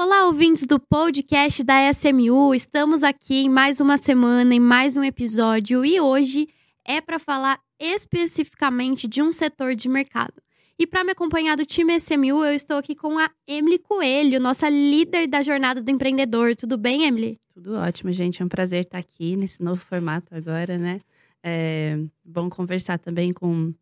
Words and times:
Olá, 0.00 0.26
ouvintes 0.26 0.64
do 0.64 0.78
podcast 0.78 1.64
da 1.64 1.90
SMU. 1.90 2.54
Estamos 2.54 3.02
aqui 3.02 3.46
em 3.46 3.48
mais 3.48 3.80
uma 3.80 3.98
semana, 3.98 4.54
em 4.54 4.60
mais 4.60 4.96
um 4.96 5.02
episódio, 5.02 5.84
e 5.84 6.00
hoje 6.00 6.48
é 6.84 7.00
para 7.00 7.18
falar 7.18 7.58
especificamente 7.80 9.08
de 9.08 9.20
um 9.20 9.32
setor 9.32 9.74
de 9.74 9.88
mercado. 9.88 10.34
E 10.78 10.86
para 10.86 11.02
me 11.02 11.10
acompanhar 11.10 11.56
do 11.56 11.66
time 11.66 11.96
SMU, 11.96 12.44
eu 12.44 12.54
estou 12.54 12.76
aqui 12.76 12.94
com 12.94 13.18
a 13.18 13.28
Emily 13.44 13.80
Coelho, 13.80 14.38
nossa 14.38 14.68
líder 14.68 15.26
da 15.26 15.42
jornada 15.42 15.82
do 15.82 15.90
empreendedor. 15.90 16.54
Tudo 16.54 16.78
bem, 16.78 17.02
Emily? 17.02 17.36
Tudo 17.52 17.74
ótimo, 17.74 18.12
gente. 18.12 18.40
É 18.40 18.44
um 18.44 18.48
prazer 18.48 18.84
estar 18.84 18.98
aqui 18.98 19.34
nesse 19.34 19.60
novo 19.60 19.84
formato 19.84 20.32
agora, 20.32 20.78
né? 20.78 21.00
É 21.42 21.98
bom 22.24 22.48
conversar 22.48 23.00
também 23.00 23.32
com, 23.32 23.74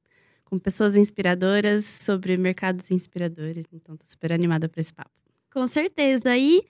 com 0.46 0.58
pessoas 0.58 0.96
inspiradoras 0.96 1.84
sobre 1.84 2.38
mercados 2.38 2.90
inspiradores. 2.90 3.66
Então, 3.70 3.96
estou 3.96 4.08
super 4.08 4.32
animada 4.32 4.66
para 4.66 4.80
esse 4.80 4.94
papo. 4.94 5.10
Com 5.56 5.66
certeza. 5.66 6.36
E 6.36 6.62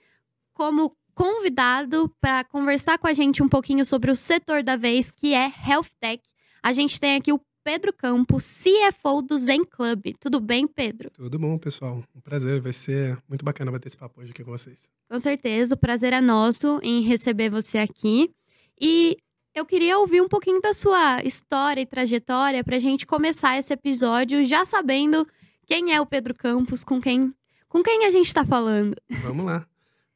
como 0.53 0.95
convidado 1.13 2.09
para 2.21 2.45
conversar 2.45 2.97
com 2.97 3.05
a 3.05 3.11
gente 3.11 3.43
um 3.43 3.49
pouquinho 3.49 3.83
sobre 3.83 4.09
o 4.09 4.15
setor 4.15 4.63
da 4.63 4.77
vez, 4.77 5.11
que 5.11 5.33
é 5.33 5.51
Health 5.67 5.89
Tech, 5.99 6.23
a 6.63 6.71
gente 6.71 6.97
tem 6.97 7.17
aqui 7.17 7.33
o 7.33 7.41
Pedro 7.65 7.91
Campos, 7.91 8.45
CFO 8.45 9.21
do 9.21 9.37
Zen 9.37 9.65
Club. 9.65 10.15
Tudo 10.21 10.39
bem, 10.39 10.65
Pedro? 10.65 11.09
Tudo 11.11 11.37
bom, 11.37 11.57
pessoal. 11.57 12.01
Um 12.15 12.21
prazer. 12.21 12.61
Vai 12.61 12.71
ser 12.71 13.21
muito 13.27 13.43
bacana 13.43 13.73
bater 13.73 13.89
esse 13.89 13.97
papo 13.97 14.21
hoje 14.21 14.31
aqui 14.31 14.41
com 14.41 14.51
vocês. 14.51 14.89
Com 15.09 15.19
certeza. 15.19 15.75
O 15.75 15.77
prazer 15.77 16.13
é 16.13 16.21
nosso 16.21 16.79
em 16.81 17.01
receber 17.01 17.49
você 17.49 17.79
aqui. 17.79 18.31
E 18.79 19.17
eu 19.53 19.65
queria 19.65 19.99
ouvir 19.99 20.21
um 20.21 20.29
pouquinho 20.29 20.61
da 20.61 20.73
sua 20.73 21.21
história 21.25 21.81
e 21.81 21.85
trajetória 21.85 22.63
para 22.63 22.77
a 22.77 22.79
gente 22.79 23.05
começar 23.05 23.57
esse 23.57 23.73
episódio 23.73 24.45
já 24.45 24.63
sabendo 24.63 25.27
quem 25.65 25.93
é 25.93 25.99
o 25.99 26.05
Pedro 26.05 26.33
Campos, 26.33 26.85
com 26.85 27.01
quem, 27.01 27.33
com 27.67 27.83
quem 27.83 28.05
a 28.05 28.11
gente 28.11 28.27
está 28.27 28.43
falando. 28.45 28.95
Vamos 29.21 29.45
lá. 29.45 29.67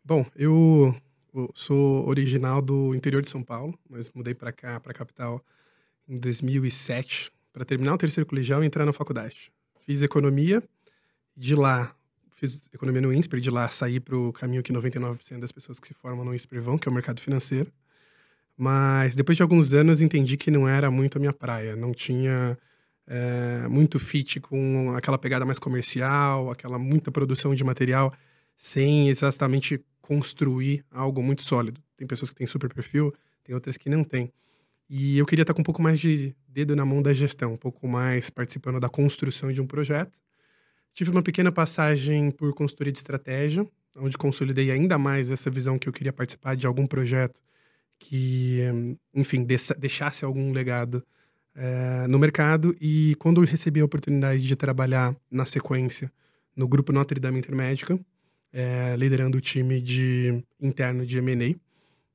Bom, 0.04 0.26
eu 0.36 0.96
sou 1.54 2.08
original 2.08 2.62
do 2.62 2.94
interior 2.96 3.22
de 3.22 3.30
São 3.30 3.44
Paulo, 3.44 3.78
mas 3.90 4.12
mudei 4.12 4.34
para 4.34 4.52
cá, 4.52 4.80
para 4.80 4.92
a 4.92 4.96
capital, 4.96 5.44
em 6.08 6.18
2007, 6.18 7.32
para 7.54 7.64
terminar 7.64 7.94
o 7.94 7.98
terceiro 7.98 8.28
colegial 8.28 8.64
e 8.64 8.68
entrar 8.68 8.86
na 8.86 8.94
faculdade. 8.94 9.52
Fiz 9.86 10.02
economia, 10.02 10.64
de 11.36 11.56
lá 11.56 11.96
fiz 12.42 12.68
economia 12.74 13.02
no 13.02 13.14
INSPER, 13.14 13.40
de 13.40 13.52
lá 13.52 13.70
saí 13.70 14.00
para 14.00 14.18
o 14.18 14.34
caminho 14.34 14.64
que 14.64 14.74
99% 14.74 15.40
das 15.40 15.52
pessoas 15.52 15.80
que 15.80 15.88
se 15.88 15.94
formam 15.94 16.26
no 16.26 16.34
INSPER 16.34 16.60
vão, 16.60 16.76
que 16.76 16.90
é 16.90 16.92
o 16.92 16.94
mercado 16.94 17.22
financeiro. 17.22 17.72
Mas 18.58 19.16
depois 19.16 19.38
de 19.38 19.44
alguns 19.44 19.74
anos 19.74 20.02
entendi 20.02 20.38
que 20.38 20.50
não 20.50 20.68
era 20.68 20.90
muito 20.90 21.18
a 21.18 21.20
minha 21.20 21.34
praia, 21.34 21.76
não 21.76 21.94
tinha 21.94 22.58
é, 23.08 23.68
muito 23.68 24.00
fit 24.00 24.40
com 24.40 24.94
aquela 24.96 25.18
pegada 25.18 25.46
mais 25.46 25.60
comercial, 25.60 26.52
aquela 26.52 26.80
muita 26.80 27.12
produção 27.12 27.54
de 27.54 27.64
material, 27.64 28.14
sem 28.58 29.10
exatamente 29.10 29.84
construir 30.02 30.86
algo 30.92 31.22
muito 31.22 31.42
sólido. 31.42 31.82
Tem 31.98 32.08
pessoas 32.08 32.30
que 32.30 32.36
têm 32.36 32.48
super 32.48 32.74
perfil, 32.74 33.14
tem 33.44 33.56
outras 33.56 33.78
que 33.78 33.90
não 33.90 34.04
têm. 34.04 34.32
E 34.90 35.18
eu 35.18 35.26
queria 35.26 35.44
estar 35.44 35.54
com 35.54 35.62
um 35.62 35.64
pouco 35.64 35.82
mais 35.82 36.00
de 36.00 36.36
dedo 36.48 36.76
na 36.76 36.86
mão 36.86 37.02
da 37.02 37.14
gestão, 37.14 37.54
um 37.54 37.58
pouco 37.58 37.88
mais 37.88 38.30
participando 38.30 38.80
da 38.80 38.90
construção 38.90 39.52
de 39.52 39.62
um 39.62 39.68
projeto. 39.68 40.20
Tive 40.94 41.12
uma 41.12 41.24
pequena 41.24 41.52
passagem 41.52 42.30
por 42.32 42.54
consultoria 42.54 42.92
de 42.92 42.98
estratégia, 42.98 43.66
onde 43.96 44.18
consolidei 44.18 44.70
ainda 44.70 44.98
mais 44.98 45.30
essa 45.30 45.50
visão 45.50 45.80
que 45.80 45.88
eu 45.88 45.94
queria 45.94 46.12
participar 46.12 46.56
de 46.56 46.68
algum 46.68 46.86
projeto 46.86 47.42
que, 47.98 48.60
enfim, 49.14 49.46
deixasse 49.78 50.26
algum 50.26 50.52
legado 50.52 51.06
é, 51.56 52.08
no 52.08 52.20
mercado. 52.20 52.76
E 52.80 53.16
quando 53.20 53.42
eu 53.42 53.46
recebi 53.46 53.80
a 53.80 53.86
oportunidade 53.86 54.42
de 54.42 54.56
trabalhar 54.56 55.16
na 55.30 55.46
sequência 55.46 56.12
no 56.56 56.68
grupo 56.68 56.92
Notre 56.92 57.20
Dame 57.20 57.40
Intermédica, 57.40 58.00
é, 58.54 58.96
liderando 58.98 59.38
o 59.38 59.42
time 59.42 59.82
de 59.82 60.44
interno 60.60 61.06
de 61.06 61.18
M&A, 61.18 61.56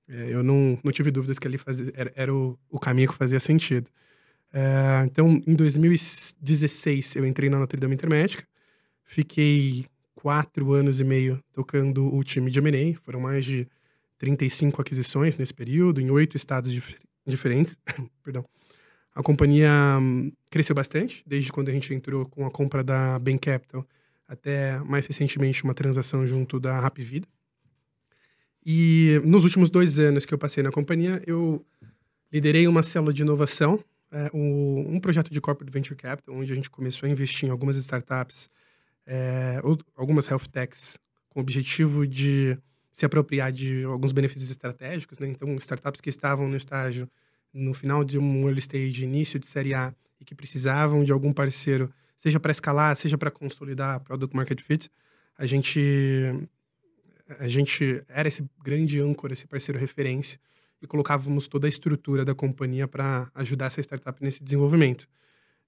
é, 0.09 0.35
eu 0.35 0.43
não, 0.43 0.79
não 0.83 0.93
tive 0.93 1.11
dúvidas 1.11 1.39
que 1.39 1.47
ali 1.47 1.59
fazia, 1.59 1.93
era, 1.95 2.13
era 2.15 2.35
o, 2.35 2.59
o, 2.71 2.79
caminho 2.79 3.09
que 3.09 3.15
fazia 3.15 3.41
sentido. 3.41 3.91
É, 4.53 5.03
então, 5.05 5.43
em 5.47 5.55
2016, 5.55 7.17
eu 7.17 7.27
entrei 7.27 7.51
na 7.51 7.59
Notre 7.59 7.81
Dame 7.81 7.95
Intermédica, 7.95 8.47
fiquei 9.05 9.87
quatro 10.15 10.73
anos 10.73 11.01
e 11.01 11.05
meio 11.05 11.43
tocando 11.53 12.15
o 12.15 12.23
time 12.23 12.51
de 12.51 12.59
M&A, 12.59 12.99
foram 13.01 13.21
mais 13.21 13.45
de 13.45 13.67
35 14.19 14.81
aquisições 14.81 15.37
nesse 15.37 15.53
período, 15.53 16.01
em 16.01 16.11
oito 16.11 16.37
estados 16.37 16.71
dif 16.71 16.97
diferentes. 17.27 17.77
Perdão. 18.23 18.45
A 19.17 19.23
companhia 19.23 19.71
hum, 19.99 20.31
cresceu 20.51 20.77
bastante, 20.77 21.25
desde 21.27 21.51
quando 21.51 21.71
a 21.71 21.73
gente 21.73 21.93
entrou 21.95 22.27
com 22.27 22.45
a 22.45 22.51
compra 22.51 22.85
da 22.85 23.19
Bain 23.19 23.39
Capital, 23.39 23.83
até 24.29 24.79
mais 24.81 25.07
recentemente 25.07 25.65
uma 25.65 25.73
transação 25.73 26.27
junto 26.27 26.61
da 26.61 26.79
Rap 26.79 27.03
Vida. 27.03 27.27
E 28.65 29.19
nos 29.25 29.45
últimos 29.45 29.71
dois 29.71 29.99
anos 29.99 30.27
que 30.27 30.35
eu 30.35 30.39
passei 30.39 30.63
na 30.63 30.71
companhia, 30.71 31.23
eu 31.27 31.65
liderei 32.31 32.69
uma 32.69 32.83
célula 32.83 33.11
de 33.11 33.23
inovação, 33.23 33.83
é, 34.13 34.31
um, 34.35 34.97
um, 34.97 35.01
projeto 35.01 35.33
de 35.33 35.41
corporate 35.41 35.73
venture 35.73 35.97
capital, 35.97 36.35
onde 36.35 36.53
a 36.53 36.55
gente 36.55 36.69
começou 36.69 37.07
a 37.07 37.11
investir 37.11 37.49
em 37.49 37.51
algumas 37.51 37.77
startups, 37.77 38.51
é, 39.07 39.63
algumas 39.97 40.29
health 40.29 40.47
techs, 40.53 40.99
com 41.31 41.41
o 41.41 41.43
objetivo 41.43 42.07
de 42.07 42.59
se 42.93 43.07
apropriar 43.07 43.51
de 43.51 43.85
alguns 43.85 44.13
benefícios 44.13 44.51
estratégicos. 44.51 45.21
Né? 45.21 45.29
Então, 45.29 45.55
startups 45.57 46.03
que 46.03 46.11
estavam 46.11 46.47
no 46.49 46.57
estágio, 46.57 47.09
no 47.57 47.73
final 47.73 48.05
de 48.05 48.19
um 48.19 48.47
early 48.47 48.59
stage, 48.59 49.05
início 49.05 49.39
de 49.39 49.47
série 49.47 49.73
A, 49.73 49.95
e 50.21 50.25
que 50.25 50.35
precisavam 50.35 51.03
de 51.03 51.11
algum 51.11 51.33
parceiro, 51.33 51.93
seja 52.19 52.39
para 52.39 52.53
escalar, 52.53 52.95
seja 52.97 53.17
para 53.17 53.31
consolidar 53.31 54.01
product 54.01 54.37
market 54.37 54.61
fit, 54.61 54.91
a 55.37 55.47
gente 55.47 55.81
a 57.41 57.49
gente 57.49 58.05
era 58.09 58.29
esse 58.29 58.49
grande 58.63 59.01
âncora, 59.01 59.33
esse 59.33 59.49
parceiro 59.49 59.81
referência, 59.81 60.39
e 60.81 60.87
colocávamos 60.87 61.49
toda 61.49 61.67
a 61.67 61.69
estrutura 61.69 62.25
da 62.25 62.35
companhia 62.35 62.87
para 62.87 63.29
ajudar 63.35 63.67
essa 63.67 63.81
startup 63.81 64.23
nesse 64.23 64.45
desenvolvimento. 64.45 65.09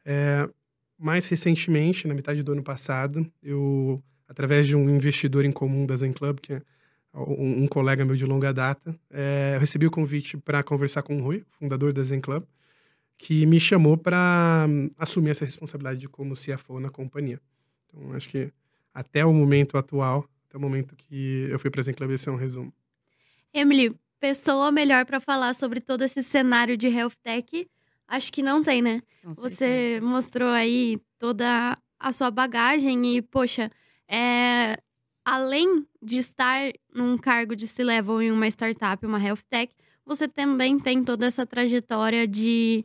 É, 0.04 0.48
mais 0.96 1.26
recentemente, 1.26 2.06
na 2.06 2.14
metade 2.14 2.42
do 2.42 2.52
ano 2.52 2.62
passado, 2.62 3.28
eu, 3.42 4.02
através 4.28 4.66
de 4.66 4.76
um 4.76 4.88
investidor 4.88 5.44
em 5.44 5.50
comum 5.50 5.84
da 5.84 5.96
Zen 5.96 6.12
Club, 6.12 6.38
que 6.38 6.52
é 6.52 6.62
um, 7.14 7.64
um 7.64 7.66
colega 7.66 8.04
meu 8.04 8.16
de 8.16 8.24
longa 8.24 8.52
data, 8.52 8.98
é, 9.10 9.52
eu 9.56 9.60
recebi 9.60 9.86
o 9.86 9.90
convite 9.90 10.36
para 10.36 10.62
conversar 10.62 11.02
com 11.02 11.18
o 11.18 11.22
Rui, 11.22 11.44
fundador 11.58 11.92
da 11.92 12.02
Zen 12.02 12.20
Club, 12.20 12.44
que 13.16 13.44
me 13.46 13.58
chamou 13.58 13.96
para 13.96 14.66
um, 14.68 14.90
assumir 14.96 15.30
essa 15.30 15.44
responsabilidade 15.44 15.98
de 15.98 16.08
como 16.08 16.34
CFO 16.34 16.78
na 16.78 16.90
companhia. 16.90 17.40
Então, 17.86 18.12
acho 18.12 18.28
que 18.28 18.52
até 18.94 19.24
o 19.24 19.32
momento 19.32 19.76
atual, 19.76 20.28
até 20.48 20.56
o 20.56 20.60
momento 20.60 20.94
que 20.96 21.48
eu 21.50 21.58
fui 21.58 21.70
para 21.70 21.80
a 21.80 21.94
Club, 21.94 22.12
esse 22.12 22.28
é 22.28 22.32
um 22.32 22.36
resumo. 22.36 22.72
Emily, 23.52 23.94
pessoa 24.20 24.70
melhor 24.70 25.04
para 25.04 25.20
falar 25.20 25.54
sobre 25.54 25.80
todo 25.80 26.02
esse 26.02 26.22
cenário 26.22 26.76
de 26.76 26.88
health 26.88 27.14
tech, 27.22 27.68
acho 28.06 28.32
que 28.32 28.42
não 28.42 28.62
tem, 28.62 28.80
né? 28.82 29.02
Não 29.22 29.34
Você 29.34 30.00
mostrou 30.02 30.48
aí 30.48 31.00
toda 31.18 31.76
a 31.98 32.12
sua 32.12 32.30
bagagem 32.30 33.16
e, 33.16 33.22
poxa, 33.22 33.70
é, 34.06 34.76
além 35.28 35.86
de 36.02 36.16
estar 36.16 36.72
num 36.94 37.18
cargo 37.18 37.54
de 37.54 37.66
C-level 37.66 38.22
em 38.22 38.32
uma 38.32 38.48
startup, 38.48 39.04
uma 39.04 39.22
health 39.22 39.42
tech, 39.50 39.70
você 40.06 40.26
também 40.26 40.80
tem 40.80 41.04
toda 41.04 41.26
essa 41.26 41.44
trajetória 41.44 42.26
de 42.26 42.82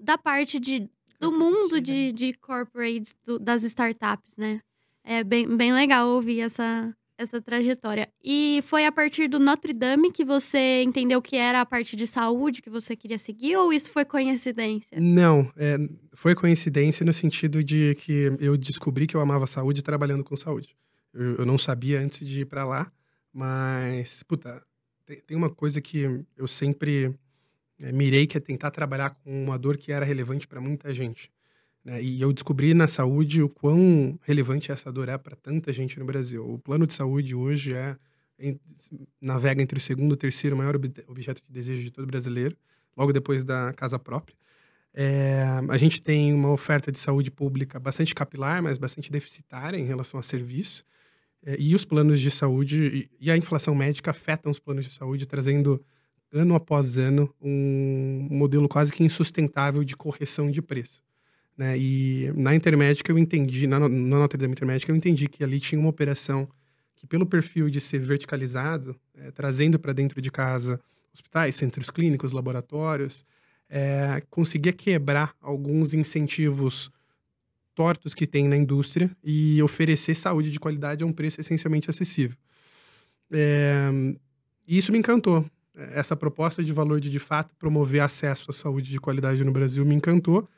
da 0.00 0.16
parte 0.16 0.58
de, 0.58 0.88
do 1.20 1.30
mundo 1.30 1.82
de, 1.82 2.10
de 2.10 2.32
corporate, 2.34 3.14
do, 3.22 3.38
das 3.38 3.62
startups, 3.64 4.34
né? 4.38 4.60
É 5.04 5.22
bem, 5.22 5.46
bem 5.56 5.74
legal 5.74 6.08
ouvir 6.08 6.40
essa, 6.40 6.94
essa 7.18 7.40
trajetória. 7.40 8.08
E 8.22 8.60
foi 8.64 8.86
a 8.86 8.92
partir 8.92 9.28
do 9.28 9.38
Notre 9.38 9.74
Dame 9.74 10.10
que 10.10 10.24
você 10.24 10.82
entendeu 10.82 11.20
que 11.20 11.36
era 11.36 11.60
a 11.60 11.66
parte 11.66 11.96
de 11.96 12.06
saúde 12.06 12.62
que 12.62 12.70
você 12.70 12.96
queria 12.96 13.18
seguir, 13.18 13.56
ou 13.56 13.70
isso 13.74 13.92
foi 13.92 14.06
coincidência? 14.06 14.98
Não, 14.98 15.52
é, 15.54 15.76
foi 16.14 16.34
coincidência 16.34 17.04
no 17.04 17.12
sentido 17.12 17.62
de 17.62 17.94
que 17.96 18.32
eu 18.40 18.56
descobri 18.56 19.06
que 19.06 19.14
eu 19.14 19.20
amava 19.20 19.46
saúde 19.46 19.82
trabalhando 19.82 20.24
com 20.24 20.34
saúde. 20.34 20.74
Eu, 21.14 21.46
não 21.46 21.56
sabia 21.56 22.00
antes 22.00 22.26
de 22.26 22.40
ir 22.40 22.44
para 22.46 22.64
lá, 22.64 22.92
mas, 23.32 24.22
puta, 24.24 24.62
tem, 25.06 25.20
tem, 25.20 25.36
uma 25.36 25.48
coisa 25.48 25.80
que 25.80 26.24
eu 26.36 26.48
sempre 26.48 27.14
é, 27.78 27.92
mirei, 27.92 28.26
que 28.26 28.36
é 28.36 28.40
tentar 28.40 28.70
trabalhar 28.70 29.10
com 29.10 29.44
uma 29.44 29.58
dor 29.58 29.76
que 29.76 29.92
era 29.92 30.04
relevante 30.04 30.46
para 30.46 30.60
muita 30.60 30.92
gente. 30.92 31.30
Né? 31.84 32.02
E 32.02 32.20
eu 32.20 32.32
descobri 32.32 32.74
na 32.74 32.88
saúde 32.88 33.42
o 33.42 33.48
quão 33.48 34.18
relevante 34.22 34.72
essa 34.72 34.90
dor 34.90 35.08
é 35.08 35.16
para 35.16 35.36
tanta 35.36 35.72
gente 35.72 35.98
no 35.98 36.04
Brasil. 36.04 36.44
O 36.48 36.58
plano 36.58 36.86
de 36.86 36.94
saúde 36.94 37.34
hoje 37.34 37.74
é 37.74 37.96
navega 39.20 39.62
entre 39.62 39.78
o 39.78 39.80
segundo 39.80 40.12
e 40.12 40.14
o 40.14 40.16
terceiro 40.16 40.56
maior 40.56 40.74
objeto 41.06 41.40
de 41.46 41.52
desejo 41.52 41.82
de 41.84 41.90
todo 41.90 42.06
brasileiro, 42.06 42.56
logo 42.96 43.12
depois 43.12 43.44
da 43.44 43.72
casa 43.74 43.98
própria. 43.98 44.36
É, 44.92 45.44
a 45.68 45.76
gente 45.76 46.00
tem 46.00 46.32
uma 46.32 46.50
oferta 46.50 46.92
de 46.92 46.98
saúde 46.98 47.30
pública 47.30 47.80
bastante 47.80 48.14
capilar, 48.14 48.62
mas 48.62 48.78
bastante 48.78 49.10
deficitária 49.10 49.76
em 49.76 49.84
relação 49.84 50.18
a 50.18 50.22
serviço. 50.22 50.84
É, 51.44 51.56
e 51.58 51.74
os 51.74 51.84
planos 51.84 52.20
de 52.20 52.30
saúde 52.30 53.08
e, 53.20 53.30
a 53.30 53.36
inflação 53.36 53.74
médica 53.74 54.10
afetam 54.10 54.50
os 54.50 54.58
planos 54.58 54.84
de 54.84 54.92
saúde, 54.92 55.26
trazendo 55.26 55.84
ano 56.32 56.54
após 56.54 56.98
ano 56.98 57.32
um 57.40 58.26
modelo 58.30 58.68
quase 58.68 58.92
que 58.92 59.04
insustentável 59.04 59.84
de 59.84 59.96
correção 59.96 60.50
de 60.50 60.60
preço. 60.60 61.02
Né? 61.56 61.78
E 61.78 62.32
na 62.34 62.54
Intermédica 62.54 63.12
eu 63.12 63.18
entendi, 63.18 63.66
na, 63.66 63.78
na 63.78 63.88
Notre 63.88 64.38
Dame 64.38 64.52
Intermédica 64.52 64.90
eu 64.90 64.96
entendi 64.96 65.28
que 65.28 65.44
ali 65.44 65.60
tinha 65.60 65.80
uma 65.80 65.90
operação 65.90 66.46
que 66.46 66.64
que 67.04 67.06
pelo 67.06 67.26
perfil 67.26 67.68
de 67.68 67.80
ser 67.80 67.98
verticalizado, 67.98 68.96
é, 69.14 69.30
trazendo 69.30 69.78
para 69.78 69.92
dentro 69.92 70.22
de 70.22 70.30
casa 70.30 70.80
hospitais, 71.12 71.54
centros 71.54 71.90
clínicos, 71.90 72.32
laboratórios, 72.32 73.24
é, 73.68 74.22
conseguia 74.30 74.72
quebrar 74.72 75.34
alguns 75.40 75.92
incentivos 75.92 76.90
tortos 77.74 78.14
que 78.14 78.26
tem 78.26 78.48
na 78.48 78.56
indústria 78.56 79.10
e 79.22 79.62
oferecer 79.62 80.14
saúde 80.14 80.50
de 80.50 80.60
qualidade 80.60 81.02
a 81.02 81.06
um 81.06 81.12
preço 81.12 81.40
essencialmente 81.40 81.90
acessível. 81.90 82.36
É, 83.32 83.88
e 84.66 84.78
isso 84.78 84.92
me 84.92 84.98
encantou. 84.98 85.44
Essa 85.74 86.14
proposta 86.14 86.62
de 86.62 86.72
valor 86.72 87.00
de, 87.00 87.10
de 87.10 87.18
fato, 87.18 87.54
promover 87.56 88.00
acesso 88.00 88.50
à 88.50 88.54
saúde 88.54 88.90
de 88.90 89.00
qualidade 89.00 89.42
no 89.42 89.50
Brasil 89.50 89.84
me 89.84 89.94
encantou. 89.94 90.48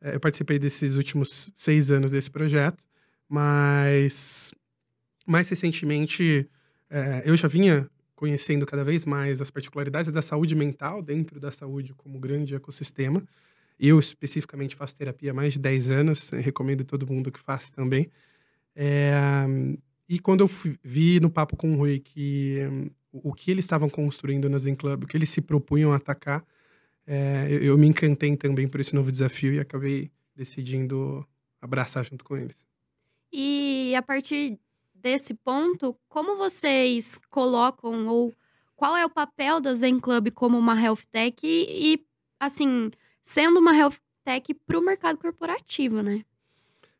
É, 0.00 0.16
eu 0.16 0.20
participei 0.20 0.58
desses 0.58 0.96
últimos 0.96 1.52
seis 1.54 1.90
anos 1.90 2.10
desse 2.10 2.30
projeto, 2.30 2.84
mas 3.28 4.52
mais 5.26 5.48
recentemente 5.48 6.48
é, 6.90 7.22
eu 7.24 7.36
já 7.36 7.48
vinha 7.48 7.88
conhecendo 8.14 8.66
cada 8.66 8.84
vez 8.84 9.04
mais 9.04 9.40
as 9.40 9.50
particularidades 9.50 10.12
da 10.12 10.22
saúde 10.22 10.54
mental 10.54 11.02
dentro 11.02 11.40
da 11.40 11.50
saúde 11.50 11.94
como 11.94 12.18
grande 12.18 12.54
ecossistema. 12.54 13.22
Eu, 13.78 13.98
especificamente, 13.98 14.76
faço 14.76 14.96
terapia 14.96 15.32
há 15.32 15.34
mais 15.34 15.54
de 15.54 15.58
10 15.58 15.90
anos, 15.90 16.30
recomendo 16.30 16.84
todo 16.84 17.06
mundo 17.06 17.32
que 17.32 17.40
faça 17.40 17.72
também. 17.72 18.10
É, 18.74 19.46
e 20.08 20.18
quando 20.18 20.40
eu 20.40 20.48
fui, 20.48 20.78
vi 20.82 21.20
no 21.20 21.30
papo 21.30 21.56
com 21.56 21.72
o 21.72 21.76
Rui 21.76 21.98
que 21.98 22.58
um, 22.70 22.90
o 23.12 23.32
que 23.32 23.50
eles 23.50 23.64
estavam 23.64 23.88
construindo 23.88 24.48
na 24.48 24.58
Zen 24.58 24.74
Club, 24.74 25.04
o 25.04 25.06
que 25.06 25.16
eles 25.16 25.30
se 25.30 25.40
propunham 25.40 25.92
a 25.92 25.96
atacar, 25.96 26.44
é, 27.06 27.46
eu, 27.50 27.62
eu, 27.62 27.78
me 27.78 27.86
encantei 27.86 28.36
também 28.36 28.66
por 28.66 28.80
esse 28.80 28.94
novo 28.94 29.12
desafio 29.12 29.54
e 29.54 29.60
acabei 29.60 30.10
decidindo 30.34 31.26
abraçar 31.60 32.04
junto 32.04 32.24
com 32.24 32.36
eles. 32.36 32.66
E 33.32 33.94
a 33.96 34.02
partir 34.02 34.58
desse 34.94 35.34
ponto, 35.34 35.96
como 36.08 36.36
vocês 36.36 37.20
colocam 37.30 38.06
ou 38.08 38.32
qual 38.74 38.96
é 38.96 39.04
o 39.04 39.10
papel 39.10 39.60
da 39.60 39.74
Zen 39.74 40.00
Club 40.00 40.30
como 40.32 40.58
uma 40.58 40.80
health 40.80 41.02
tech 41.10 41.36
e, 41.42 42.04
assim, 42.40 42.90
sendo 43.24 43.58
uma 43.58 43.74
health 43.74 43.96
tech 44.24 44.54
para 44.66 44.78
o 44.78 44.84
mercado 44.84 45.18
corporativo, 45.18 46.02
né? 46.02 46.24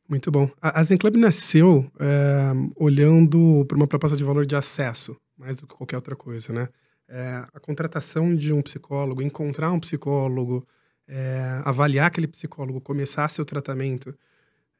Muito 0.09 0.31
bom. 0.31 0.51
A, 0.61 0.83
Zen 0.83 0.99
Club 0.99 1.17
nasceu 1.17 1.91
é, 1.99 2.53
olhando 2.77 3.65
para 3.67 3.77
uma 3.77 3.87
proposta 3.87 4.17
de 4.17 4.25
valor 4.25 4.45
de 4.45 4.57
acesso, 4.57 5.17
mais 5.37 5.61
do 5.61 5.67
que 5.67 5.75
qualquer 5.75 5.97
outra 5.97 6.17
coisa, 6.17 6.53
né? 6.53 6.69
É, 7.09 7.45
a 7.53 7.61
contratação 7.61 8.35
de 8.35 8.53
um 8.53 8.63
psicólogo, 8.63 9.23
encontrar 9.23 9.71
um 9.73 9.81
psicólogo, 9.81 10.67
é, 11.07 11.63
avaliar 11.65 12.07
aquele 12.07 12.27
psicólogo, 12.27 12.81
começar 12.81 13.29
seu 13.31 13.45
tratamento, 13.45 14.15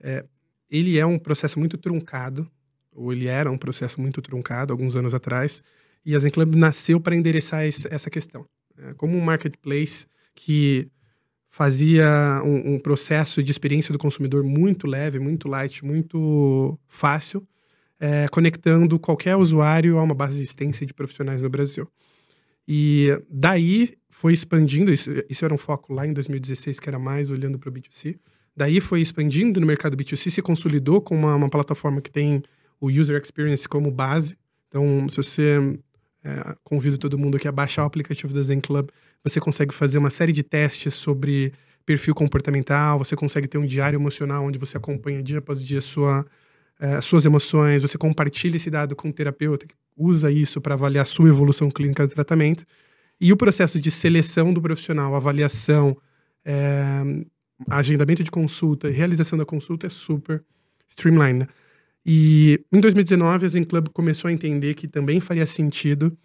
é, 0.01 0.25
ele 0.71 0.99
é 0.99 1.07
um 1.07 1.19
processo 1.19 1.59
muito 1.59 1.79
truncado, 1.79 2.51
ou 2.93 3.13
ele 3.13 3.27
era 3.27 3.51
um 3.51 3.59
processo 3.59 4.01
muito 4.01 4.21
truncado 4.21 4.73
alguns 4.73 4.97
anos 4.97 5.15
atrás, 5.15 5.63
e 6.05 6.15
a 6.15 6.19
Zen 6.19 6.31
Club 6.31 6.55
nasceu 6.55 7.01
para 7.01 7.17
endereçar 7.17 7.65
esse, 7.65 7.93
essa 7.93 8.11
questão. 8.11 8.47
É, 8.77 8.95
como 8.95 9.17
um 9.17 9.21
marketplace 9.21 10.07
que 10.35 10.91
fazia 11.55 12.43
um, 12.45 12.75
um, 12.75 12.79
processo 12.81 13.41
de 13.41 13.53
experiência 13.53 13.93
do 13.93 13.99
consumidor 13.99 14.43
muito 14.43 14.89
leve, 14.89 15.21
muito 15.21 15.47
light, 15.47 15.85
muito 15.85 16.77
fácil, 16.89 17.47
é, 18.01 18.27
conectando 18.27 18.99
qualquer 18.99 19.37
usuário 19.37 19.97
a 19.97 20.03
uma 20.03 20.17
base 20.17 20.43
existência 20.43 20.85
de 20.85 20.93
profissionais 20.93 21.45
no 21.45 21.49
Brasil. 21.49 21.89
E 22.67 23.07
daí 23.31 23.95
foi 24.11 24.33
expandindo, 24.33 24.93
isso, 24.93 25.13
isso 25.31 25.45
era 25.45 25.55
um 25.55 25.57
foco 25.57 25.95
lá 25.95 26.05
em 26.05 26.13
2016, 26.13 26.81
que 26.81 26.89
era 26.89 26.99
mais 26.99 27.31
olhando 27.31 27.57
para 27.57 27.71
o 27.71 27.73
B2C. 27.73 28.19
Daí 28.57 28.81
foi 28.81 29.01
expandindo 29.01 29.61
no 29.61 29.67
mercado 29.67 29.97
B2C, 29.97 30.31
se 30.31 30.43
consolidou 30.43 31.01
com 31.01 31.15
uma, 31.15 31.37
uma 31.37 31.49
plataforma 31.49 32.01
que 32.01 32.11
tem 32.11 32.43
o 32.81 32.89
user 32.89 33.23
experience 33.23 33.69
como 33.69 33.93
base. 33.93 34.37
Então, 34.67 35.09
se 35.09 35.19
você 35.19 35.79
é, 36.25 36.57
convido 36.65 36.99
todo 36.99 37.17
mundo 37.17 37.37
aqui 37.37 37.47
a 37.47 37.53
baixar 37.53 37.85
o 37.85 37.87
aplicativo 37.87 38.35
da 38.35 38.43
Zen 38.43 38.61
Club, 38.61 38.89
você 39.25 39.41
consegue 39.41 39.73
fazer 39.73 39.99
uma 39.99 40.11
série 40.11 40.33
de 40.33 40.43
testes 40.43 40.95
sobre 40.95 41.53
perfil 41.87 42.15
comportamental, 42.15 42.99
você 42.99 43.17
consegue 43.17 43.49
ter 43.49 43.59
um 43.59 43.67
diário 43.67 43.97
emocional 43.97 44.45
onde 44.45 44.59
você 44.59 44.77
acompanha 44.77 45.23
dia 45.23 45.39
após 45.39 45.63
dia 45.63 45.81
sua, 45.81 46.27
é, 46.79 47.01
suas 47.01 47.25
emoções, 47.25 47.83
você 47.83 47.97
compartilha 47.97 48.57
esse 48.57 48.71
dado 48.71 48.95
com 48.95 49.09
o 49.09 49.13
terapeuta, 49.13 49.67
que 49.67 49.75
usa 49.97 50.31
isso 50.31 50.61
para 50.61 50.75
avaliar 50.75 51.07
sua 51.07 51.29
evolução 51.29 51.71
clínica 51.71 52.07
do 52.07 52.15
tratamento. 52.15 52.65
E 53.21 53.33
o 53.33 53.37
processo 53.37 53.81
de 53.81 53.91
seleção 53.91 54.53
do 54.53 54.61
profissional, 54.61 55.15
avaliação, 55.15 55.97
é, 56.45 57.03
agendamento 57.71 58.23
de 58.23 58.31
consulta 58.31 58.89
e 58.89 58.93
realização 58.93 59.39
da 59.39 59.45
consulta 59.45 59.87
é 59.87 59.91
super 59.91 60.43
streamlined. 60.89 61.41
Né? 61.41 61.49
E 62.05 62.61
em 62.73 62.81
2019, 62.81 63.47
a 63.47 63.49
Zen 63.49 63.65
Club 63.65 63.89
começou 63.89 64.29
a 64.29 64.33
entender 64.33 64.75
que 64.75 64.87
também 64.89 65.21
faria 65.21 65.47
sentido 65.47 66.17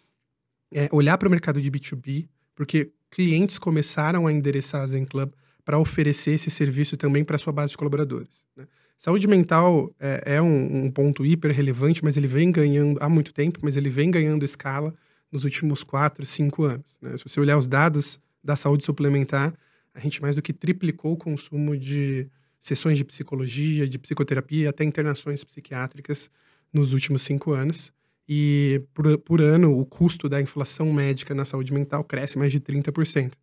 é, 0.74 0.90
olhar 0.92 1.18
para 1.18 1.28
o 1.28 1.32
mercado 1.32 1.62
de 1.62 1.72
B2B, 1.72 2.28
porque 2.60 2.92
clientes 3.10 3.58
começaram 3.58 4.28
a 4.28 4.34
endereçar 4.34 4.82
a 4.82 4.86
Zen 4.86 5.06
Club 5.06 5.32
para 5.64 5.80
oferecer 5.80 6.32
esse 6.32 6.50
serviço 6.50 6.98
também 6.98 7.24
para 7.24 7.38
sua 7.38 7.54
base 7.54 7.72
de 7.72 7.78
colaboradores. 7.78 8.44
Né? 8.54 8.68
Saúde 8.98 9.30
mental 9.30 9.96
é, 9.98 10.36
é 10.36 10.42
um, 10.42 10.84
um, 10.84 10.92
ponto 10.92 11.26
hiper 11.26 11.52
relevante, 11.54 12.04
mas 12.04 12.18
ele 12.18 12.28
vem 12.28 12.52
ganhando 12.52 12.98
há 13.02 13.08
muito 13.08 13.34
tempo, 13.34 13.60
mas 13.64 13.78
ele 13.78 13.90
vem 13.90 14.12
ganhando 14.12 14.44
escala 14.44 14.94
nos 15.32 15.46
últimos 15.46 15.86
quatro, 15.86 16.26
cinco 16.26 16.64
anos. 16.64 16.98
Né? 17.02 17.16
Se 17.16 17.24
você 17.24 17.40
olhar 17.40 17.58
os 17.58 17.66
dados 17.66 18.20
da 18.44 18.58
saúde 18.58 18.84
suplementar, 18.84 19.54
a 19.94 20.00
gente 20.02 20.22
mais 20.22 20.36
do 20.36 20.42
que 20.42 20.52
triplicou 20.52 21.14
o 21.14 21.18
consumo 21.18 21.78
de 21.78 22.28
sessões 22.60 22.98
de 22.98 23.06
psicologia, 23.06 23.88
de 23.88 23.98
psicoterapia, 23.98 24.70
até 24.70 24.84
internações 24.84 25.46
psiquiátricas 25.46 26.30
nos 26.74 26.92
últimos 26.92 27.22
cinco 27.22 27.54
anos. 27.54 27.94
E 28.30 28.84
por, 28.94 29.18
por 29.18 29.42
ano, 29.42 29.76
o 29.76 29.84
custo 29.86 30.30
da 30.30 30.40
inflação 30.40 30.94
médica 30.94 31.34
na 31.34 31.46
saúde 31.46 31.74
mental 31.74 32.04
cresce 32.04 32.38
mais 32.38 32.52
de 32.52 32.60
30%. 32.60 33.34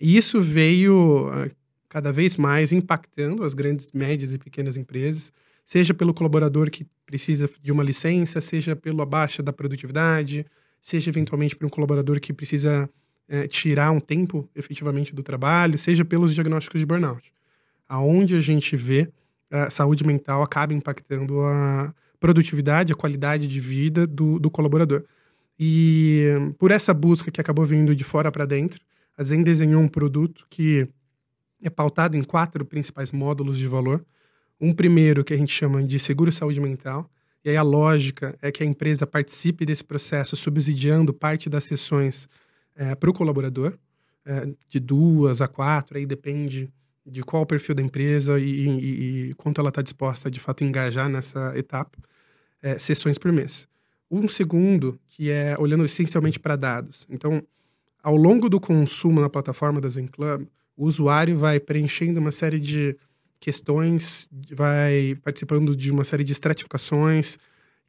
E 0.00 0.16
isso 0.16 0.40
veio 0.40 1.28
uh, 1.28 1.50
cada 1.88 2.10
vez 2.10 2.38
mais 2.38 2.72
impactando 2.72 3.44
as 3.44 3.52
grandes, 3.52 3.92
médias 3.92 4.32
e 4.32 4.38
pequenas 4.38 4.74
empresas, 4.74 5.30
seja 5.66 5.92
pelo 5.92 6.14
colaborador 6.14 6.70
que 6.70 6.86
precisa 7.04 7.50
de 7.62 7.70
uma 7.70 7.82
licença, 7.82 8.40
seja 8.40 8.74
pela 8.74 9.04
baixa 9.04 9.42
da 9.42 9.52
produtividade, 9.52 10.46
seja 10.80 11.10
eventualmente 11.10 11.54
por 11.54 11.66
um 11.66 11.70
colaborador 11.70 12.18
que 12.18 12.32
precisa 12.32 12.88
uh, 13.28 13.48
tirar 13.48 13.90
um 13.90 14.00
tempo 14.00 14.48
efetivamente 14.56 15.14
do 15.14 15.22
trabalho, 15.22 15.78
seja 15.78 16.04
pelos 16.04 16.34
diagnósticos 16.34 16.80
de 16.80 16.86
burnout 16.86 17.36
aonde 17.88 18.36
a 18.36 18.40
gente 18.40 18.76
vê 18.76 19.08
a 19.50 19.70
saúde 19.70 20.04
mental 20.04 20.42
acaba 20.42 20.74
impactando 20.74 21.40
a 21.42 21.94
produtividade, 22.26 22.92
a 22.92 22.96
qualidade 22.96 23.46
de 23.46 23.60
vida 23.60 24.04
do, 24.04 24.40
do 24.40 24.50
colaborador. 24.50 25.04
E 25.56 26.24
por 26.58 26.72
essa 26.72 26.92
busca 26.92 27.30
que 27.30 27.40
acabou 27.40 27.64
vindo 27.64 27.94
de 27.94 28.02
fora 28.02 28.32
para 28.32 28.44
dentro, 28.44 28.80
a 29.16 29.22
Zen 29.22 29.44
desenhou 29.44 29.80
um 29.80 29.86
produto 29.86 30.44
que 30.50 30.88
é 31.62 31.70
pautado 31.70 32.16
em 32.16 32.24
quatro 32.24 32.64
principais 32.64 33.12
módulos 33.12 33.56
de 33.56 33.68
valor. 33.68 34.04
Um 34.60 34.74
primeiro 34.74 35.22
que 35.22 35.34
a 35.34 35.36
gente 35.36 35.52
chama 35.52 35.84
de 35.84 36.00
seguro 36.00 36.32
saúde 36.32 36.60
mental, 36.60 37.08
e 37.44 37.50
aí 37.50 37.56
a 37.56 37.62
lógica 37.62 38.36
é 38.42 38.50
que 38.50 38.64
a 38.64 38.66
empresa 38.66 39.06
participe 39.06 39.64
desse 39.64 39.84
processo 39.84 40.34
subsidiando 40.34 41.14
parte 41.14 41.48
das 41.48 41.62
sessões 41.62 42.28
é, 42.74 42.92
para 42.96 43.08
o 43.08 43.12
colaborador, 43.12 43.78
é, 44.24 44.48
de 44.68 44.80
duas 44.80 45.40
a 45.40 45.46
quatro, 45.46 45.96
aí 45.96 46.04
depende 46.04 46.68
de 47.06 47.22
qual 47.22 47.44
o 47.44 47.46
perfil 47.46 47.76
da 47.76 47.82
empresa 47.82 48.40
e, 48.40 48.66
e, 48.66 49.28
e 49.30 49.34
quanto 49.34 49.60
ela 49.60 49.68
está 49.68 49.80
disposta 49.80 50.28
a, 50.28 50.30
de 50.30 50.40
fato, 50.40 50.64
engajar 50.64 51.08
nessa 51.08 51.56
etapa, 51.56 51.96
é, 52.66 52.78
sessões 52.80 53.16
por 53.16 53.30
mês. 53.30 53.68
Um 54.10 54.28
segundo, 54.28 54.98
que 55.08 55.30
é 55.30 55.56
olhando 55.56 55.84
essencialmente 55.84 56.40
para 56.40 56.56
dados. 56.56 57.06
Então, 57.08 57.40
ao 58.02 58.16
longo 58.16 58.48
do 58.48 58.58
consumo 58.58 59.20
na 59.20 59.30
plataforma 59.30 59.80
da 59.80 59.88
Zen 59.88 60.08
Club, 60.08 60.46
o 60.76 60.84
usuário 60.84 61.36
vai 61.36 61.60
preenchendo 61.60 62.18
uma 62.18 62.32
série 62.32 62.58
de 62.58 62.96
questões, 63.38 64.28
vai 64.52 65.16
participando 65.22 65.76
de 65.76 65.92
uma 65.92 66.02
série 66.02 66.24
de 66.24 66.32
estratificações 66.32 67.38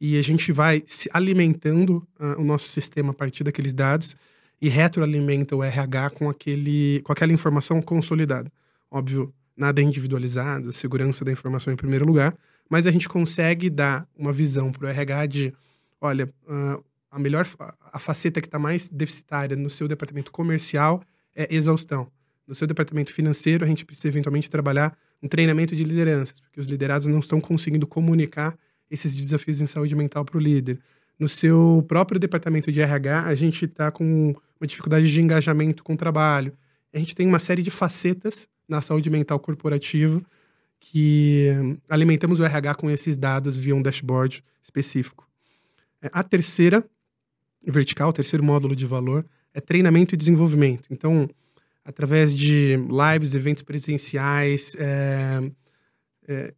e 0.00 0.16
a 0.16 0.22
gente 0.22 0.52
vai 0.52 0.84
alimentando 1.12 2.06
uh, 2.20 2.40
o 2.40 2.44
nosso 2.44 2.68
sistema 2.68 3.10
a 3.10 3.14
partir 3.14 3.42
daqueles 3.42 3.74
dados 3.74 4.16
e 4.62 4.68
retroalimenta 4.68 5.56
o 5.56 5.64
RH 5.64 6.10
com, 6.10 6.30
aquele, 6.30 7.00
com 7.02 7.12
aquela 7.12 7.32
informação 7.32 7.82
consolidada. 7.82 8.50
Óbvio, 8.88 9.34
nada 9.56 9.80
é 9.80 9.84
individualizado, 9.84 10.72
segurança 10.72 11.24
da 11.24 11.32
informação 11.32 11.72
em 11.72 11.76
primeiro 11.76 12.04
lugar, 12.04 12.36
mas 12.68 12.86
a 12.86 12.90
gente 12.90 13.08
consegue 13.08 13.70
dar 13.70 14.06
uma 14.16 14.32
visão 14.32 14.70
para 14.70 14.86
o 14.86 14.88
RH 14.88 15.26
de, 15.26 15.54
olha, 16.00 16.26
uh, 16.46 16.84
a 17.10 17.18
melhor, 17.18 17.46
a 17.92 17.98
faceta 17.98 18.40
que 18.40 18.46
está 18.46 18.58
mais 18.58 18.88
deficitária 18.88 19.56
no 19.56 19.70
seu 19.70 19.88
departamento 19.88 20.30
comercial 20.30 21.02
é 21.34 21.54
exaustão. 21.54 22.10
No 22.46 22.54
seu 22.54 22.66
departamento 22.66 23.12
financeiro, 23.12 23.64
a 23.64 23.68
gente 23.68 23.84
precisa 23.84 24.08
eventualmente 24.08 24.50
trabalhar 24.50 24.96
um 25.22 25.28
treinamento 25.28 25.74
de 25.74 25.84
lideranças, 25.84 26.40
porque 26.40 26.60
os 26.60 26.66
liderados 26.66 27.08
não 27.08 27.18
estão 27.18 27.40
conseguindo 27.40 27.86
comunicar 27.86 28.56
esses 28.90 29.14
desafios 29.14 29.60
em 29.60 29.66
saúde 29.66 29.94
mental 29.94 30.24
para 30.24 30.36
o 30.36 30.40
líder. 30.40 30.78
No 31.18 31.28
seu 31.28 31.84
próprio 31.88 32.20
departamento 32.20 32.70
de 32.70 32.80
RH, 32.80 33.24
a 33.24 33.34
gente 33.34 33.64
está 33.64 33.90
com 33.90 34.34
uma 34.60 34.66
dificuldade 34.66 35.10
de 35.10 35.20
engajamento 35.20 35.82
com 35.82 35.94
o 35.94 35.96
trabalho. 35.96 36.52
A 36.92 36.98
gente 36.98 37.14
tem 37.14 37.26
uma 37.26 37.38
série 37.38 37.62
de 37.62 37.70
facetas 37.70 38.48
na 38.68 38.80
saúde 38.80 39.10
mental 39.10 39.38
corporativa, 39.38 40.22
que 40.80 41.48
alimentamos 41.88 42.40
o 42.40 42.44
RH 42.44 42.74
com 42.76 42.90
esses 42.90 43.16
dados 43.16 43.56
via 43.56 43.74
um 43.74 43.82
dashboard 43.82 44.42
específico. 44.62 45.28
É, 46.02 46.10
a 46.12 46.22
terceira 46.22 46.84
vertical, 47.62 48.10
o 48.10 48.12
terceiro 48.12 48.44
módulo 48.44 48.74
de 48.74 48.86
valor, 48.86 49.26
é 49.52 49.60
treinamento 49.60 50.14
e 50.14 50.18
desenvolvimento. 50.18 50.88
Então, 50.90 51.28
através 51.84 52.34
de 52.34 52.76
lives, 52.76 53.34
eventos 53.34 53.62
presenciais, 53.62 54.76
é, 54.78 55.50
é, 56.28 56.54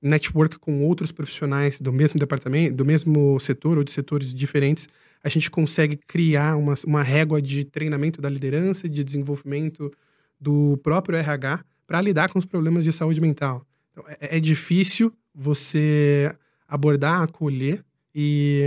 network 0.00 0.58
com 0.58 0.84
outros 0.84 1.10
profissionais 1.10 1.80
do 1.80 1.92
mesmo 1.92 2.20
departamento, 2.20 2.76
do 2.76 2.84
mesmo 2.84 3.38
setor 3.40 3.78
ou 3.78 3.84
de 3.84 3.90
setores 3.90 4.32
diferentes, 4.32 4.88
a 5.22 5.28
gente 5.28 5.50
consegue 5.50 5.96
criar 5.96 6.56
uma, 6.56 6.74
uma 6.86 7.02
régua 7.02 7.42
de 7.42 7.64
treinamento 7.64 8.22
da 8.22 8.30
liderança, 8.30 8.88
de 8.88 9.02
desenvolvimento 9.02 9.92
do 10.40 10.78
próprio 10.78 11.18
RH 11.18 11.64
para 11.88 12.02
lidar 12.02 12.30
com 12.30 12.38
os 12.38 12.44
problemas 12.44 12.84
de 12.84 12.92
saúde 12.92 13.18
mental. 13.18 13.66
Então, 13.90 14.04
é, 14.20 14.36
é 14.36 14.40
difícil 14.40 15.10
você 15.34 16.30
abordar, 16.68 17.22
acolher 17.22 17.82
e, 18.14 18.62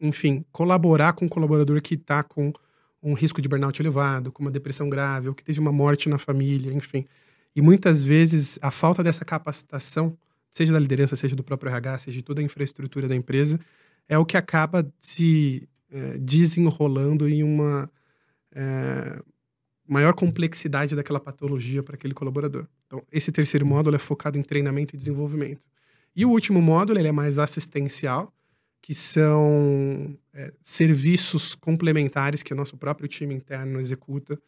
enfim, 0.00 0.44
colaborar 0.50 1.12
com 1.12 1.26
um 1.26 1.28
colaborador 1.28 1.80
que 1.80 1.94
está 1.94 2.24
com 2.24 2.52
um 3.00 3.14
risco 3.14 3.40
de 3.40 3.48
burnout 3.48 3.80
elevado, 3.80 4.32
com 4.32 4.42
uma 4.42 4.50
depressão 4.50 4.90
grave, 4.90 5.28
ou 5.28 5.34
que 5.34 5.44
teve 5.44 5.60
uma 5.60 5.70
morte 5.70 6.08
na 6.08 6.18
família, 6.18 6.72
enfim. 6.72 7.06
E 7.54 7.62
muitas 7.62 8.02
vezes 8.02 8.58
a 8.60 8.72
falta 8.72 9.04
dessa 9.04 9.24
capacitação, 9.24 10.18
seja 10.50 10.72
da 10.72 10.80
liderança, 10.80 11.14
seja 11.14 11.36
do 11.36 11.44
próprio 11.44 11.70
RH, 11.70 12.00
seja 12.00 12.16
de 12.16 12.24
toda 12.24 12.40
a 12.40 12.44
infraestrutura 12.44 13.06
da 13.06 13.14
empresa, 13.14 13.60
é 14.08 14.18
o 14.18 14.26
que 14.26 14.36
acaba 14.36 14.92
se 14.98 15.68
é, 15.92 16.18
desenrolando 16.18 17.28
em 17.28 17.44
uma 17.44 17.88
é, 18.52 19.22
maior 19.88 20.14
complexidade 20.14 20.94
daquela 20.94 21.20
patologia 21.20 21.82
para 21.82 21.94
aquele 21.94 22.14
colaborador. 22.14 22.66
Então, 22.86 23.02
esse 23.12 23.30
terceiro 23.30 23.66
módulo 23.66 23.96
é 23.96 23.98
focado 23.98 24.38
em 24.38 24.42
treinamento 24.42 24.94
e 24.94 24.98
desenvolvimento. 24.98 25.66
E 26.14 26.24
o 26.24 26.30
último 26.30 26.62
módulo 26.62 26.98
ele 26.98 27.08
é 27.08 27.12
mais 27.12 27.38
assistencial, 27.38 28.32
que 28.80 28.94
são 28.94 30.16
é, 30.32 30.52
serviços 30.62 31.54
complementares 31.54 32.42
que 32.42 32.52
o 32.52 32.56
nosso 32.56 32.76
próprio 32.76 33.08
time 33.08 33.34
interno 33.34 33.80
executa, 33.80 34.38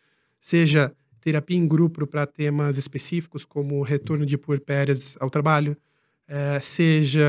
seja 0.40 0.92
terapia 1.21 1.57
em 1.57 1.66
grupo 1.66 2.07
para 2.07 2.26
temas 2.26 2.78
específicos, 2.78 3.45
como 3.45 3.83
retorno 3.83 4.25
de 4.25 4.38
puerpérias 4.38 5.16
ao 5.21 5.28
trabalho, 5.28 5.76
é, 6.26 6.61
seja 6.61 7.25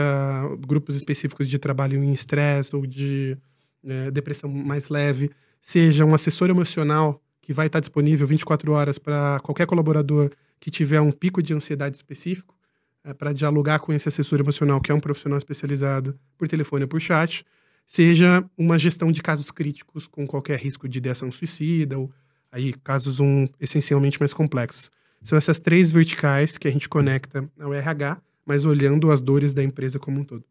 grupos 0.60 0.96
específicos 0.96 1.50
de 1.50 1.58
trabalho 1.58 2.04
em 2.04 2.14
estresse 2.14 2.76
ou 2.76 2.86
de 2.86 3.38
é, 3.84 4.12
depressão 4.12 4.50
mais 4.50 4.90
leve, 4.90 5.32
seja 5.62 6.06
um 6.06 6.14
assessor 6.14 6.50
emocional 6.50 7.22
que 7.50 7.54
vai 7.54 7.66
estar 7.66 7.80
disponível 7.80 8.28
24 8.28 8.72
horas 8.74 9.00
para 9.00 9.40
qualquer 9.40 9.66
colaborador 9.66 10.30
que 10.60 10.70
tiver 10.70 11.02
um 11.02 11.12
pico 11.12 11.42
de 11.42 11.52
ansiedade 11.52 11.98
específico, 11.98 12.56
é, 13.04 13.12
para 13.12 13.34
dialogar 13.34 13.80
com 13.80 13.92
esse 13.92 14.08
assessor 14.08 14.40
emocional, 14.40 14.80
que 14.80 14.92
é 14.92 14.94
um 14.94 15.00
profissional 15.00 15.40
especializado 15.40 16.16
por 16.38 16.48
telefone 16.48 16.84
ou 16.84 16.88
por 16.88 17.02
chat, 17.02 17.44
seja 17.88 18.48
uma 18.56 18.78
gestão 18.78 19.12
de 19.12 19.20
casos 19.24 19.50
críticos 19.50 20.06
com 20.06 20.28
qualquer 20.28 20.60
risco 20.60 20.88
de 20.88 21.00
ideação 21.00 21.32
suicida 21.32 21.98
ou 21.98 22.14
aí 22.52 22.72
casos 22.84 23.20
um, 23.20 23.48
essencialmente 23.60 24.20
mais 24.20 24.32
complexos. 24.32 24.92
São 25.24 25.36
essas 25.36 25.60
três 25.60 25.92
verticais 25.92 26.56
que 26.56 26.68
a 26.68 26.72
gente 26.72 26.88
conecta 26.88 27.50
ao 27.60 27.74
RH 27.74 28.22
mas 28.46 28.64
olhando 28.64 29.12
as 29.12 29.20
dores 29.20 29.56
da 29.56 29.64
empresa 29.64 29.98
como 29.98 30.20
um 30.20 30.24
todo. 30.24 30.44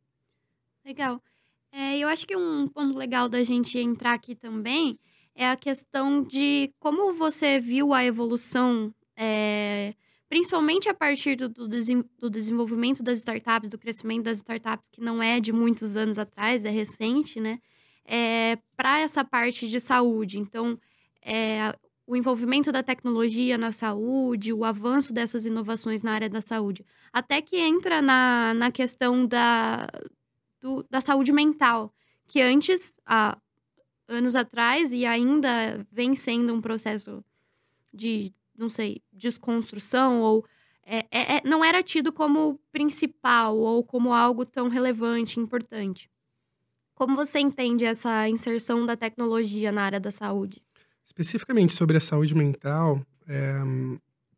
Legal. 0.84 1.22
É, 1.70 1.96
eu 1.98 2.08
acho 2.08 2.26
que 2.26 2.36
um 2.36 2.66
ponto 2.66 2.96
legal 2.96 3.28
da 3.28 3.42
gente 3.44 3.78
entrar 3.78 4.14
aqui 4.14 4.34
também 4.34 4.98
é 5.38 5.48
a 5.48 5.56
questão 5.56 6.24
de 6.24 6.74
como 6.80 7.14
você 7.14 7.60
viu 7.60 7.94
a 7.94 8.04
evolução, 8.04 8.92
é, 9.16 9.94
principalmente 10.28 10.88
a 10.88 10.94
partir 10.94 11.36
do, 11.36 11.48
do, 11.48 11.68
do, 11.68 12.28
desenvolvimento 12.28 13.04
das 13.04 13.20
startups, 13.20 13.70
do 13.70 13.78
crescimento 13.78 14.24
das 14.24 14.38
startups, 14.38 14.90
que 14.90 15.00
não 15.00 15.22
é 15.22 15.38
de 15.38 15.52
muitos 15.52 15.96
anos 15.96 16.18
atrás, 16.18 16.64
é 16.64 16.70
recente, 16.70 17.38
né? 17.38 17.60
É, 18.04 18.58
para 18.76 18.98
essa 18.98 19.24
parte 19.24 19.68
de 19.68 19.78
saúde. 19.78 20.40
Então, 20.40 20.76
é, 21.22 21.72
o 22.04 22.16
envolvimento 22.16 22.72
da 22.72 22.82
tecnologia 22.82 23.56
na 23.56 23.70
saúde, 23.70 24.52
o 24.52 24.64
avanço 24.64 25.12
dessas 25.12 25.46
inovações 25.46 26.02
na 26.02 26.14
área 26.14 26.28
da 26.28 26.40
saúde. 26.40 26.84
Até 27.12 27.40
que 27.40 27.56
entra 27.56 28.02
na, 28.02 28.54
na 28.54 28.72
questão 28.72 29.24
da, 29.24 29.86
do, 30.60 30.84
da 30.90 31.00
saúde 31.00 31.32
mental, 31.32 31.94
que 32.26 32.40
antes, 32.40 32.98
há 33.06 33.38
anos 34.08 34.34
atrás, 34.34 34.92
e 34.92 35.04
ainda 35.04 35.86
vem 35.92 36.16
sendo 36.16 36.54
um 36.54 36.60
processo 36.60 37.22
de, 37.92 38.32
não 38.56 38.68
sei, 38.68 39.02
desconstrução, 39.12 40.20
ou 40.22 40.44
é, 40.84 41.06
é, 41.10 41.36
é 41.36 41.42
não 41.44 41.62
era 41.62 41.82
tido 41.82 42.10
como 42.12 42.58
principal 42.72 43.56
ou 43.56 43.84
como 43.84 44.12
algo 44.12 44.46
tão 44.46 44.68
relevante, 44.68 45.38
importante. 45.38 46.10
Como 46.94 47.14
você 47.14 47.38
entende 47.38 47.84
essa 47.84 48.28
inserção 48.28 48.84
da 48.84 48.96
tecnologia 48.96 49.70
na 49.70 49.82
área 49.82 50.00
da 50.00 50.10
saúde? 50.10 50.60
Especificamente 51.04 51.72
sobre 51.72 51.96
a 51.96 52.00
saúde 52.00 52.34
mental, 52.34 53.06
é, 53.28 53.52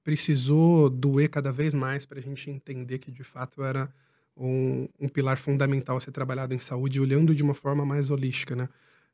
precisou 0.03 0.91
doer 0.91 1.31
cada 1.31 1.53
vez 1.53 1.73
mais 1.73 2.05
para 2.05 2.19
a 2.19 2.23
gente 2.23 2.51
entender 2.51 2.99
que 2.99 3.11
de 3.11 3.25
fato 3.25 3.63
era 3.63 3.93
um, 4.37 4.89
um, 4.99 5.09
pilar 5.09 5.39
fundamental 5.39 5.97
a 5.97 6.01
ser 6.01 6.13
trabalhado 6.13 6.53
em 6.53 6.59
saúde, 6.59 7.01
olhando 7.01 7.35
de 7.35 7.43
uma 7.43 7.55
forma 7.55 7.85
mais 7.85 8.11
holística, 8.11 8.57
né? 8.57 8.69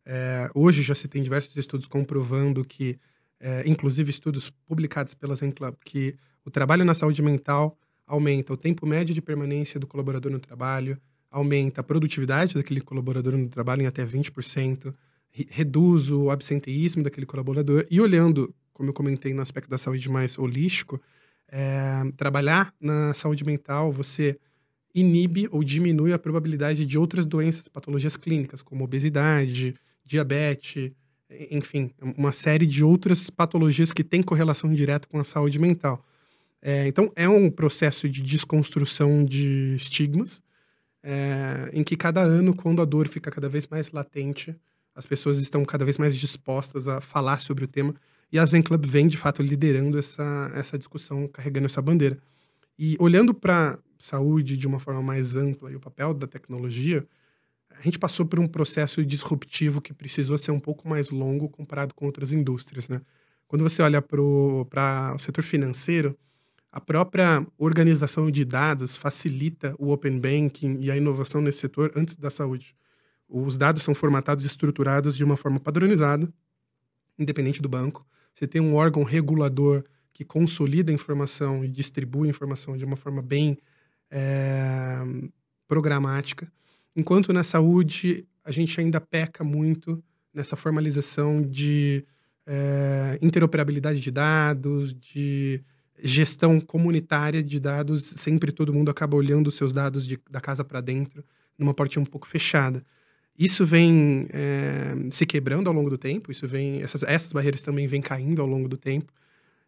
É, 0.06 0.48
hoje 0.54 0.82
já 0.82 0.94
se 0.94 1.08
tem 1.08 1.20
diversos 1.20 1.56
estudos 1.56 1.86
comprovando 1.86 2.64
que, 2.64 2.96
é, 3.40 3.68
inclusive 3.68 4.08
estudos 4.08 4.50
publicados 4.50 5.14
pela 5.14 5.34
Zen 5.34 5.50
Club, 5.50 5.74
que 5.84 6.16
o 6.44 6.50
trabalho 6.50 6.84
na 6.84 6.94
saúde 6.94 7.20
mental 7.20 7.76
aumenta 8.06 8.52
o 8.52 8.56
tempo 8.56 8.86
médio 8.86 9.12
de 9.12 9.20
permanência 9.20 9.80
do 9.80 9.86
colaborador 9.86 10.30
no 10.30 10.38
trabalho, 10.38 10.96
aumenta 11.28 11.80
a 11.80 11.84
produtividade 11.84 12.54
daquele 12.54 12.80
colaborador 12.80 13.36
no 13.36 13.48
trabalho 13.48 13.82
em 13.82 13.86
até 13.86 14.06
20%, 14.06 14.94
reduz 15.50 16.08
o 16.08 16.30
absenteísmo 16.30 17.02
daquele 17.02 17.26
colaborador. 17.26 17.84
E 17.90 18.00
olhando, 18.00 18.54
como 18.72 18.90
eu 18.90 18.94
comentei, 18.94 19.34
no 19.34 19.42
aspecto 19.42 19.68
da 19.68 19.76
saúde 19.76 20.08
mais 20.08 20.38
holístico, 20.38 21.02
é, 21.48 22.02
trabalhar 22.16 22.72
na 22.80 23.12
saúde 23.12 23.44
mental, 23.44 23.90
você 23.90 24.38
inibe 24.94 25.48
ou 25.50 25.62
diminui 25.62 26.12
a 26.12 26.18
probabilidade 26.18 26.86
de 26.86 26.96
outras 26.96 27.26
doenças, 27.26 27.68
patologias 27.68 28.16
clínicas, 28.16 28.62
como 28.62 28.84
obesidade, 28.84 29.74
diabetes, 30.06 30.92
enfim, 31.50 31.90
uma 32.16 32.32
série 32.32 32.66
de 32.66 32.84
outras 32.84 33.28
patologias 33.28 33.92
que 33.92 34.04
têm 34.04 34.22
correlação 34.22 34.72
direta 34.72 35.08
com 35.08 35.18
a 35.18 35.24
saúde 35.24 35.58
mental. 35.58 36.04
É, 36.62 36.86
então, 36.86 37.12
é 37.14 37.28
um 37.28 37.50
processo 37.50 38.08
de 38.08 38.22
desconstrução 38.22 39.24
de 39.24 39.74
estigmas, 39.74 40.42
é, 41.02 41.70
em 41.72 41.84
que 41.84 41.96
cada 41.96 42.20
ano, 42.20 42.54
quando 42.54 42.80
a 42.80 42.84
dor 42.84 43.08
fica 43.08 43.30
cada 43.30 43.48
vez 43.48 43.66
mais 43.66 43.90
latente, 43.90 44.56
as 44.94 45.06
pessoas 45.06 45.38
estão 45.38 45.64
cada 45.64 45.84
vez 45.84 45.98
mais 45.98 46.16
dispostas 46.16 46.88
a 46.88 47.00
falar 47.00 47.40
sobre 47.40 47.64
o 47.64 47.68
tema. 47.68 47.94
E 48.32 48.38
a 48.38 48.46
Zen 48.46 48.62
Club 48.62 48.86
vem, 48.86 49.06
de 49.06 49.16
fato, 49.16 49.42
liderando 49.42 49.98
essa, 49.98 50.50
essa 50.54 50.78
discussão, 50.78 51.28
carregando 51.28 51.66
essa 51.66 51.82
bandeira. 51.82 52.18
E 52.78 52.96
olhando 52.98 53.32
para 53.32 53.78
saúde 53.98 54.56
de 54.56 54.66
uma 54.66 54.78
forma 54.80 55.02
mais 55.02 55.36
ampla 55.36 55.70
e 55.70 55.76
o 55.76 55.80
papel 55.80 56.12
da 56.12 56.26
tecnologia, 56.26 57.06
a 57.70 57.82
gente 57.82 57.98
passou 57.98 58.24
por 58.26 58.38
um 58.38 58.46
processo 58.46 59.04
disruptivo 59.04 59.80
que 59.80 59.92
precisou 59.92 60.38
ser 60.38 60.50
um 60.50 60.60
pouco 60.60 60.88
mais 60.88 61.10
longo 61.10 61.48
comparado 61.48 61.94
com 61.94 62.06
outras 62.06 62.32
indústrias, 62.32 62.88
né? 62.88 63.00
Quando 63.46 63.62
você 63.62 63.80
olha 63.82 64.02
para 64.02 64.20
o 64.20 65.18
setor 65.18 65.44
financeiro, 65.44 66.18
a 66.72 66.80
própria 66.80 67.46
organização 67.56 68.30
de 68.30 68.44
dados 68.44 68.96
facilita 68.96 69.74
o 69.78 69.92
open 69.92 70.18
banking 70.18 70.78
e 70.80 70.90
a 70.90 70.96
inovação 70.96 71.40
nesse 71.40 71.58
setor 71.58 71.92
antes 71.94 72.16
da 72.16 72.30
saúde. 72.30 72.74
Os 73.28 73.56
dados 73.56 73.82
são 73.82 73.94
formatados 73.94 74.44
e 74.44 74.48
estruturados 74.48 75.16
de 75.16 75.24
uma 75.24 75.36
forma 75.36 75.58
padronizada, 75.58 76.32
independente 77.18 77.62
do 77.62 77.68
banco. 77.68 78.06
Você 78.34 78.46
tem 78.46 78.60
um 78.60 78.74
órgão 78.74 79.04
regulador 79.04 79.84
que 80.12 80.24
consolida 80.24 80.90
a 80.90 80.94
informação 80.94 81.64
e 81.64 81.68
distribui 81.68 82.28
a 82.28 82.30
informação 82.30 82.76
de 82.76 82.84
uma 82.84 82.96
forma 82.96 83.22
bem 83.22 83.56
é, 84.10 84.98
programática. 85.66 86.50
Enquanto 86.96 87.30
na 87.32 87.44
saúde, 87.44 88.26
a 88.42 88.50
gente 88.50 88.80
ainda 88.80 89.00
peca 89.00 89.44
muito 89.44 90.02
nessa 90.32 90.56
formalização 90.56 91.42
de 91.42 92.04
é, 92.46 93.18
interoperabilidade 93.20 94.00
de 94.00 94.10
dados, 94.10 94.94
de 94.94 95.62
gestão 96.02 96.58
comunitária 96.58 97.42
de 97.42 97.60
dados. 97.60 98.02
Sempre 98.04 98.50
todo 98.50 98.72
mundo 98.72 98.90
acaba 98.90 99.14
olhando 99.14 99.48
os 99.48 99.54
seus 99.54 99.74
dados 99.74 100.06
de, 100.06 100.18
da 100.30 100.40
casa 100.40 100.64
para 100.64 100.80
dentro, 100.80 101.22
numa 101.58 101.74
parte 101.74 101.98
um 101.98 102.04
pouco 102.04 102.26
fechada. 102.26 102.82
Isso 103.38 103.66
vem 103.66 104.26
é, 104.30 104.94
se 105.10 105.26
quebrando 105.26 105.68
ao 105.68 105.74
longo 105.74 105.90
do 105.90 105.98
tempo, 105.98 106.32
isso 106.32 106.48
vem, 106.48 106.82
essas, 106.82 107.02
essas 107.02 107.32
barreiras 107.32 107.62
também 107.62 107.86
vêm 107.86 108.00
caindo 108.00 108.40
ao 108.40 108.48
longo 108.48 108.68
do 108.68 108.78
tempo. 108.78 109.12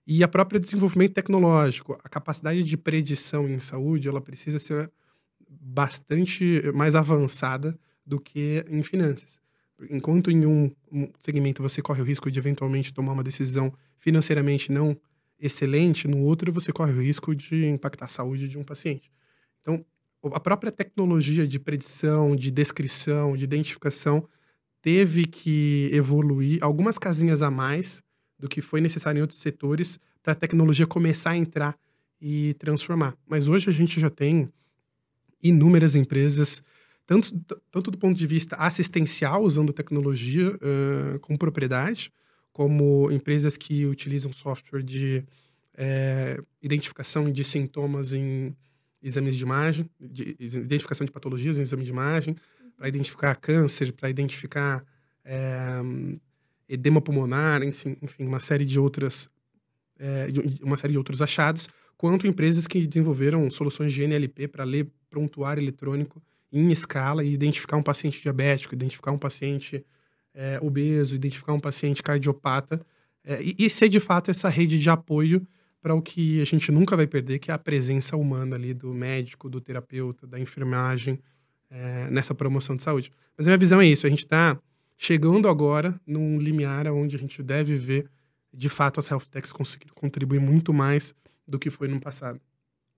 E 0.07 0.25
a 0.25 0.29
própria 0.29 0.59
desenvolvimento 0.59 1.13
tecnológico, 1.13 1.99
a 2.03 2.09
capacidade 2.09 2.63
de 2.63 2.77
predição 2.79 3.47
em 3.47 3.61
saúde, 3.61 4.09
ela 4.09 4.23
precisa 4.23 4.59
ser 4.59 4.91
bastante 5.49 6.63
mais 6.75 6.95
avançada 6.95 7.79
do 8.05 8.21
que 8.21 8.65
em 8.69 8.83
finanças. 8.83 9.41
Enquanto 9.91 10.31
em 10.31 10.45
um, 10.45 10.71
um 10.91 11.09
segmento 11.21 11.63
você 11.63 11.81
corre 11.81 12.03
o 12.03 12.05
risco 12.05 12.31
de 12.31 12.39
eventualmente 12.39 12.93
tomar 12.93 13.13
uma 13.13 13.23
decisão 13.23 13.73
financeiramente 13.99 14.73
não 14.73 14.97
excelente, 15.39 16.09
no 16.09 16.19
outro 16.19 16.53
você 16.53 16.73
corre 16.73 16.93
o 16.93 17.03
risco 17.03 17.35
de 17.35 17.67
impactar 17.67 18.07
a 18.07 18.09
saúde 18.09 18.49
de 18.49 18.59
um 18.59 18.65
paciente. 18.65 19.11
Então, 19.61 19.85
a 20.33 20.41
própria 20.41 20.73
tecnologia 20.73 21.47
de 21.47 21.59
predição, 21.59 22.35
de 22.35 22.51
descrição, 22.51 23.37
de 23.37 23.45
identificação 23.45 24.29
teve 24.83 25.27
que 25.27 25.91
evoluir 25.93 26.59
algumas 26.63 26.99
casinhas 26.99 27.43
a 27.43 27.51
mais 27.51 28.03
do 28.39 28.49
que 28.49 28.61
foi 28.61 28.81
necessário 28.81 29.19
em 29.19 29.23
outros 29.23 29.41
setores 29.41 29.99
para 30.23 30.33
a 30.33 30.37
tecnologia 30.37 30.87
começar 30.87 31.31
a 31.31 31.37
entrar 31.37 31.79
e 32.21 32.55
transformar. 32.55 33.17
Mas 33.27 33.49
hoje 33.49 33.71
a 33.71 33.73
gente 33.73 34.01
já 34.01 34.11
tem 34.11 34.49
inúmeras 35.43 35.95
empresas, 35.95 36.63
tanto, 37.07 37.39
tanto 37.71 37.91
do 37.91 37.99
ponto 37.99 38.19
de 38.19 38.27
vista 38.27 38.57
assistencial, 38.57 39.43
usando 39.43 39.73
tecnologia 39.73 40.51
uh, 40.51 41.19
com 41.21 41.37
propriedade, 41.37 42.13
como 42.53 43.11
empresas 43.11 43.57
que 43.57 43.87
utilizam 43.87 44.33
software 44.33 44.83
de 44.83 45.25
identificação 46.61 47.31
de 47.31 47.45
sintomas 47.45 48.13
em 48.13 48.53
exames 49.01 49.37
de 49.37 49.45
imagem, 49.45 49.89
de, 50.01 50.35
identificação 50.41 51.05
de 51.05 51.13
patologias 51.13 51.57
em 51.57 51.63
exame 51.63 51.85
de 51.85 51.91
imagem, 51.91 52.35
para 52.77 52.89
identificar 52.89 53.37
câncer, 53.37 53.93
para 53.93 54.11
identificar 54.11 54.85
edema 56.69 57.01
pulmonar, 57.01 57.63
enfim, 57.63 57.97
uma 58.19 58.41
série 58.41 58.65
de 58.65 58.77
outras 58.77 59.29
uma 60.63 60.77
série 60.77 60.93
de 60.93 60.99
outros 60.99 61.23
achados, 61.23 61.69
quanto 61.97 62.27
empresas 62.27 62.67
que 62.67 62.87
desenvolveram 62.87 63.51
soluções 63.51 63.93
de 63.93 64.03
NLP 64.03 64.49
para 64.49 64.65
ler 64.65 64.89
prontuário 65.09 65.63
eletrônico 65.63 66.23
em 66.53 66.71
escala 66.71 67.25
e 67.25 67.33
identificar 67.33 67.77
um 67.77 67.83
paciente 67.83 68.21
diabético, 68.21 68.75
identificar 68.75 69.13
um 69.13 69.19
paciente 69.19 69.85
é, 70.35 70.59
obeso, 70.63 71.15
identificar 71.15 71.53
um 71.53 71.61
paciente 71.61 72.03
cardiopata 72.03 72.81
é, 73.25 73.43
e, 73.43 73.55
e, 73.59 73.71
ser 73.71 73.89
de 73.89 74.01
fato 74.01 74.31
essa 74.31 74.49
rede 74.49 74.79
de 74.79 74.89
apoio 74.89 75.47
para 75.81 75.95
o 75.95 76.03
que 76.03 76.41
a 76.41 76.45
gente 76.45 76.73
nunca 76.73 76.97
vai 76.97 77.07
perder, 77.07 77.39
que 77.39 77.51
é 77.51 77.55
a 77.55 77.59
presença 77.59 78.17
humana 78.17 78.57
ali 78.57 78.73
do 78.73 78.93
médico, 78.93 79.49
do 79.49 79.61
terapeuta, 79.61 80.27
da 80.27 80.39
enfermagem 80.39 81.19
é, 81.71 82.11
nessa 82.11 82.35
promoção 82.35 82.77
de 82.77 82.83
saúde. 82.83 83.13
Mas 83.37 83.47
a 83.47 83.51
minha 83.51 83.59
visão 83.59 83.81
é 83.81 83.87
isso: 83.87 84.07
a 84.07 84.11
gente 84.11 84.25
está 84.25 84.59
chegando 84.97 85.49
agora 85.49 85.99
num 86.07 86.39
limiar 86.39 86.87
onde 86.89 87.17
a 87.17 87.19
gente 87.19 87.43
deve 87.43 87.77
ver 87.77 88.11
de 88.53 88.69
fato 88.69 88.99
as 88.99 89.11
health 89.11 89.27
techs 89.31 89.53
conseguir 89.53 89.91
contribuir 89.93 90.41
muito 90.41 90.73
mais 90.73 91.15
do 91.47 91.59
que 91.59 91.71
foi 91.71 91.87
no 91.89 92.01
passado. 92.01 92.41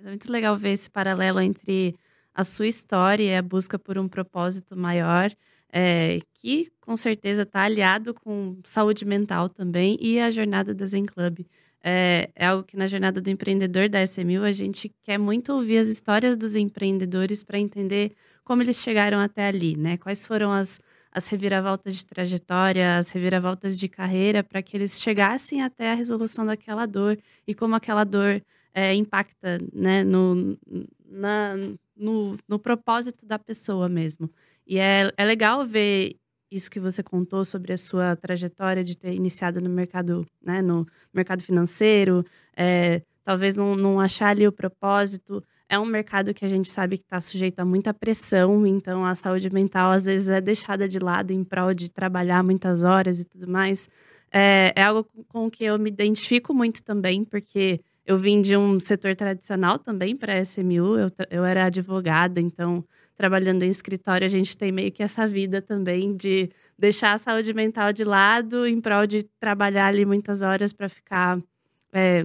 É 0.02 0.08
muito 0.08 0.32
legal 0.32 0.56
ver 0.56 0.70
esse 0.70 0.88
paralelo 0.88 1.40
entre 1.40 1.94
a 2.34 2.42
sua 2.42 2.66
história 2.66 3.22
e 3.22 3.36
a 3.36 3.42
busca 3.42 3.78
por 3.78 3.98
um 3.98 4.08
propósito 4.08 4.74
maior 4.74 5.30
é, 5.70 6.20
que 6.34 6.72
com 6.80 6.96
certeza 6.96 7.42
está 7.42 7.62
aliado 7.62 8.14
com 8.14 8.58
saúde 8.64 9.04
mental 9.04 9.48
também 9.48 9.98
e 10.00 10.18
a 10.18 10.30
jornada 10.30 10.74
da 10.74 10.86
Zen 10.86 11.04
Club. 11.04 11.40
É, 11.82 12.30
é, 12.34 12.46
algo 12.46 12.64
que 12.64 12.78
na 12.78 12.86
jornada 12.86 13.20
do 13.20 13.28
empreendedor 13.28 13.88
da 13.90 14.02
SMU 14.02 14.42
a 14.42 14.52
gente 14.52 14.90
quer 15.02 15.18
muito 15.18 15.52
ouvir 15.52 15.78
as 15.78 15.88
histórias 15.88 16.34
dos 16.36 16.56
empreendedores 16.56 17.42
para 17.42 17.58
entender 17.58 18.12
como 18.42 18.62
eles 18.62 18.76
chegaram 18.76 19.18
até 19.18 19.46
ali, 19.48 19.76
né? 19.76 19.98
Quais 19.98 20.24
foram 20.24 20.50
as, 20.50 20.80
as 21.12 21.26
reviravoltas 21.26 21.96
de 21.96 22.06
trajetória, 22.06 22.96
as 22.96 23.10
reviravoltas 23.10 23.78
de 23.78 23.88
carreira 23.88 24.42
para 24.42 24.62
que 24.62 24.76
eles 24.76 25.00
chegassem 25.00 25.62
até 25.62 25.92
a 25.92 25.94
resolução 25.94 26.44
daquela 26.44 26.86
dor 26.86 27.18
e 27.46 27.54
como 27.54 27.74
aquela 27.74 28.04
dor 28.04 28.42
é, 28.74 28.94
impacta 28.94 29.58
né, 29.72 30.04
no, 30.04 30.58
na, 31.06 31.54
no, 31.96 32.36
no 32.48 32.58
propósito 32.58 33.26
da 33.26 33.38
pessoa 33.38 33.88
mesmo. 33.88 34.30
E 34.66 34.78
é, 34.78 35.12
é 35.16 35.24
legal 35.24 35.66
ver 35.66 36.16
isso 36.50 36.70
que 36.70 36.80
você 36.80 37.02
contou 37.02 37.44
sobre 37.44 37.72
a 37.72 37.76
sua 37.76 38.16
trajetória 38.16 38.82
de 38.82 38.96
ter 38.96 39.14
iniciado 39.14 39.60
no 39.60 39.70
mercado, 39.70 40.26
né, 40.42 40.60
no 40.60 40.86
mercado 41.14 41.42
financeiro, 41.42 42.24
é, 42.56 43.02
talvez 43.24 43.56
não, 43.56 43.76
não 43.76 44.00
achar 44.00 44.30
ali 44.30 44.46
o 44.46 44.52
propósito. 44.52 45.42
É 45.68 45.78
um 45.78 45.84
mercado 45.84 46.34
que 46.34 46.44
a 46.44 46.48
gente 46.48 46.68
sabe 46.68 46.98
que 46.98 47.04
está 47.04 47.20
sujeito 47.20 47.60
a 47.60 47.64
muita 47.64 47.94
pressão, 47.94 48.66
então 48.66 49.04
a 49.04 49.14
saúde 49.14 49.48
mental 49.50 49.92
às 49.92 50.06
vezes 50.06 50.28
é 50.28 50.40
deixada 50.40 50.88
de 50.88 50.98
lado 50.98 51.30
em 51.30 51.44
prol 51.44 51.72
de 51.72 51.88
trabalhar 51.90 52.42
muitas 52.42 52.82
horas 52.82 53.20
e 53.20 53.24
tudo 53.24 53.46
mais. 53.46 53.88
É, 54.32 54.72
é 54.74 54.82
algo 54.82 55.04
com 55.28 55.48
que 55.48 55.64
eu 55.64 55.78
me 55.78 55.88
identifico 55.88 56.52
muito 56.52 56.82
também, 56.82 57.24
porque 57.24 57.80
eu 58.06 58.16
vim 58.16 58.40
de 58.40 58.56
um 58.56 58.80
setor 58.80 59.14
tradicional 59.14 59.78
também 59.78 60.16
para 60.16 60.34
a 60.34 60.40
SMU, 60.40 60.98
eu, 60.98 61.08
eu 61.30 61.44
era 61.44 61.66
advogada, 61.66 62.40
então 62.40 62.84
trabalhando 63.16 63.62
em 63.62 63.68
escritório, 63.68 64.24
a 64.24 64.30
gente 64.30 64.56
tem 64.56 64.72
meio 64.72 64.90
que 64.90 65.02
essa 65.02 65.28
vida 65.28 65.60
também 65.60 66.16
de 66.16 66.50
deixar 66.78 67.12
a 67.12 67.18
saúde 67.18 67.52
mental 67.52 67.92
de 67.92 68.02
lado 68.02 68.66
em 68.66 68.80
prol 68.80 69.06
de 69.06 69.24
trabalhar 69.38 69.86
ali 69.86 70.06
muitas 70.06 70.40
horas 70.40 70.72
para 70.72 70.88
ficar. 70.88 71.38
É, 71.92 72.24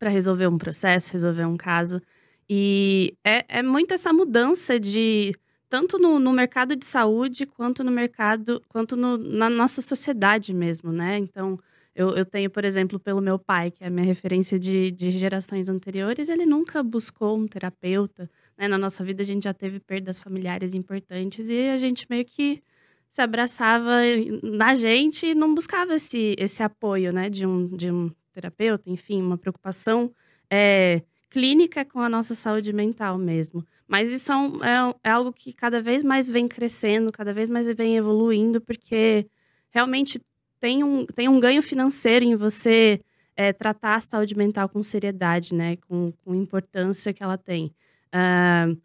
para 0.00 0.08
resolver 0.08 0.46
um 0.48 0.56
processo, 0.56 1.12
resolver 1.12 1.44
um 1.44 1.58
caso. 1.58 2.00
E 2.48 3.14
é, 3.22 3.58
é 3.58 3.62
muito 3.62 3.92
essa 3.92 4.12
mudança 4.12 4.80
de. 4.80 5.32
Tanto 5.68 6.00
no, 6.00 6.18
no 6.18 6.32
mercado 6.32 6.74
de 6.74 6.84
saúde, 6.84 7.46
quanto 7.46 7.84
no 7.84 7.92
mercado. 7.92 8.60
quanto 8.68 8.96
no, 8.96 9.16
na 9.18 9.48
nossa 9.48 9.82
sociedade 9.82 10.52
mesmo, 10.54 10.90
né? 10.90 11.18
Então. 11.18 11.60
Eu, 12.00 12.16
eu, 12.16 12.24
tenho, 12.24 12.48
por 12.48 12.64
exemplo, 12.64 12.98
pelo 12.98 13.20
meu 13.20 13.38
pai, 13.38 13.70
que 13.70 13.84
é 13.84 13.88
a 13.88 13.90
minha 13.90 14.06
referência 14.06 14.58
de, 14.58 14.90
de 14.90 15.10
gerações 15.10 15.68
anteriores, 15.68 16.30
ele 16.30 16.46
nunca 16.46 16.82
buscou 16.82 17.36
um 17.36 17.46
terapeuta, 17.46 18.30
né? 18.56 18.66
Na 18.66 18.78
nossa 18.78 19.04
vida, 19.04 19.20
a 19.20 19.24
gente 19.26 19.44
já 19.44 19.52
teve 19.52 19.78
perdas 19.80 20.18
familiares 20.18 20.72
importantes 20.72 21.50
e 21.50 21.68
a 21.68 21.76
gente 21.76 22.06
meio 22.08 22.24
que 22.24 22.62
se 23.10 23.20
abraçava 23.20 23.98
na 24.42 24.74
gente 24.74 25.26
e 25.26 25.34
não 25.34 25.54
buscava 25.54 25.96
esse, 25.96 26.34
esse 26.38 26.62
apoio, 26.62 27.12
né? 27.12 27.28
De 27.28 27.44
um, 27.46 27.68
de 27.76 27.90
um 27.90 28.10
terapeuta, 28.32 28.88
enfim, 28.88 29.20
uma 29.20 29.36
preocupação 29.36 30.10
é, 30.48 31.02
clínica 31.28 31.84
com 31.84 32.00
a 32.00 32.08
nossa 32.08 32.34
saúde 32.34 32.72
mental 32.72 33.18
mesmo. 33.18 33.62
Mas 33.86 34.10
isso 34.10 34.32
é, 34.32 34.36
um, 34.36 34.64
é, 34.64 34.94
é 35.04 35.10
algo 35.10 35.34
que 35.34 35.52
cada 35.52 35.82
vez 35.82 36.02
mais 36.02 36.30
vem 36.30 36.48
crescendo, 36.48 37.12
cada 37.12 37.34
vez 37.34 37.50
mais 37.50 37.66
vem 37.74 37.98
evoluindo, 37.98 38.58
porque 38.58 39.28
realmente 39.70 40.18
tem 40.60 40.84
um, 40.84 41.06
tem 41.06 41.28
um 41.28 41.40
ganho 41.40 41.62
financeiro 41.62 42.24
em 42.24 42.36
você 42.36 43.00
é, 43.36 43.52
tratar 43.52 43.96
a 43.96 44.00
saúde 44.00 44.36
mental 44.36 44.68
com 44.68 44.82
seriedade, 44.82 45.54
né? 45.54 45.76
Com, 45.88 46.12
com 46.24 46.34
importância 46.34 47.12
que 47.12 47.22
ela 47.22 47.38
tem. 47.38 47.74
Uh, 48.14 48.78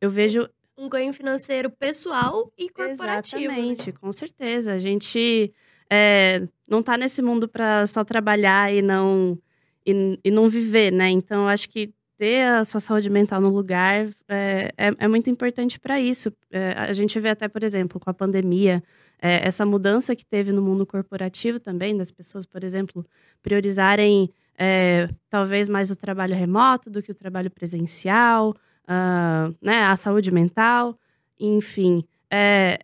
eu 0.00 0.10
vejo. 0.10 0.48
Um 0.76 0.88
ganho 0.88 1.12
financeiro 1.12 1.68
pessoal 1.70 2.50
e 2.56 2.70
corporativo. 2.70 3.36
Né? 3.36 3.44
Exatamente, 3.44 3.86
né? 3.88 3.98
com 4.00 4.10
certeza. 4.10 4.72
A 4.72 4.78
gente 4.78 5.52
é, 5.90 6.48
não 6.66 6.80
está 6.80 6.96
nesse 6.96 7.20
mundo 7.20 7.46
para 7.46 7.86
só 7.86 8.02
trabalhar 8.02 8.72
e 8.72 8.80
não, 8.80 9.38
e, 9.84 10.18
e, 10.24 10.30
não 10.30 10.48
viver, 10.48 10.90
né? 10.90 11.10
Então, 11.10 11.42
eu 11.42 11.48
acho 11.48 11.68
que 11.68 11.92
ter 12.16 12.46
a 12.46 12.64
sua 12.64 12.80
saúde 12.80 13.10
mental 13.10 13.40
no 13.40 13.50
lugar 13.50 14.08
é, 14.28 14.70
é, 14.78 14.92
é 14.98 15.08
muito 15.08 15.28
importante 15.28 15.78
para 15.78 16.00
isso. 16.00 16.32
É, 16.50 16.72
a 16.72 16.92
gente 16.92 17.20
vê 17.20 17.28
até, 17.28 17.48
por 17.48 17.62
exemplo, 17.62 18.00
com 18.00 18.08
a 18.08 18.14
pandemia, 18.14 18.82
é, 19.20 19.46
essa 19.46 19.66
mudança 19.66 20.16
que 20.16 20.24
teve 20.24 20.52
no 20.52 20.62
mundo 20.62 20.86
corporativo 20.86 21.60
também, 21.60 21.96
das 21.96 22.10
pessoas, 22.10 22.46
por 22.46 22.64
exemplo, 22.64 23.04
priorizarem 23.42 24.30
é, 24.58 25.08
talvez 25.28 25.68
mais 25.68 25.90
o 25.90 25.96
trabalho 25.96 26.34
remoto 26.34 26.90
do 26.90 27.02
que 27.02 27.10
o 27.10 27.14
trabalho 27.14 27.50
presencial, 27.50 28.50
uh, 28.84 29.56
né, 29.60 29.84
a 29.84 29.96
saúde 29.96 30.30
mental, 30.30 30.98
enfim. 31.38 32.04
É, 32.30 32.78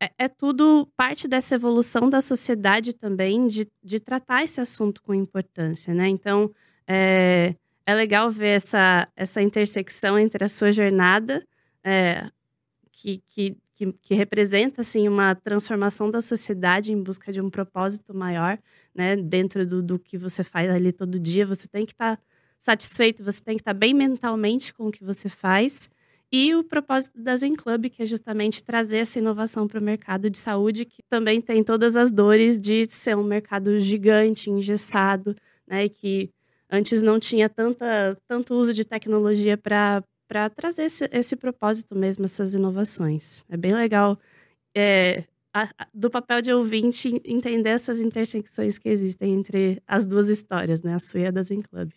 é, 0.00 0.10
é, 0.18 0.28
tudo 0.28 0.86
parte 0.96 1.26
dessa 1.26 1.54
evolução 1.54 2.08
da 2.08 2.20
sociedade 2.20 2.92
também 2.92 3.46
de, 3.46 3.66
de 3.82 3.98
tratar 3.98 4.44
esse 4.44 4.60
assunto 4.60 5.02
com 5.02 5.12
importância, 5.12 5.92
né? 5.92 6.08
Então, 6.08 6.52
é, 6.86 7.54
é 7.84 7.94
legal 7.94 8.30
ver 8.30 8.56
essa, 8.56 9.08
essa 9.16 9.42
intersecção 9.42 10.18
entre 10.18 10.44
a 10.44 10.48
sua 10.48 10.70
jornada, 10.70 11.44
é, 11.82 12.30
que, 12.92 13.22
que, 13.28 13.56
que, 13.78 13.92
que, 13.92 14.14
representa, 14.14 14.80
assim, 14.80 15.06
uma 15.06 15.36
transformação 15.36 16.10
da 16.10 16.20
sociedade 16.20 16.92
em 16.92 17.00
busca 17.00 17.32
de 17.32 17.40
um 17.40 17.48
propósito 17.48 18.12
maior, 18.12 18.58
né, 18.92 19.14
dentro 19.14 19.64
do, 19.64 19.80
do 19.80 19.98
que 20.00 20.18
você 20.18 20.42
faz 20.42 20.68
ali 20.68 20.90
todo 20.92 21.18
dia, 21.18 21.46
você 21.46 21.68
tem 21.68 21.86
que 21.86 21.92
estar 21.92 22.16
tá 22.16 22.22
satisfeito, 22.58 23.22
você 23.22 23.40
tem 23.40 23.54
que 23.56 23.60
estar 23.60 23.72
tá 23.72 23.78
bem 23.78 23.94
mentalmente 23.94 24.74
com 24.74 24.88
o 24.88 24.90
que 24.90 25.04
você 25.04 25.28
faz. 25.28 25.88
E 26.30 26.54
o 26.56 26.64
propósito 26.64 27.22
da 27.22 27.36
Zen 27.36 27.54
Club, 27.54 27.86
que 27.86 28.02
é 28.02 28.06
justamente 28.06 28.64
trazer 28.64 28.98
essa 28.98 29.18
inovação 29.20 29.68
para 29.68 29.78
o 29.78 29.82
mercado 29.82 30.28
de 30.28 30.36
saúde, 30.36 30.84
que 30.84 31.00
também 31.08 31.40
tem 31.40 31.62
todas 31.62 31.94
as 31.94 32.10
dores 32.10 32.58
de 32.58 32.84
ser 32.90 33.16
um 33.16 33.22
mercado 33.22 33.78
gigante, 33.78 34.50
engessado, 34.50 35.36
né? 35.66 35.88
Que 35.88 36.30
antes 36.68 37.00
não 37.00 37.18
tinha 37.18 37.48
tanta, 37.48 38.18
tanto 38.26 38.54
uso 38.54 38.74
de 38.74 38.84
tecnologia 38.84 39.56
para 40.28 40.50
trazer 40.50 40.82
esse, 40.84 41.08
esse 41.10 41.34
propósito 41.34 41.96
mesmo, 41.96 42.26
essas 42.26 42.52
inovações. 42.52 43.42
É 43.48 43.56
bem 43.56 43.72
legal 43.72 44.18
é, 44.74 45.24
a, 45.52 45.62
a, 45.62 45.88
do 45.92 46.10
papel 46.10 46.42
de 46.42 46.52
ouvinte 46.52 47.20
entender 47.24 47.70
essas 47.70 47.98
intersecções 47.98 48.78
que 48.78 48.88
existem 48.88 49.32
entre 49.32 49.82
as 49.86 50.06
duas 50.06 50.28
histórias, 50.28 50.82
né? 50.82 50.94
A 50.94 51.00
sua 51.00 51.20
e 51.20 51.26
a 51.26 51.30
da 51.30 51.42
Zen 51.42 51.62
Club. 51.62 51.90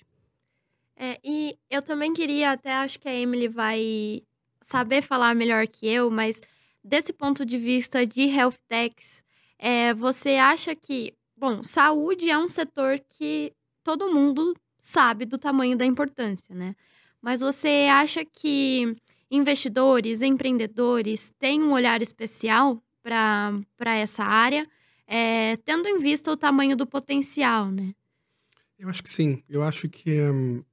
É, 0.96 1.20
e 1.24 1.58
eu 1.70 1.82
também 1.82 2.13
queria, 2.13 2.52
até 2.52 2.72
acho 2.72 3.00
que 3.00 3.10
a 3.10 3.13
Emily 3.13 3.48
vai 3.48 4.24
saber 4.62 5.02
falar 5.02 5.36
melhor 5.36 5.67
que 5.67 5.88
eu, 5.88 6.10
mas 6.10 6.41
desse 6.84 7.12
ponto 7.12 7.46
de 7.46 7.58
vista 7.58 8.06
de 8.06 8.24
health 8.24 8.58
techs, 8.67 9.24
é, 9.60 9.94
você 9.94 10.36
acha 10.36 10.76
que, 10.76 11.13
bom, 11.36 11.63
saúde 11.63 12.30
é 12.30 12.38
um 12.38 12.48
setor 12.48 13.00
que 13.00 13.54
todo 13.84 14.13
mundo 14.13 14.54
sabe 14.78 15.26
do 15.26 15.38
tamanho 15.38 15.78
da 15.78 15.86
importância, 15.86 16.56
né? 16.56 16.76
Mas 17.21 17.41
você 17.41 17.88
acha 17.91 18.25
que 18.25 18.95
investidores, 19.29 20.21
empreendedores 20.21 21.31
têm 21.39 21.62
um 21.62 21.71
olhar 21.71 22.01
especial 22.01 22.81
para 23.03 23.97
essa 23.97 24.23
área, 24.23 24.67
é, 25.07 25.57
tendo 25.57 25.88
em 25.88 25.99
vista 25.99 26.31
o 26.31 26.38
tamanho 26.38 26.75
do 26.75 26.86
potencial, 26.86 27.69
né? 27.69 27.93
Eu 28.77 28.89
acho 28.89 29.03
que 29.03 29.10
sim. 29.10 29.43
Eu 29.47 29.62
acho 29.62 29.88
que, 29.88 30.19
hum, 30.21 30.63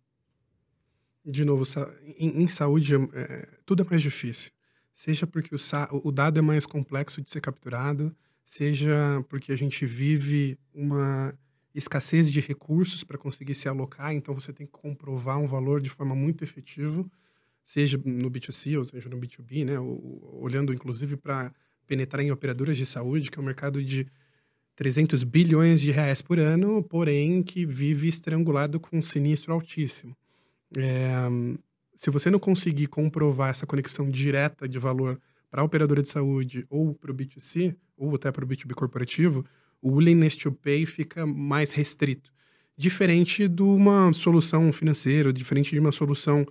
de 1.25 1.45
novo, 1.45 1.65
em, 2.19 2.43
em 2.43 2.47
saúde 2.47 2.95
é, 2.95 3.49
tudo 3.67 3.83
é 3.83 3.87
mais 3.87 4.01
difícil. 4.01 4.51
Seja 4.95 5.27
porque 5.27 5.55
o, 5.55 5.59
o 6.09 6.11
dado 6.11 6.39
é 6.39 6.43
mais 6.43 6.67
complexo 6.67 7.23
de 7.23 7.31
ser 7.31 7.41
capturado, 7.41 8.17
seja 8.45 9.25
porque 9.29 9.53
a 9.53 9.57
gente 9.57 9.85
vive 9.87 10.59
uma 10.75 11.39
escassez 11.75 12.31
de 12.31 12.41
recursos 12.41 13.05
para 13.05 13.19
conseguir 13.19 13.55
se 13.55 13.69
alocar, 13.69 14.13
então 14.15 14.35
você 14.35 14.53
tem 14.53 14.67
que 14.67 14.73
comprovar 14.73 15.39
um 15.39 15.47
valor 15.47 15.81
de 15.81 15.89
forma 15.89 16.15
muito 16.15 16.43
efetiva, 16.43 17.05
seja 17.65 18.01
no 18.05 18.31
B2C 18.31 18.79
ou 18.79 18.85
seja 18.85 19.09
no 19.09 19.19
B2B, 19.19 19.65
né? 19.65 19.79
olhando 19.79 20.73
inclusive 20.73 21.17
para 21.17 21.53
penetrar 21.87 22.25
em 22.25 22.31
operadoras 22.31 22.77
de 22.77 22.87
saúde, 22.87 23.31
que 23.31 23.39
é 23.39 23.43
um 23.43 23.45
mercado 23.45 23.83
de 23.83 24.07
300 24.77 25.25
bilhões 25.25 25.81
de 25.81 25.91
reais 25.91 26.23
por 26.23 26.39
ano, 26.39 26.83
porém 26.83 27.43
que 27.43 27.67
vive 27.67 28.09
estrangulado 28.09 28.79
com 28.79 28.99
um 28.99 29.03
sinistro 29.03 29.53
altíssimo. 29.53 30.17
É, 30.77 31.27
se 31.97 32.11
você 32.11 32.31
não 32.31 32.39
conseguir 32.39 32.87
comprovar 32.87 33.51
essa 33.51 33.67
conexão 33.67 34.09
direta 34.09 34.69
de 34.69 34.79
valor 34.79 35.21
para 35.51 35.63
a 35.63 35.65
operadora 35.65 36.03
de 36.03 36.09
saúde 36.09 36.65
ou 36.71 36.95
para 36.95 37.11
o 37.11 37.15
B2C, 37.15 37.75
ou 37.97 38.15
até 38.15 38.31
para 38.31 38.45
o 38.45 38.49
B2B 38.49 38.75
corporativo, 38.75 39.45
o 39.81 39.93
willingness 39.93 40.37
to 40.37 40.53
pay 40.53 40.85
fica 40.87 41.27
mais 41.27 41.73
restrito. 41.73 42.33
Diferente 42.77 43.49
de 43.49 43.63
uma 43.63 44.13
solução 44.13 44.73
financeira, 44.73 45.33
diferente 45.33 45.71
de 45.71 45.81
uma 45.81 45.93
solução 45.93 46.47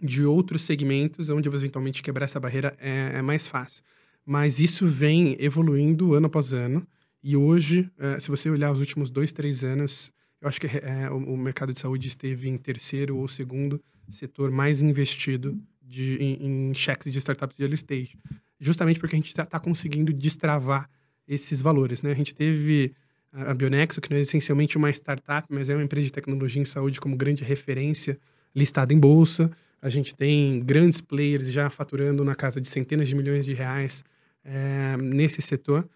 de 0.00 0.24
outros 0.24 0.62
segmentos, 0.62 1.30
onde 1.30 1.48
eventualmente 1.48 2.02
quebrar 2.02 2.24
essa 2.24 2.40
barreira 2.40 2.76
é, 2.78 3.12
é 3.14 3.22
mais 3.22 3.48
fácil. 3.48 3.82
Mas 4.24 4.58
isso 4.58 4.86
vem 4.86 5.36
evoluindo 5.38 6.14
ano 6.14 6.26
após 6.26 6.52
ano. 6.52 6.86
E 7.22 7.36
hoje, 7.36 7.90
é, 7.98 8.20
se 8.20 8.28
você 8.28 8.50
olhar 8.50 8.72
os 8.72 8.80
últimos 8.80 9.08
dois, 9.08 9.32
três 9.32 9.64
anos, 9.64 10.12
eu 10.40 10.48
acho 10.48 10.60
que 10.60 10.66
é, 10.66 11.10
o, 11.10 11.16
o, 11.16 11.36
mercado 11.36 11.72
de 11.72 11.78
saúde 11.78 12.08
esteve 12.08 12.48
em 12.48 12.58
terceiro 12.58 13.16
ou 13.16 13.26
segundo 13.26 13.82
setor 14.10 14.50
mais 14.50 14.82
investido 14.82 15.60
de, 15.80 16.16
em, 16.20 16.70
em 16.70 16.74
cheques 16.74 17.12
de 17.12 17.18
startups 17.18 17.56
de 17.56 17.62
early 17.62 17.76
stage. 17.76 18.18
Justamente 18.60 18.98
porque 18.98 19.14
a 19.14 19.18
gente 19.18 19.28
está 19.28 19.46
tá 19.46 19.58
conseguindo 19.58 20.12
destravar 20.12 20.90
esses 21.28 21.60
valores, 21.60 22.02
né? 22.02 22.10
A 22.12 22.14
gente 22.14 22.34
teve 22.34 22.94
a 23.32 23.52
Bionexo, 23.52 24.00
que 24.00 24.10
não 24.10 24.16
é 24.16 24.20
essencialmente 24.20 24.76
uma 24.78 24.90
startup, 24.90 25.46
mas 25.50 25.68
é 25.68 25.74
uma 25.74 25.84
empresa 25.84 26.06
de 26.06 26.12
tecnologia 26.12 26.62
em 26.62 26.64
saúde 26.64 27.00
como 27.00 27.16
grande 27.16 27.44
referência 27.44 28.18
listada 28.54 28.94
em 28.94 28.98
bolsa. 28.98 29.50
A 29.82 29.90
gente 29.90 30.14
tem 30.14 30.60
grandes 30.60 31.00
players 31.00 31.52
já 31.52 31.68
faturando 31.68 32.24
na 32.24 32.34
casa 32.34 32.60
de 32.60 32.68
centenas 32.68 33.08
de 33.08 33.14
milhões 33.14 33.44
de 33.44 33.52
reais 33.52 34.02
é, 34.42 34.96
nesse 34.96 35.42
setor 35.42 35.86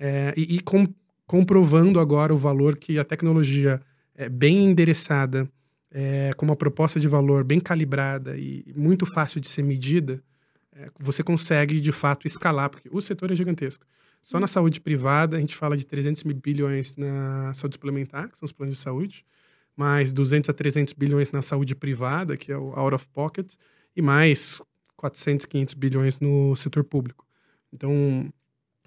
é, 0.00 0.32
e, 0.34 0.56
e 0.56 0.60
com, 0.60 0.88
comprovando 1.26 2.00
agora 2.00 2.34
o 2.34 2.38
valor 2.38 2.76
que 2.76 2.98
a 2.98 3.04
tecnologia 3.04 3.80
é 4.14 4.28
bem 4.28 4.64
endereçada, 4.64 5.48
é, 5.90 6.30
com 6.36 6.46
uma 6.46 6.56
proposta 6.56 6.98
de 6.98 7.06
valor 7.06 7.44
bem 7.44 7.60
calibrada 7.60 8.36
e 8.36 8.64
muito 8.74 9.04
fácil 9.04 9.40
de 9.40 9.48
ser 9.48 9.62
medida, 9.62 10.22
é, 10.74 10.90
você 10.98 11.22
consegue 11.22 11.80
de 11.80 11.92
fato 11.92 12.26
escalar, 12.26 12.70
porque 12.70 12.88
o 12.90 13.00
setor 13.00 13.30
é 13.30 13.34
gigantesco. 13.34 13.84
Só 14.22 14.38
na 14.38 14.46
saúde 14.46 14.80
privada, 14.80 15.36
a 15.36 15.40
gente 15.40 15.56
fala 15.56 15.76
de 15.76 15.86
300 15.86 16.24
mil 16.24 16.36
bilhões 16.36 16.94
na 16.96 17.52
saúde 17.54 17.74
suplementar, 17.74 18.28
que 18.28 18.38
são 18.38 18.46
os 18.46 18.52
planos 18.52 18.76
de 18.76 18.80
saúde, 18.82 19.24
mais 19.76 20.12
200 20.12 20.50
a 20.50 20.52
300 20.52 20.92
bilhões 20.94 21.30
na 21.30 21.42
saúde 21.42 21.74
privada, 21.74 22.36
que 22.36 22.52
é 22.52 22.56
o 22.56 22.72
out 22.78 22.94
of 22.94 23.06
pocket, 23.08 23.54
e 23.96 24.02
mais 24.02 24.62
400, 24.96 25.46
500 25.46 25.74
bilhões 25.74 26.20
no 26.20 26.54
setor 26.54 26.84
público. 26.84 27.26
Então, 27.72 28.30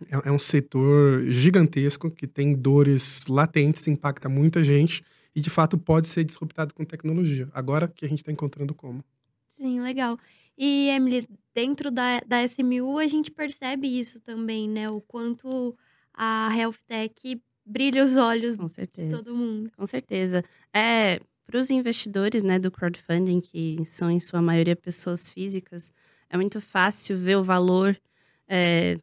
é, 0.09 0.29
é 0.29 0.31
um 0.31 0.39
setor 0.39 1.23
gigantesco 1.23 2.11
que 2.11 2.27
tem 2.27 2.53
dores 2.53 3.25
latentes, 3.27 3.87
impacta 3.87 4.29
muita 4.29 4.63
gente 4.63 5.03
e, 5.35 5.41
de 5.41 5.49
fato, 5.49 5.77
pode 5.77 6.07
ser 6.07 6.23
disruptado 6.23 6.73
com 6.73 6.85
tecnologia. 6.85 7.49
Agora 7.53 7.87
que 7.87 8.05
a 8.05 8.09
gente 8.09 8.19
está 8.19 8.31
encontrando 8.31 8.73
como. 8.73 9.03
Sim, 9.49 9.81
legal. 9.81 10.17
E, 10.57 10.89
Emily, 10.89 11.27
dentro 11.53 11.89
da, 11.91 12.19
da 12.21 12.43
SMU, 12.43 12.97
a 12.99 13.07
gente 13.07 13.31
percebe 13.31 13.87
isso 13.87 14.19
também, 14.21 14.69
né? 14.69 14.89
O 14.89 15.01
quanto 15.01 15.75
a 16.13 16.49
Health 16.55 16.77
Tech 16.87 17.41
brilha 17.65 18.03
os 18.03 18.17
olhos 18.17 18.57
de 18.57 19.09
todo 19.09 19.35
mundo. 19.35 19.71
Com 19.75 19.85
certeza. 19.85 20.43
É, 20.73 21.19
para 21.45 21.57
os 21.57 21.69
investidores 21.69 22.43
né, 22.43 22.59
do 22.59 22.71
crowdfunding, 22.71 23.39
que 23.41 23.83
são 23.85 24.09
em 24.09 24.19
sua 24.19 24.41
maioria 24.41 24.75
pessoas 24.75 25.29
físicas, 25.29 25.91
é 26.29 26.37
muito 26.37 26.59
fácil 26.59 27.15
ver 27.15 27.37
o 27.37 27.43
valor 27.43 27.97
é, 28.47 28.97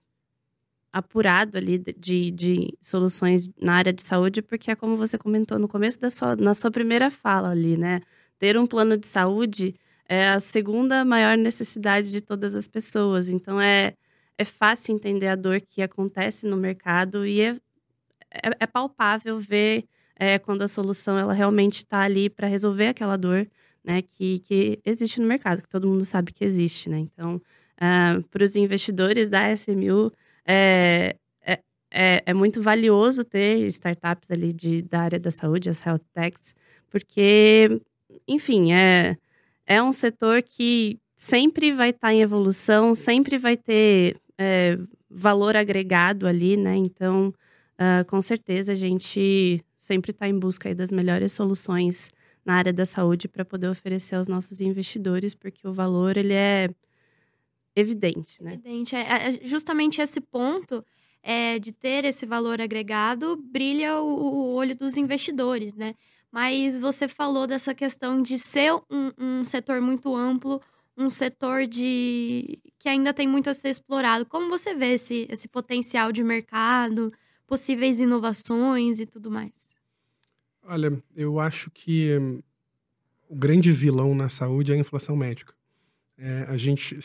apurado 0.93 1.57
ali 1.57 1.79
de, 1.79 2.31
de 2.31 2.77
soluções 2.81 3.49
na 3.61 3.75
área 3.75 3.93
de 3.93 4.03
saúde, 4.03 4.43
porque 4.43 4.71
é 4.71 4.77
como 4.77 4.97
você 4.97 5.17
comentou 5.17 5.59
no 5.59 5.69
começo 5.69 6.01
da 6.01 6.11
sua, 6.11 6.35
na 6.37 6.55
sua 6.55 6.71
primeira 6.71 7.11
fala 7.11 7.51
ali, 7.51 7.77
né? 7.77 8.01
Ter 8.39 8.59
um 8.59 8.67
plano 8.67 8.97
de 8.97 9.07
saúde 9.07 9.75
é 10.11 10.29
a 10.31 10.41
segunda 10.41 11.05
maior 11.05 11.39
necessidade 11.39 12.11
de 12.11 12.21
todas 12.21 12.57
as 12.57 12.67
pessoas. 12.67 13.29
Então 13.29 13.61
é, 13.61 13.95
é 14.37 14.45
fácil 14.45 14.93
entender 14.93 15.29
a 15.29 15.37
dor 15.37 15.61
que 15.61 15.81
acontece 15.81 16.49
no 16.49 16.57
mercado 16.57 17.25
e 17.25 17.41
é, 17.41 17.57
é, 18.33 18.51
é 18.59 18.67
palpável 18.67 19.39
ver 19.39 19.85
é, 20.17 20.37
quando 20.37 20.63
a 20.63 20.69
solução 20.69 21.17
ela 21.17 21.33
realmente 21.33 21.77
está 21.85 22.01
ali 22.01 22.29
para 22.29 22.49
resolver 22.49 22.89
aquela 22.89 23.17
dor 23.17 23.47
né, 23.85 24.03
que, 24.03 24.41
que 24.41 24.81
existe 24.85 25.21
no 25.21 25.29
mercado, 25.29 25.63
que 25.63 25.69
todo 25.69 25.87
mundo 25.87 26.05
sabe 26.05 26.33
que 26.33 26.45
existe. 26.45 26.91
Né? 26.91 26.99
Então, 26.99 27.37
uh, 27.37 27.41
ah, 27.81 28.21
para 28.33 28.43
os 28.43 28.57
investidores 28.57 29.29
da 29.29 29.53
SMU, 29.53 30.13
é, 30.45 31.15
é, 31.41 31.61
é, 31.89 32.23
é, 32.27 32.35
muito 32.35 32.61
valioso 32.61 33.23
ter 33.23 33.61
startups 33.69 34.29
ali 34.33 34.53
de, 34.53 34.83
da 34.83 35.03
área 35.03 35.21
da 35.21 35.31
saúde, 35.31 35.71
as 35.71 35.87
health 35.87 36.03
techs, 36.13 36.53
porque, 36.91 37.81
enfim, 38.27 38.73
é 38.73 39.17
é 39.71 39.81
um 39.81 39.93
setor 39.93 40.43
que 40.43 40.99
sempre 41.15 41.71
vai 41.71 41.91
estar 41.91 42.09
tá 42.09 42.13
em 42.13 42.21
evolução, 42.21 42.93
sempre 42.93 43.39
vai 43.39 43.57
ter 43.57 44.21
é, 44.37 44.77
valor 45.09 45.57
agregado 45.57 46.27
ali, 46.27 46.57
né? 46.57 46.75
Então, 46.75 47.33
uh, 47.79 48.05
com 48.09 48.21
certeza, 48.21 48.73
a 48.73 48.75
gente 48.75 49.65
sempre 49.77 50.11
está 50.11 50.27
em 50.27 50.37
busca 50.37 50.75
das 50.75 50.91
melhores 50.91 51.31
soluções 51.31 52.11
na 52.45 52.55
área 52.55 52.73
da 52.73 52.85
saúde 52.85 53.29
para 53.29 53.45
poder 53.45 53.69
oferecer 53.69 54.17
aos 54.17 54.27
nossos 54.27 54.61
investidores, 54.61 55.37
porque 55.37 55.69
o 55.69 55.73
valor 55.73 56.17
ele 56.17 56.35
é 56.35 56.69
evidente, 57.77 58.43
né? 58.43 58.55
Evidente. 58.55 58.97
É, 58.97 59.29
é 59.29 59.47
justamente 59.47 60.01
esse 60.01 60.21
ponto 60.21 60.85
é, 61.23 61.61
de 61.61 61.71
ter 61.71 62.05
esse 62.05 62.27
valor 62.27 62.61
agregado 62.61 63.37
brilha 63.37 64.01
o, 64.01 64.17
o 64.17 64.55
olho 64.55 64.75
dos 64.75 64.97
investidores, 64.97 65.77
né? 65.77 65.95
Mas 66.33 66.81
você 66.81 67.09
falou 67.09 67.47
dessa 67.47 67.75
questão 67.75 68.23
de 68.23 68.39
ser 68.39 68.73
um, 68.91 69.13
um 69.19 69.45
setor 69.45 69.81
muito 69.81 70.15
amplo, 70.15 70.63
um 70.97 71.11
setor 71.11 71.67
de 71.67 72.59
que 72.79 72.89
ainda 72.89 73.13
tem 73.13 73.27
muito 73.27 73.51
a 73.51 73.55
ser 73.55 73.71
explorado. 73.71 74.25
Como 74.27 74.49
você 74.49 74.75
vê 74.75 74.93
esse, 74.93 75.27
esse 75.29 75.49
potencial 75.49 76.13
de 76.13 76.23
mercado, 76.23 77.13
possíveis 77.47 78.01
inovações 78.01 79.01
e 79.01 79.07
tudo 79.07 79.31
mais? 79.31 79.53
Olha, 80.63 81.03
eu 81.17 81.41
acho 81.41 81.71
que 81.71 82.17
hum, 82.17 82.41
o 83.29 83.35
grande 83.35 83.73
vilão 83.73 84.15
na 84.15 84.29
saúde 84.29 84.71
é 84.71 84.77
a 84.77 84.79
inflação 84.79 85.17
médica. 85.17 85.53
É, 86.17 86.45
a 86.49 86.57
gente, 86.57 86.97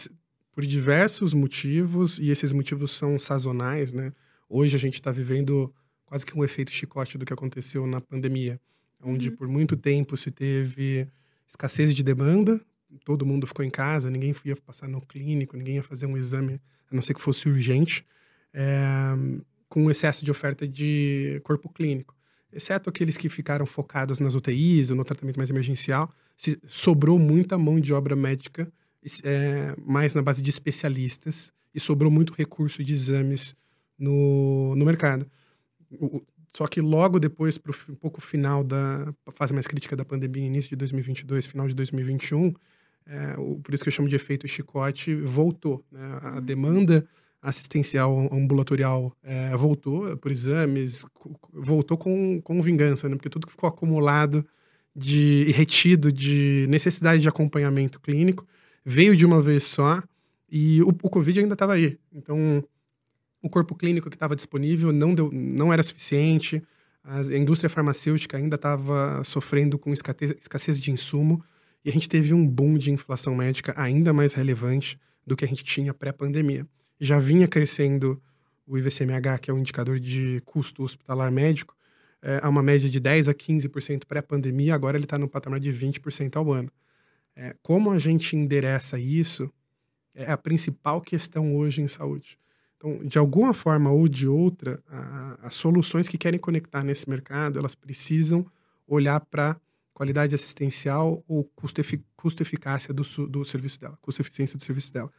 por 0.51 0.63
diversos 0.63 1.33
motivos, 1.33 2.19
e 2.19 2.29
esses 2.29 2.51
motivos 2.51 2.91
são 2.91 3.17
sazonais, 3.17 3.93
né? 3.93 4.13
Hoje 4.47 4.75
a 4.75 4.79
gente 4.79 4.95
está 4.95 5.11
vivendo 5.11 5.73
quase 6.05 6.25
que 6.25 6.37
um 6.37 6.43
efeito 6.43 6.69
chicote 6.69 7.17
do 7.17 7.25
que 7.25 7.33
aconteceu 7.33 7.87
na 7.87 7.99
pandemia 7.99 8.59
onde 9.05 9.29
uhum. 9.29 9.35
por 9.35 9.47
muito 9.47 9.77
tempo 9.77 10.17
se 10.17 10.31
teve 10.31 11.07
escassez 11.47 11.93
de 11.93 12.03
demanda, 12.03 12.59
todo 13.03 13.25
mundo 13.25 13.45
ficou 13.45 13.63
em 13.63 13.69
casa, 13.69 14.09
ninguém 14.09 14.33
ia 14.43 14.55
passar 14.55 14.87
no 14.87 15.01
clínico, 15.01 15.55
ninguém 15.55 15.75
ia 15.75 15.83
fazer 15.83 16.05
um 16.05 16.17
exame, 16.17 16.59
a 16.91 16.95
não 16.95 17.01
ser 17.01 17.13
que 17.13 17.21
fosse 17.21 17.47
urgente, 17.47 18.05
é, 18.53 19.15
com 19.69 19.89
excesso 19.91 20.23
de 20.23 20.31
oferta 20.31 20.67
de 20.67 21.39
corpo 21.43 21.69
clínico. 21.69 22.15
Exceto 22.51 22.89
aqueles 22.89 23.17
que 23.17 23.27
ficaram 23.27 23.65
focados 23.65 24.19
nas 24.19 24.33
UTIs 24.33 24.89
ou 24.89 24.95
no 24.95 25.03
tratamento 25.03 25.37
mais 25.37 25.49
emergencial, 25.49 26.11
se, 26.37 26.57
sobrou 26.67 27.19
muita 27.19 27.57
mão 27.57 27.79
de 27.79 27.93
obra 27.93 28.15
médica, 28.15 28.71
é, 29.23 29.75
mais 29.85 30.13
na 30.13 30.21
base 30.21 30.41
de 30.41 30.49
especialistas, 30.49 31.53
e 31.73 31.79
sobrou 31.79 32.09
muito 32.09 32.33
recurso 32.33 32.83
de 32.83 32.93
exames 32.93 33.55
no, 33.99 34.75
no 34.75 34.85
mercado. 34.85 35.29
O, 35.99 36.21
só 36.55 36.67
que 36.67 36.79
logo 36.79 37.19
depois, 37.19 37.57
para 37.57 37.73
um 37.89 37.95
pouco 37.95 38.21
final 38.21 38.63
da 38.63 39.13
fase 39.33 39.53
mais 39.53 39.67
crítica 39.67 39.95
da 39.95 40.05
pandemia, 40.05 40.45
início 40.45 40.69
de 40.69 40.77
2022, 40.77 41.45
final 41.45 41.67
de 41.67 41.75
2021, 41.75 42.53
é, 43.05 43.35
o, 43.37 43.59
por 43.59 43.73
isso 43.73 43.83
que 43.83 43.89
eu 43.89 43.93
chamo 43.93 44.07
de 44.07 44.15
efeito 44.15 44.47
chicote, 44.47 45.13
voltou. 45.15 45.83
Né? 45.91 46.19
A 46.21 46.35
uhum. 46.35 46.41
demanda 46.41 47.05
assistencial 47.41 48.29
ambulatorial 48.31 49.15
é, 49.21 49.55
voltou 49.55 50.15
por 50.17 50.31
exames, 50.31 51.05
voltou 51.53 51.97
com, 51.97 52.41
com 52.41 52.61
vingança, 52.61 53.09
né? 53.09 53.15
porque 53.15 53.29
tudo 53.29 53.47
que 53.47 53.51
ficou 53.51 53.67
acumulado 53.67 54.45
de, 54.95 55.45
e 55.47 55.51
retido 55.51 56.11
de 56.11 56.65
necessidade 56.69 57.21
de 57.21 57.27
acompanhamento 57.27 57.99
clínico 57.99 58.47
veio 58.83 59.15
de 59.15 59.25
uma 59.25 59.41
vez 59.41 59.65
só 59.65 60.01
e 60.49 60.81
o, 60.83 60.87
o 60.87 61.09
Covid 61.09 61.41
ainda 61.41 61.53
estava 61.53 61.73
aí. 61.73 61.99
Então, 62.13 62.63
o 63.45 63.49
corpo 63.49 63.75
clínico 63.75 64.09
que 64.09 64.15
estava 64.15 64.35
disponível 64.35 64.91
não, 64.91 65.13
deu, 65.13 65.29
não 65.31 65.71
era 65.71 65.83
suficiente, 65.83 66.63
a 67.03 67.21
indústria 67.37 67.69
farmacêutica 67.69 68.37
ainda 68.37 68.55
estava 68.55 69.23
sofrendo 69.23 69.77
com 69.77 69.93
escassez 69.93 70.81
de 70.81 70.89
insumo 70.89 71.43
e 71.83 71.89
a 71.91 71.93
gente 71.93 72.09
teve 72.09 72.33
um 72.33 72.47
boom 72.47 72.75
de 72.75 72.91
inflação 72.91 73.35
médica 73.35 73.71
ainda 73.77 74.11
mais 74.11 74.33
relevante 74.33 74.99
do 75.27 75.35
que 75.35 75.45
a 75.45 75.47
gente 75.47 75.63
tinha 75.63 75.93
pré-pandemia. 75.93 76.65
Já 76.99 77.19
vinha 77.19 77.47
crescendo 77.47 78.19
o 78.65 78.79
IVCMH, 78.79 79.37
que 79.39 79.51
é 79.51 79.53
o 79.53 79.57
um 79.57 79.59
indicador 79.59 79.99
de 79.99 80.41
custo 80.43 80.81
hospitalar 80.81 81.31
médico, 81.31 81.75
é, 82.23 82.39
a 82.41 82.49
uma 82.49 82.63
média 82.63 82.89
de 82.89 82.99
10 82.99 83.27
a 83.29 83.33
15% 83.35 84.05
pré-pandemia, 84.07 84.73
agora 84.73 84.97
ele 84.97 85.05
está 85.05 85.19
no 85.19 85.29
patamar 85.29 85.59
de 85.59 85.71
20% 85.71 86.35
ao 86.35 86.51
ano. 86.51 86.71
É, 87.35 87.55
como 87.61 87.91
a 87.91 87.99
gente 87.99 88.35
endereça 88.35 88.97
isso 88.97 89.53
é 90.15 90.31
a 90.31 90.37
principal 90.37 90.99
questão 90.99 91.55
hoje 91.55 91.83
em 91.83 91.87
saúde. 91.87 92.39
Então, 92.85 93.03
de 93.03 93.17
alguma 93.17 93.51
forma 93.51 93.89
ou 93.91 94.07
de 94.07 94.27
outra, 94.27 94.79
a, 94.87 95.39
as 95.41 95.55
soluções 95.55 96.07
que 96.07 96.19
querem 96.19 96.39
conectar 96.39 96.83
nesse 96.83 97.09
mercado, 97.09 97.57
elas 97.57 97.73
precisam 97.73 98.45
olhar 98.87 99.19
para 99.21 99.59
qualidade 99.91 100.35
assistencial 100.35 101.23
ou 101.27 101.49
custo-eficácia 102.15 102.93
do, 102.93 103.01
do 103.27 103.43
serviço 103.43 103.79
dela, 103.81 103.97
custo-eficiência 104.01 104.55
do 104.55 104.63
serviço 104.63 104.93
dela. 104.93 105.11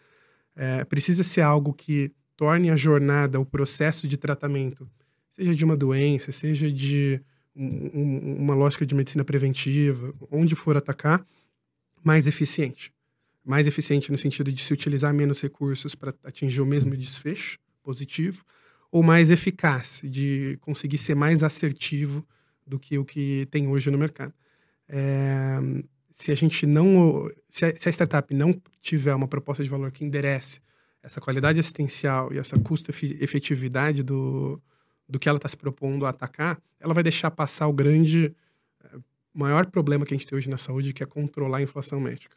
É, 0.54 0.84
precisa 0.84 1.24
ser 1.24 1.40
algo 1.40 1.74
que 1.74 2.12
torne 2.36 2.70
a 2.70 2.76
jornada, 2.76 3.40
o 3.40 3.44
processo 3.44 4.06
de 4.06 4.16
tratamento, 4.16 4.88
seja 5.32 5.54
de 5.54 5.64
uma 5.64 5.76
doença, 5.76 6.30
seja 6.30 6.70
de 6.70 7.20
um, 7.54 8.36
uma 8.38 8.54
lógica 8.54 8.86
de 8.86 8.94
medicina 8.94 9.24
preventiva, 9.24 10.14
onde 10.30 10.54
for 10.54 10.76
atacar, 10.76 11.26
mais 12.04 12.28
eficiente. 12.28 12.92
Mais 13.46 13.66
eficiente 13.66 14.10
no 14.10 14.18
sentido 14.18 14.50
de 14.50 14.60
se 14.60 14.72
utilizar 14.72 15.14
menos 15.14 15.40
recursos 15.40 15.94
para 15.94 16.12
atingir 16.24 16.60
o 16.60 16.66
mesmo 16.66 16.96
desfecho 16.96 17.58
positivo, 17.82 18.44
ou 18.90 19.02
mais 19.02 19.30
eficaz, 19.30 20.02
de 20.04 20.58
conseguir 20.60 20.98
ser 20.98 21.14
mais 21.14 21.42
assertivo 21.42 22.26
do 22.66 22.78
que 22.78 22.98
o 22.98 23.04
que 23.04 23.46
tem 23.50 23.68
hoje 23.68 23.90
no 23.90 23.98
mercado. 23.98 24.34
É, 24.88 25.58
se 26.12 26.32
a 26.32 26.34
gente 26.34 26.66
não. 26.66 27.28
Se 27.48 27.66
a, 27.66 27.76
se 27.76 27.88
a, 27.88 27.92
startup 27.92 28.34
não 28.34 28.60
tiver 28.80 29.14
uma 29.14 29.28
proposta 29.28 29.62
de 29.62 29.68
valor 29.68 29.90
que 29.90 30.04
enderece 30.04 30.60
essa 31.02 31.20
qualidade 31.20 31.60
assistencial 31.60 32.32
e 32.32 32.38
essa 32.38 32.58
custo-efetividade 32.58 34.02
do, 34.02 34.60
do 35.08 35.18
que 35.18 35.28
ela 35.28 35.36
está 35.36 35.48
se 35.48 35.56
propondo 35.56 36.04
a 36.06 36.08
atacar, 36.08 36.60
ela 36.80 36.94
vai 36.94 37.02
deixar 37.02 37.30
passar 37.30 37.68
o 37.68 37.72
grande. 37.72 38.34
Eh, 38.82 38.98
maior 39.32 39.66
problema 39.66 40.04
que 40.04 40.14
a 40.14 40.16
gente 40.16 40.26
tem 40.26 40.36
hoje 40.36 40.48
na 40.48 40.58
saúde, 40.58 40.92
que 40.92 41.02
é 41.02 41.06
controlar 41.06 41.58
a 41.58 41.62
inflação 41.62 42.00
médica. 42.00 42.36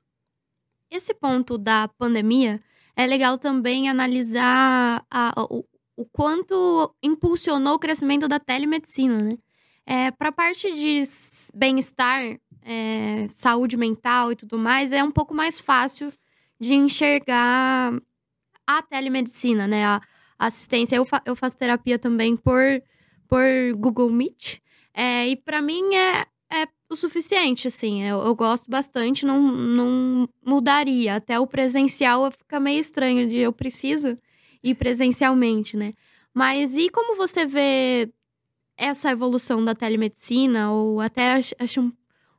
Esse 0.91 1.13
ponto 1.13 1.58
da 1.58 1.88
pandemia 1.88 2.62
é 2.95 3.06
legal 3.06 3.38
também 3.38 3.89
analisar 3.89 5.06
a, 5.10 5.34
o, 5.49 5.63
o 5.95 6.06
quanto 6.06 6.95
impulsionou 7.04 7.75
o 7.75 7.80
crescimento 7.80 8.28
da 8.28 8.39
telemedicina, 8.39 9.17
né? 9.17 9.38
É, 9.86 10.12
Para 10.12 10.30
a 10.30 10.32
parte 10.32 10.73
de 10.73 11.04
bem-estar, 11.54 12.39
é, 12.62 13.28
saúde 13.30 13.78
mental 13.78 14.32
e 14.32 14.36
tudo 14.36 14.58
mais, 14.58 14.91
é 14.91 15.04
um 15.04 15.12
pouco 15.12 15.34
mais 15.34 15.60
fácil 15.60 16.12
de 16.60 16.73
enxergar 16.73 17.93
a 18.67 18.82
telemedicina, 18.82 19.67
né? 19.67 19.86
A, 19.86 20.02
a 20.38 20.45
assistência. 20.47 20.95
Eu, 20.95 21.06
fa 21.06 21.21
eu 21.25 21.36
faço 21.36 21.58
terapia 21.58 21.99
também 21.99 22.36
por, 22.36 22.63
por 23.28 23.43
Google 23.78 24.10
Meet. 24.10 24.60
É, 24.93 25.28
e 25.28 25.36
para 25.36 25.62
mim 25.62 25.95
é, 25.95 26.21
é 26.21 26.25
o 26.89 26.95
suficiente, 26.95 27.67
assim. 27.67 28.04
Eu, 28.04 28.19
eu, 28.21 28.36
gosto 28.36 28.69
bastante, 28.69 29.25
não, 29.25 29.39
não 29.39 30.30
mudaria. 30.43 31.15
Até 31.15 31.39
o 31.39 31.47
presencial 31.47 32.30
fica 32.32 32.60
meio 32.60 32.80
estranho 32.80 33.28
de 33.28 33.38
eu 33.38 33.54
preciso 33.54 34.17
ir 34.63 34.75
presencialmente, 34.75 35.78
né? 35.78 35.93
Mas 36.34 36.75
e 36.75 36.89
como 36.89 37.15
você 37.15 37.45
vê 37.45 38.12
essa 38.75 39.12
evolução 39.12 39.63
da 39.63 39.75
telemedicina, 39.75 40.71
ou 40.71 40.99
até 40.99 41.39
acho 41.60 41.82
um, 41.82 41.91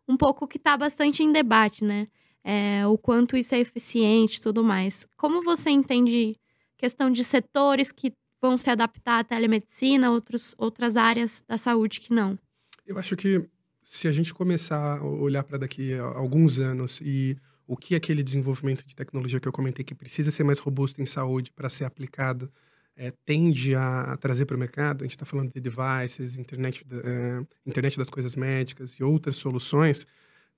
um 0.09 0.17
pouco 0.17 0.49
que 0.49 0.57
está 0.57 0.77
bastante 0.77 1.23
em 1.23 1.33
debate, 1.33 1.85
né? 1.85 2.09
É, 2.43 2.87
o 2.87 2.97
quanto 2.97 3.37
isso 3.37 3.55
é 3.55 3.61
eficiente 3.61 4.39
e 4.39 4.41
tudo 4.41 4.65
mais. 4.65 5.07
Como 5.17 5.43
você 5.43 5.71
entende 5.71 6.37
questão 6.77 7.11
de 7.11 7.23
setores 7.23 7.93
que 7.93 8.13
vão 8.41 8.57
se 8.57 8.71
adaptar 8.71 9.21
à 9.21 9.25
telemedicina, 9.25 10.11
outros, 10.11 10.55
outras 10.57 10.97
áreas 10.97 11.45
da 11.47 11.59
saúde 11.59 12.01
que 12.01 12.13
não? 12.13 12.39
Eu 12.87 12.99
acho 12.99 13.15
que 13.15 13.47
se 13.83 14.09
a 14.09 14.13
gente 14.13 14.33
começar 14.33 14.99
a 14.99 15.05
olhar 15.05 15.43
para 15.43 15.59
daqui 15.59 15.95
a 15.95 16.03
alguns 16.03 16.59
anos 16.59 17.01
e 17.01 17.37
o 17.67 17.77
que 17.77 17.95
aquele 17.95 18.23
desenvolvimento 18.23 18.85
de 18.87 18.95
tecnologia 18.95 19.39
que 19.39 19.47
eu 19.47 19.53
comentei 19.53 19.85
que 19.85 19.95
precisa 19.95 20.31
ser 20.31 20.45
mais 20.45 20.59
robusto 20.59 21.01
em 21.01 21.07
saúde 21.07 21.53
para 21.53 21.69
ser 21.69 21.85
aplicado 21.85 22.51
é, 22.97 23.13
tende 23.25 23.75
a 23.75 24.17
trazer 24.19 24.45
para 24.45 24.57
o 24.57 24.61
mercado, 24.61 25.03
a 25.03 25.05
gente 25.05 25.13
está 25.13 25.25
falando 25.25 25.53
de 25.53 25.61
devices, 25.61 26.37
internet, 26.37 26.85
uh, 26.85 27.47
internet 27.65 27.97
das 27.97 28.11
coisas 28.11 28.37
médicas 28.37 28.93
e 28.93 29.03
outras 29.03 29.37
soluções 29.37 30.07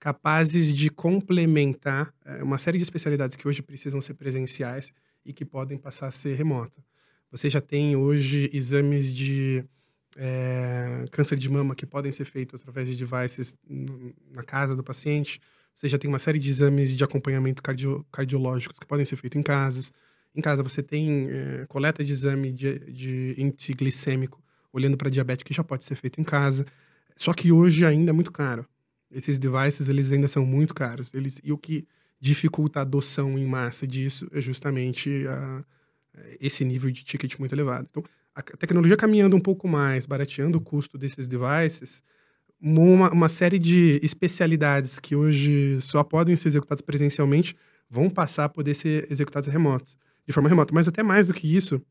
capazes 0.01 0.73
de 0.73 0.91
complementar 0.91 2.13
uh, 2.27 2.43
uma 2.43 2.59
série 2.59 2.79
de 2.79 2.83
especialidades 2.83 3.37
que 3.37 3.47
hoje 3.47 3.63
precisam 3.63 4.01
ser 4.01 4.15
presenciais 4.15 4.93
e 5.25 5.33
que 5.33 5.45
podem 5.45 5.79
passar 5.79 6.09
a 6.09 6.11
ser 6.11 6.35
remota. 6.35 6.83
Você 7.31 7.49
já 7.49 7.61
tem 7.61 7.95
hoje 7.95 8.51
exames 8.53 9.15
de 9.15 9.65
é, 10.17 11.05
câncer 11.11 11.39
de 11.39 11.49
mama 11.51 11.75
que 11.75 11.87
podem 11.87 12.13
ser 12.13 12.25
feitos 12.25 12.61
através 12.61 12.89
de 12.89 12.97
devices 12.97 13.57
na 14.31 14.43
casa 14.43 14.77
do 14.77 14.83
paciente. 14.83 15.41
Você 15.75 15.89
já 15.89 15.99
tem 15.99 16.09
uma 16.09 16.19
série 16.19 16.39
de 16.39 16.51
exames 16.51 16.97
de 16.97 17.03
acompanhamento 17.03 17.63
cardio, 17.63 18.05
cardiológicos 18.13 18.79
que 18.79 18.87
podem 18.87 19.05
ser 19.05 19.17
feitos 19.17 19.39
em 19.39 19.43
casas. 19.43 19.93
Em 20.35 20.41
casa 20.41 20.63
você 20.63 20.83
tem 20.83 21.29
é, 21.31 21.67
coleta 21.67 22.05
de 22.05 22.13
exame 22.13 22.53
de, 22.53 22.79
de 22.91 23.35
índice 23.39 23.73
glicêmico, 23.75 24.43
olhando 24.73 24.97
para 24.97 25.11
diabetes, 25.11 25.43
que 25.43 25.55
já 25.55 25.65
pode 25.65 25.85
ser 25.85 25.95
feito 25.95 26.21
em 26.21 26.25
casa. 26.25 26.67
Só 27.17 27.33
que 27.33 27.53
hoje 27.53 27.85
ainda 27.85 28.11
é 28.11 28.13
muito 28.13 28.33
caro. 28.33 28.67
Esses 29.11 29.39
devices, 29.39 29.89
eles 29.89 30.11
ainda 30.11 30.29
são 30.29 30.45
muito 30.45 30.75
caros. 30.75 31.13
Eles, 31.13 31.41
e 31.45 31.53
o 31.53 31.59
que 31.59 31.87
dificulta 32.19 32.79
a 32.79 32.83
adoção 32.83 33.39
em 33.39 33.45
massa 33.47 33.87
disso 33.87 34.29
é 34.33 34.41
justamente 34.41 35.27
a, 35.27 35.65
esse 36.41 36.65
nível 36.65 36.91
de 36.91 37.05
ticket 37.05 37.39
muito 37.39 37.55
elevado. 37.55 37.89
Então, 37.91 38.05
a 38.35 38.43
tecnologia 38.43 38.97
caminhando 38.97 39.37
um 39.37 39.41
pouco 39.41 39.69
mais, 39.69 40.07
barateando 40.07 40.59
o 40.59 40.61
custo 40.61 40.97
desses 40.97 41.29
devices, 41.29 42.03
uma, 42.61 43.11
uma 43.11 43.29
série 43.29 43.59
de 43.59 43.99
especialidades 44.03 44.99
que 44.99 45.17
hoje 45.17 45.81
só 45.81 46.05
podem 46.05 46.37
ser 46.37 46.49
executadas 46.49 46.81
presencialmente 46.81 47.57
vão 47.91 48.09
passar 48.09 48.45
a 48.45 48.49
poder 48.49 48.75
ser 48.75 49.07
executadas 49.11 49.53
remotos 49.53 49.99
de 50.27 50.33
forma 50.33 50.49
remota. 50.49 50.73
Mas 50.73 50.89
até 50.89 51.03
mais 51.03 51.29
do 51.29 51.35
que 51.35 51.55
isso, 51.55 51.83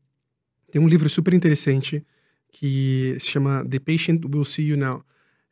tem 0.70 0.80
um 0.80 0.88
livro 0.88 1.08
super 1.08 1.34
interessante 1.34 2.04
que 2.48 3.16
se 3.20 3.30
chama 3.30 3.64
The 3.64 3.78
Patient 3.78 4.24
Will 4.24 4.44
See 4.44 4.68
You 4.68 4.76
Now. 4.76 5.04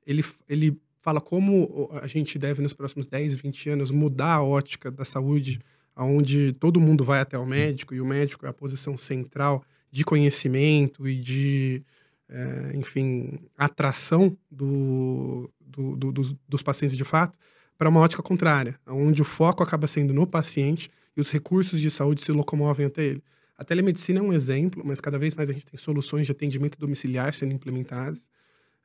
Ele, 0.07 0.25
ele 0.49 0.81
fala 1.01 1.21
como 1.21 1.89
a 2.03 2.07
gente 2.07 2.39
deve, 2.39 2.63
nos 2.63 2.73
próximos 2.73 3.07
10, 3.07 3.35
20 3.35 3.71
anos, 3.71 3.91
mudar 3.91 4.35
a 4.35 4.43
ótica 4.43 4.91
da 4.91 5.05
saúde, 5.05 5.61
onde 5.97 6.53
todo 6.55 6.81
mundo 6.81 7.05
vai 7.05 7.21
até 7.21 7.39
o 7.39 7.47
médico 7.47 7.95
e 7.95 8.01
o 8.01 8.07
médico 8.07 8.47
é 8.47 8.49
a 8.49 8.53
posição 8.53 8.97
central 8.99 9.63
de 9.91 10.05
conhecimento 10.05 11.09
e 11.09 11.17
de, 11.17 11.83
é, 12.29 12.73
enfim, 12.75 13.39
atração 13.57 14.37
do, 14.51 15.51
do, 15.61 15.97
do, 15.97 16.13
dos, 16.13 16.37
dos 16.49 16.63
pacientes 16.63 16.97
de 16.97 17.05
fato, 17.05 17.39
para 17.77 17.89
uma 17.89 18.01
ótica 18.01 18.23
contrária, 18.23 18.79
onde 18.87 19.23
o 19.23 19.25
foco 19.25 19.63
acaba 19.63 19.87
sendo 19.87 20.13
no 20.13 20.27
paciente 20.27 20.91
e 21.17 21.21
os 21.21 21.31
recursos 21.31 21.81
de 21.81 21.91
saúde 21.91 22.21
se 22.21 22.31
locomovem 22.31 22.87
até 22.87 23.05
ele. 23.05 23.23
A 23.57 23.65
telemedicina 23.65 24.21
é 24.21 24.23
um 24.23 24.33
exemplo, 24.33 24.83
mas 24.85 25.01
cada 25.01 25.19
vez 25.19 25.35
mais 25.35 25.51
a 25.51 25.53
gente 25.53 25.67
tem 25.67 25.79
soluções 25.79 26.27
de 26.27 26.33
atendimento 26.33 26.79
domiciliar 26.79 27.35
sendo 27.35 27.53
implementadas. 27.53 28.27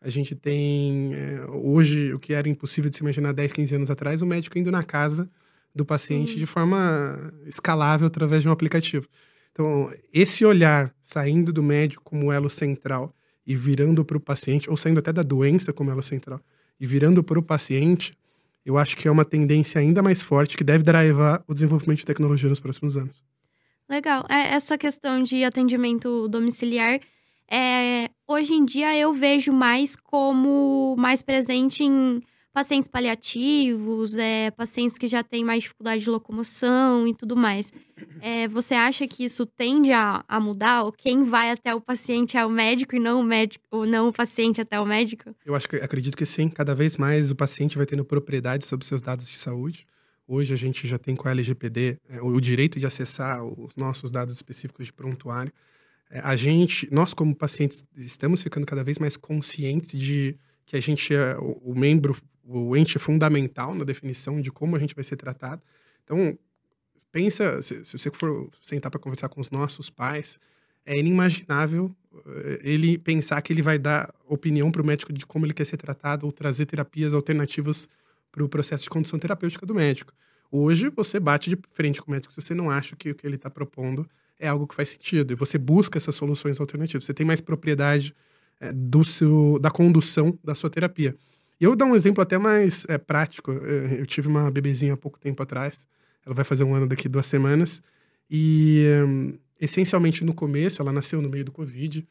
A 0.01 0.09
gente 0.09 0.35
tem, 0.35 1.13
é, 1.13 1.45
hoje, 1.49 2.13
o 2.13 2.19
que 2.19 2.33
era 2.33 2.47
impossível 2.49 2.89
de 2.89 2.95
se 2.95 3.01
imaginar 3.01 3.31
10, 3.31 3.53
15 3.53 3.75
anos 3.75 3.89
atrás, 3.89 4.21
o 4.21 4.25
médico 4.25 4.57
indo 4.57 4.71
na 4.71 4.83
casa 4.83 5.29
do 5.73 5.85
paciente 5.85 6.33
Sim. 6.33 6.39
de 6.39 6.45
forma 6.45 7.33
escalável 7.45 8.07
através 8.07 8.43
de 8.43 8.49
um 8.49 8.51
aplicativo. 8.51 9.07
Então, 9.55 9.89
esse 10.11 10.43
olhar 10.43 10.93
saindo 11.01 11.53
do 11.53 11.63
médico 11.63 12.03
como 12.03 12.29
elo 12.29 12.49
central 12.49 13.15
e 13.47 13.55
virando 13.55 14.03
para 14.03 14.17
o 14.17 14.19
paciente, 14.19 14.69
ou 14.69 14.75
saindo 14.75 14.99
até 14.99 15.13
da 15.13 15.23
doença 15.23 15.71
como 15.71 15.89
elo 15.89 16.03
central 16.03 16.41
e 16.77 16.85
virando 16.85 17.23
para 17.23 17.39
o 17.39 17.41
paciente, 17.41 18.13
eu 18.65 18.77
acho 18.77 18.97
que 18.97 19.07
é 19.07 19.11
uma 19.11 19.23
tendência 19.23 19.79
ainda 19.79 20.03
mais 20.03 20.21
forte 20.21 20.57
que 20.57 20.63
deve 20.63 20.83
drivar 20.83 21.41
o 21.47 21.53
desenvolvimento 21.53 21.99
de 21.99 22.05
tecnologia 22.05 22.49
nos 22.49 22.59
próximos 22.59 22.97
anos. 22.97 23.23
Legal. 23.87 24.25
É, 24.27 24.55
essa 24.55 24.77
questão 24.77 25.23
de 25.23 25.45
atendimento 25.45 26.27
domiciliar, 26.27 26.99
é, 27.49 28.09
hoje 28.27 28.55
em 28.55 28.65
dia 28.65 28.93
eu 28.97 29.13
vejo 29.13 29.53
mais 29.53 29.95
como 29.95 30.97
mais 30.97 31.21
presente 31.21 31.85
em 31.85 32.19
pacientes 32.55 32.87
paliativos, 32.87 34.15
é, 34.15 34.49
pacientes 34.49 34.97
que 34.97 35.07
já 35.07 35.21
têm 35.21 35.43
mais 35.43 35.63
dificuldade 35.63 36.05
de 36.05 36.09
locomoção 36.09 37.05
e 37.05 37.13
tudo 37.13 37.35
mais. 37.35 37.73
É, 38.21 38.47
você 38.47 38.73
acha 38.73 39.05
que 39.05 39.25
isso 39.25 39.45
tende 39.45 39.91
a, 39.91 40.23
a, 40.25 40.39
mudar? 40.39 40.83
Ou 40.83 40.91
quem 40.93 41.25
vai 41.25 41.51
até 41.51 41.75
o 41.75 41.81
paciente 41.81 42.37
é 42.37 42.45
o 42.45 42.49
médico 42.49 42.95
e 42.95 42.99
não 42.99 43.19
o 43.19 43.23
médico, 43.25 43.65
ou 43.69 43.85
não 43.85 44.07
o 44.07 44.13
paciente 44.13 44.61
até 44.61 44.79
o 44.79 44.85
médico? 44.85 45.35
Eu 45.45 45.53
acho 45.53 45.67
que 45.67 45.75
acredito 45.75 46.15
que 46.15 46.25
sim. 46.25 46.47
Cada 46.47 46.73
vez 46.73 46.95
mais 46.95 47.29
o 47.29 47.35
paciente 47.35 47.75
vai 47.75 47.85
tendo 47.85 48.05
propriedade 48.05 48.65
sobre 48.65 48.85
seus 48.85 49.01
dados 49.01 49.27
de 49.27 49.37
saúde. 49.37 49.85
Hoje 50.25 50.53
a 50.53 50.57
gente 50.57 50.87
já 50.87 50.97
tem 50.97 51.13
com 51.13 51.27
a 51.27 51.31
LGPD 51.31 51.97
é, 52.07 52.21
o 52.21 52.39
direito 52.39 52.79
de 52.79 52.85
acessar 52.85 53.43
os 53.43 53.75
nossos 53.75 54.11
dados 54.11 54.33
específicos 54.33 54.85
de 54.85 54.93
prontuário. 54.93 55.51
É, 56.09 56.19
a 56.19 56.37
gente, 56.37 56.87
nós 56.89 57.13
como 57.13 57.35
pacientes, 57.35 57.83
estamos 57.97 58.41
ficando 58.41 58.65
cada 58.65 58.81
vez 58.81 58.97
mais 58.97 59.17
conscientes 59.17 59.99
de 59.99 60.37
que 60.65 60.77
a 60.77 60.79
gente 60.79 61.13
é 61.13 61.37
o, 61.37 61.71
o 61.71 61.75
membro, 61.75 62.15
o 62.45 62.75
ente 62.77 62.99
fundamental 62.99 63.73
na 63.73 63.83
definição 63.83 64.39
de 64.39 64.51
como 64.51 64.75
a 64.75 64.79
gente 64.79 64.95
vai 64.95 65.03
ser 65.03 65.15
tratado. 65.15 65.61
Então, 66.03 66.37
pensa, 67.11 67.61
se, 67.61 67.83
se 67.85 67.97
você 67.97 68.11
for 68.11 68.49
sentar 68.61 68.91
para 68.91 68.99
conversar 68.99 69.29
com 69.29 69.41
os 69.41 69.49
nossos 69.49 69.89
pais, 69.89 70.39
é 70.85 70.97
inimaginável 70.97 71.93
eh, 72.27 72.59
ele 72.63 72.97
pensar 72.97 73.41
que 73.41 73.51
ele 73.51 73.61
vai 73.61 73.79
dar 73.79 74.13
opinião 74.27 74.71
para 74.71 74.81
o 74.81 74.85
médico 74.85 75.11
de 75.11 75.25
como 75.25 75.45
ele 75.45 75.53
quer 75.53 75.65
ser 75.65 75.77
tratado 75.77 76.25
ou 76.25 76.31
trazer 76.31 76.65
terapias 76.65 77.13
alternativas 77.13 77.87
para 78.31 78.43
o 78.43 78.49
processo 78.49 78.83
de 78.83 78.89
condução 78.89 79.17
terapêutica 79.17 79.65
do 79.65 79.73
médico. 79.73 80.13
Hoje, 80.51 80.89
você 80.89 81.19
bate 81.19 81.49
de 81.49 81.57
frente 81.71 82.01
com 82.01 82.11
o 82.11 82.13
médico 82.13 82.33
se 82.33 82.41
você 82.41 82.53
não 82.53 82.69
acha 82.69 82.95
que 82.95 83.09
o 83.09 83.15
que 83.15 83.25
ele 83.25 83.35
está 83.35 83.49
propondo 83.49 84.07
é 84.39 84.47
algo 84.47 84.67
que 84.67 84.75
faz 84.75 84.89
sentido. 84.89 85.31
E 85.31 85.35
você 85.35 85.57
busca 85.57 85.97
essas 85.97 86.15
soluções 86.15 86.59
alternativas. 86.59 87.05
Você 87.05 87.13
tem 87.13 87.25
mais 87.25 87.41
propriedade 87.41 88.13
é, 88.59 88.71
do 88.71 89.03
seu, 89.03 89.57
da 89.59 89.71
condução 89.71 90.37
da 90.43 90.53
sua 90.53 90.69
terapia. 90.69 91.15
Eu 91.59 91.71
vou 91.71 91.77
dar 91.77 91.85
um 91.85 91.95
exemplo 91.95 92.21
até 92.21 92.37
mais 92.37 92.85
é, 92.89 92.97
prático. 92.97 93.51
Eu 93.51 94.05
tive 94.05 94.27
uma 94.27 94.51
bebezinha 94.51 94.93
há 94.93 94.97
pouco 94.97 95.19
tempo 95.19 95.41
atrás. 95.41 95.87
Ela 96.25 96.35
vai 96.35 96.43
fazer 96.43 96.63
um 96.63 96.73
ano 96.73 96.87
daqui 96.87 97.07
duas 97.07 97.25
semanas. 97.25 97.81
E, 98.29 98.85
um, 99.07 99.37
essencialmente, 99.59 100.23
no 100.23 100.33
começo, 100.33 100.81
ela 100.81 100.91
nasceu 100.91 101.21
no 101.21 101.29
meio 101.29 101.45
do 101.45 101.51
Covid. 101.51 102.05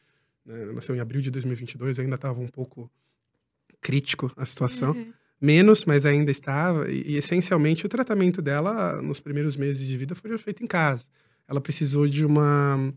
Né? 0.47 0.73
Nasceu 0.73 0.95
em 0.95 1.01
abril 1.01 1.21
de 1.21 1.31
2022. 1.31 1.99
Ainda 1.99 2.15
estava 2.15 2.41
um 2.41 2.49
pouco 2.49 2.91
crítico 3.81 4.33
a 4.37 4.47
situação. 4.47 4.93
Uhum 4.93 5.13
menos, 5.45 5.85
mas 5.85 6.07
ainda 6.07 6.31
estava. 6.31 6.91
E, 6.91 7.13
e, 7.13 7.17
essencialmente 7.17 7.85
o 7.85 7.89
tratamento 7.89 8.41
dela 8.41 9.01
nos 9.03 9.21
primeiros 9.21 9.57
meses 9.57 9.87
de 9.87 9.97
vida 9.97 10.15
foi 10.15 10.37
feito 10.39 10.65
em 10.65 10.67
casa. 10.67 11.05
Ela 11.47 11.61
precisou 11.61 12.09
de 12.09 12.25
uma 12.25 12.93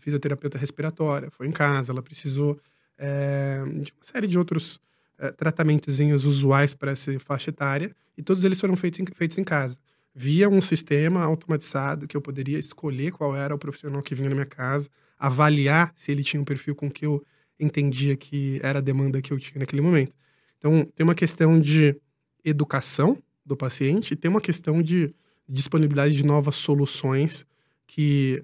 fisioterapeuta 0.00 0.58
respiratória, 0.58 1.30
foi 1.30 1.46
em 1.46 1.52
casa. 1.52 1.92
Ela 1.92 2.02
precisou 2.02 2.58
é, 2.98 3.62
de 3.80 3.92
uma 3.92 4.02
série 4.02 4.26
de 4.26 4.38
outros 4.38 4.80
é, 5.18 5.30
tratamentozinhos 5.32 6.24
usuais 6.24 6.74
para 6.74 6.92
essa 6.92 7.18
faixa 7.20 7.50
etária 7.50 7.94
e 8.16 8.22
todos 8.22 8.44
eles 8.44 8.60
foram 8.60 8.76
feitos 8.76 9.00
em, 9.00 9.06
feitos 9.14 9.38
em 9.38 9.44
casa. 9.44 9.78
Via 10.14 10.48
um 10.48 10.60
sistema 10.60 11.22
automatizado 11.22 12.06
que 12.06 12.16
eu 12.16 12.20
poderia 12.20 12.58
escolher 12.58 13.12
qual 13.12 13.34
era 13.34 13.54
o 13.54 13.58
profissional 13.58 14.02
que 14.02 14.14
vinha 14.14 14.28
na 14.28 14.34
minha 14.34 14.46
casa, 14.46 14.88
avaliar 15.18 15.92
se 15.96 16.12
ele 16.12 16.22
tinha 16.22 16.40
um 16.40 16.44
perfil 16.44 16.74
com 16.74 16.90
que 16.90 17.06
eu 17.06 17.24
entendia 17.58 18.16
que 18.16 18.60
era 18.62 18.78
a 18.78 18.82
demanda 18.82 19.20
que 19.20 19.32
eu 19.32 19.38
tinha 19.38 19.58
naquele 19.60 19.82
momento. 19.82 20.14
Então, 20.58 20.86
tem 20.94 21.04
uma 21.04 21.14
questão 21.14 21.60
de 21.60 21.96
educação 22.44 23.18
do 23.44 23.56
paciente 23.56 24.16
tem 24.16 24.30
uma 24.30 24.40
questão 24.40 24.82
de 24.82 25.14
disponibilidade 25.48 26.14
de 26.14 26.24
novas 26.24 26.54
soluções 26.56 27.46
que 27.86 28.42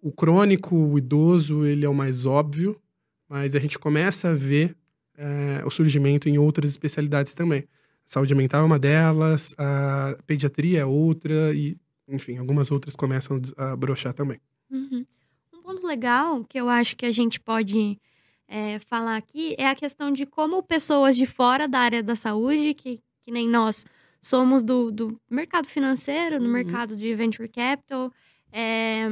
o 0.00 0.10
crônico, 0.10 0.74
o 0.74 0.96
idoso, 0.96 1.66
ele 1.66 1.84
é 1.84 1.88
o 1.88 1.94
mais 1.94 2.24
óbvio, 2.24 2.80
mas 3.28 3.54
a 3.54 3.58
gente 3.58 3.78
começa 3.78 4.30
a 4.30 4.34
ver 4.34 4.74
é, 5.18 5.62
o 5.66 5.70
surgimento 5.70 6.28
em 6.28 6.38
outras 6.38 6.70
especialidades 6.70 7.34
também. 7.34 7.66
Saúde 8.06 8.34
mental 8.34 8.62
é 8.62 8.64
uma 8.64 8.78
delas, 8.78 9.54
a 9.58 10.16
pediatria 10.26 10.80
é 10.80 10.84
outra 10.86 11.52
e, 11.54 11.76
enfim, 12.08 12.38
algumas 12.38 12.70
outras 12.70 12.96
começam 12.96 13.38
a 13.56 13.76
brochar 13.76 14.14
também. 14.14 14.40
Uhum. 14.70 15.04
Um 15.52 15.60
ponto 15.60 15.86
legal 15.86 16.42
que 16.44 16.58
eu 16.58 16.68
acho 16.68 16.96
que 16.96 17.04
a 17.04 17.10
gente 17.10 17.38
pode 17.38 17.98
é, 18.46 18.78
falar 18.78 19.16
aqui 19.16 19.54
é 19.58 19.66
a 19.66 19.74
questão 19.74 20.10
de 20.10 20.24
como 20.24 20.62
pessoas 20.62 21.16
de 21.16 21.26
fora 21.26 21.68
da 21.68 21.80
área 21.80 22.02
da 22.02 22.16
saúde, 22.16 22.72
que, 22.72 23.00
que 23.24 23.30
nem 23.30 23.46
nós 23.46 23.84
somos 24.20 24.62
do, 24.62 24.90
do 24.90 25.20
mercado 25.28 25.66
financeiro, 25.66 26.38
no 26.38 26.46
uhum. 26.46 26.52
mercado 26.52 26.96
de 26.96 27.14
venture 27.14 27.48
capital, 27.48 28.10
é, 28.50 29.06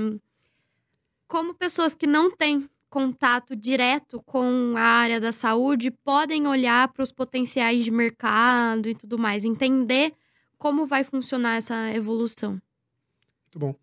como 1.29 1.53
pessoas 1.53 1.95
que 1.95 2.07
não 2.07 2.35
têm 2.35 2.69
contato 2.97 3.55
direto 3.55 4.23
com 4.23 4.73
a 4.75 4.81
área 4.81 5.21
da 5.21 5.31
saúde 5.31 5.91
podem 5.91 6.47
olhar 6.47 6.91
para 6.95 7.03
os 7.03 7.13
potenciais 7.13 7.85
de 7.85 7.91
mercado 7.91 8.89
e 8.89 8.95
tudo 8.95 9.19
mais, 9.19 9.45
entender 9.45 10.15
como 10.57 10.87
vai 10.87 11.05
funcionar 11.05 11.59
essa 11.59 11.95
evolução. 11.95 12.53
Muito 12.53 13.59
bom. 13.59 13.75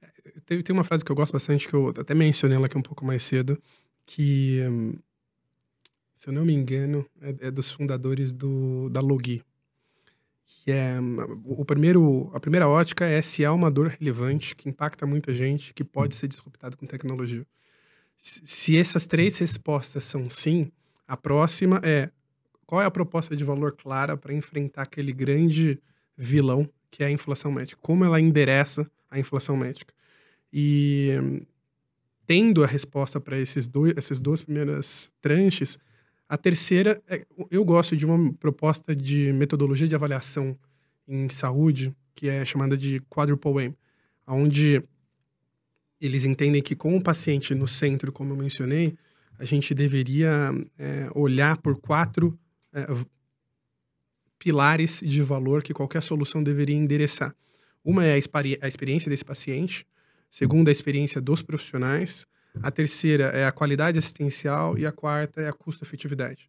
É, 0.00 0.06
tem, 0.46 0.62
tem 0.62 0.72
uma 0.72 0.84
frase 0.84 1.04
que 1.04 1.10
eu 1.10 1.16
gosto 1.16 1.32
bastante, 1.32 1.66
que 1.66 1.74
eu 1.74 1.88
até 1.88 2.14
mencionei 2.14 2.56
ela 2.56 2.66
aqui 2.66 2.78
um 2.78 2.82
pouco 2.82 3.04
mais 3.04 3.24
cedo, 3.24 3.60
que, 4.06 4.60
se 6.14 6.28
eu 6.28 6.32
não 6.32 6.44
me 6.44 6.52
engano, 6.52 7.04
é, 7.20 7.48
é 7.48 7.50
dos 7.50 7.72
fundadores 7.72 8.32
do, 8.32 8.88
da 8.88 9.00
Logi. 9.00 9.42
Que 10.46 10.70
é 10.70 10.94
o 11.44 11.64
primeiro, 11.64 12.30
a 12.32 12.38
primeira 12.38 12.68
ótica 12.68 13.04
é 13.04 13.20
se 13.20 13.44
há 13.44 13.52
uma 13.52 13.68
dor 13.68 13.88
relevante 13.88 14.54
que 14.54 14.68
impacta 14.68 15.04
muita 15.06 15.34
gente, 15.34 15.74
que 15.74 15.82
pode 15.82 16.14
ser 16.14 16.28
disruptado 16.28 16.76
com 16.76 16.86
tecnologia. 16.86 17.44
Se 18.20 18.76
essas 18.76 19.06
três 19.06 19.38
respostas 19.38 20.04
são 20.04 20.28
sim, 20.28 20.70
a 21.08 21.16
próxima 21.16 21.80
é 21.82 22.10
qual 22.66 22.82
é 22.82 22.84
a 22.84 22.90
proposta 22.90 23.34
de 23.34 23.42
valor 23.42 23.72
clara 23.72 24.16
para 24.16 24.32
enfrentar 24.34 24.82
aquele 24.82 25.12
grande 25.12 25.80
vilão 26.16 26.68
que 26.88 27.02
é 27.02 27.06
a 27.06 27.10
inflação 27.10 27.50
médica? 27.50 27.80
Como 27.82 28.04
ela 28.04 28.20
endereça 28.20 28.88
a 29.10 29.18
inflação 29.18 29.56
médica? 29.56 29.92
E 30.52 31.40
tendo 32.26 32.62
a 32.62 32.66
resposta 32.66 33.18
para 33.18 33.38
esses 33.38 33.66
dois, 33.66 33.94
essas 33.96 34.20
duas 34.20 34.42
primeiras 34.42 35.10
tranches, 35.20 35.78
a 36.28 36.36
terceira, 36.36 37.02
é, 37.08 37.26
eu 37.50 37.64
gosto 37.64 37.96
de 37.96 38.06
uma 38.06 38.32
proposta 38.34 38.94
de 38.94 39.32
metodologia 39.32 39.88
de 39.88 39.96
avaliação 39.96 40.56
em 41.08 41.28
saúde, 41.28 41.92
que 42.14 42.28
é 42.28 42.44
chamada 42.44 42.76
de 42.76 43.00
Quadruple 43.10 43.58
Aim, 43.58 43.74
onde 44.28 44.80
eles 46.00 46.24
entendem 46.24 46.62
que 46.62 46.74
com 46.74 46.96
o 46.96 47.02
paciente 47.02 47.54
no 47.54 47.68
centro, 47.68 48.10
como 48.10 48.32
eu 48.32 48.36
mencionei, 48.36 48.96
a 49.38 49.44
gente 49.44 49.74
deveria 49.74 50.52
é, 50.78 51.08
olhar 51.14 51.56
por 51.58 51.76
quatro 51.80 52.38
é, 52.72 52.86
pilares 54.38 55.00
de 55.04 55.22
valor 55.22 55.62
que 55.62 55.74
qualquer 55.74 56.02
solução 56.02 56.42
deveria 56.42 56.76
endereçar. 56.76 57.34
Uma 57.84 58.04
é 58.04 58.12
a, 58.12 58.14
a 58.62 58.68
experiência 58.68 59.10
desse 59.10 59.24
paciente, 59.24 59.86
segunda, 60.30 60.70
a 60.70 60.72
experiência 60.72 61.20
dos 61.20 61.42
profissionais, 61.42 62.26
a 62.62 62.70
terceira 62.70 63.24
é 63.26 63.44
a 63.44 63.52
qualidade 63.52 63.98
assistencial 63.98 64.76
e 64.76 64.84
a 64.84 64.92
quarta 64.92 65.40
é 65.40 65.48
a 65.48 65.52
custo-efetividade. 65.52 66.48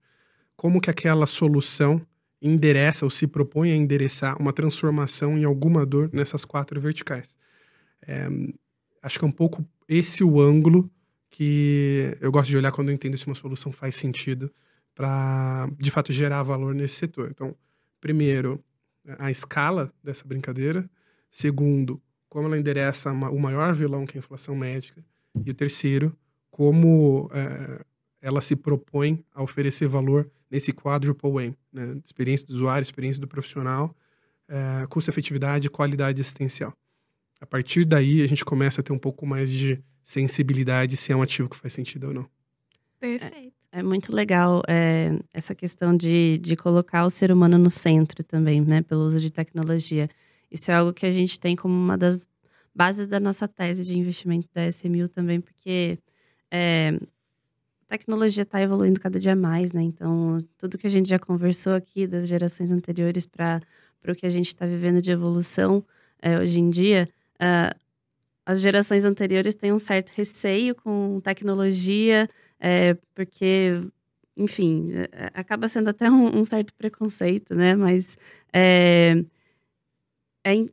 Como 0.55 0.81
que 0.81 0.89
aquela 0.89 1.27
solução 1.27 2.05
endereça 2.41 3.05
ou 3.05 3.11
se 3.11 3.27
propõe 3.27 3.71
a 3.71 3.75
endereçar 3.75 4.41
uma 4.41 4.51
transformação 4.51 5.37
em 5.37 5.43
alguma 5.43 5.85
dor 5.85 6.09
nessas 6.11 6.43
quatro 6.43 6.81
verticais. 6.81 7.37
É, 8.01 8.27
acho 9.01 9.19
que 9.19 9.25
é 9.25 9.27
um 9.27 9.31
pouco 9.31 9.65
esse 9.87 10.23
o 10.23 10.39
ângulo 10.39 10.89
que 11.29 12.15
eu 12.19 12.31
gosto 12.31 12.49
de 12.49 12.57
olhar 12.57 12.71
quando 12.71 12.89
eu 12.89 12.95
entendo 12.95 13.17
se 13.17 13.25
uma 13.25 13.35
solução 13.35 13.71
faz 13.71 13.95
sentido 13.95 14.51
para, 14.93 15.69
de 15.79 15.89
fato, 15.89 16.11
gerar 16.11 16.43
valor 16.43 16.75
nesse 16.75 16.95
setor. 16.95 17.29
Então, 17.31 17.55
primeiro, 17.99 18.63
a 19.17 19.31
escala 19.31 19.91
dessa 20.03 20.27
brincadeira. 20.27 20.89
Segundo, 21.31 22.01
como 22.29 22.47
ela 22.47 22.57
endereça 22.57 23.11
o 23.11 23.39
maior 23.39 23.73
vilão 23.73 24.05
que 24.05 24.17
é 24.17 24.19
a 24.19 24.23
inflação 24.23 24.55
médica. 24.55 25.03
E 25.45 25.49
o 25.49 25.53
terceiro, 25.53 26.15
como 26.49 27.29
é, 27.33 27.83
ela 28.21 28.41
se 28.41 28.55
propõe 28.55 29.23
a 29.33 29.41
oferecer 29.41 29.87
valor 29.87 30.29
nesse 30.49 30.73
quadruple 30.73 31.39
aim, 31.39 31.55
né? 31.71 31.99
experiência 32.03 32.45
do 32.45 32.53
usuário, 32.53 32.83
experiência 32.83 33.21
do 33.21 33.27
profissional, 33.27 33.95
é, 34.47 34.85
custo-efetividade 34.87 35.67
e 35.67 35.69
qualidade 35.69 36.21
assistencial. 36.21 36.73
A 37.41 37.45
partir 37.47 37.83
daí, 37.85 38.21
a 38.21 38.27
gente 38.27 38.45
começa 38.45 38.81
a 38.81 38.83
ter 38.83 38.93
um 38.93 38.99
pouco 38.99 39.25
mais 39.25 39.49
de 39.51 39.83
sensibilidade 40.05 40.95
se 40.95 41.11
é 41.11 41.15
um 41.15 41.23
ativo 41.23 41.49
que 41.49 41.57
faz 41.57 41.73
sentido 41.73 42.09
ou 42.09 42.13
não. 42.13 42.29
Perfeito. 42.99 43.55
É, 43.71 43.79
é 43.79 43.83
muito 43.83 44.13
legal 44.13 44.61
é, 44.67 45.19
essa 45.33 45.55
questão 45.55 45.97
de, 45.97 46.37
de 46.37 46.55
colocar 46.55 47.03
o 47.03 47.09
ser 47.09 47.31
humano 47.31 47.57
no 47.57 47.69
centro 47.69 48.23
também, 48.23 48.61
né? 48.61 48.83
Pelo 48.83 49.01
uso 49.01 49.19
de 49.19 49.31
tecnologia. 49.31 50.07
Isso 50.51 50.69
é 50.69 50.75
algo 50.75 50.93
que 50.93 51.05
a 51.05 51.09
gente 51.09 51.39
tem 51.39 51.55
como 51.55 51.73
uma 51.73 51.97
das 51.97 52.27
bases 52.75 53.07
da 53.07 53.19
nossa 53.19 53.47
tese 53.47 53.83
de 53.83 53.97
investimento 53.97 54.47
da 54.53 54.67
SMU 54.67 55.09
também, 55.09 55.41
porque 55.41 55.97
é, 56.51 56.89
a 57.85 57.89
tecnologia 57.89 58.43
está 58.43 58.61
evoluindo 58.61 58.99
cada 58.99 59.19
dia 59.19 59.35
mais, 59.35 59.73
né? 59.73 59.81
Então, 59.81 60.37
tudo 60.59 60.77
que 60.77 60.85
a 60.85 60.89
gente 60.89 61.09
já 61.09 61.17
conversou 61.17 61.73
aqui 61.73 62.05
das 62.05 62.27
gerações 62.27 62.69
anteriores 62.69 63.25
para 63.25 63.61
o 64.07 64.13
que 64.13 64.27
a 64.27 64.29
gente 64.29 64.47
está 64.47 64.65
vivendo 64.67 65.01
de 65.01 65.09
evolução 65.09 65.83
é, 66.21 66.37
hoje 66.37 66.59
em 66.59 66.69
dia, 66.69 67.09
é, 67.41 67.75
as 68.45 68.61
gerações 68.61 69.05
anteriores 69.05 69.55
têm 69.55 69.73
um 69.73 69.79
certo 69.79 70.11
receio 70.11 70.75
com 70.75 71.19
tecnologia, 71.21 72.29
é, 72.59 72.95
porque, 73.15 73.81
enfim, 74.37 74.91
é, 74.93 75.31
acaba 75.33 75.67
sendo 75.67 75.89
até 75.89 76.09
um, 76.09 76.39
um 76.39 76.45
certo 76.45 76.73
preconceito, 76.73 77.55
né? 77.55 77.75
Mas 77.75 78.17
é, 78.53 79.23
é, 80.45 80.65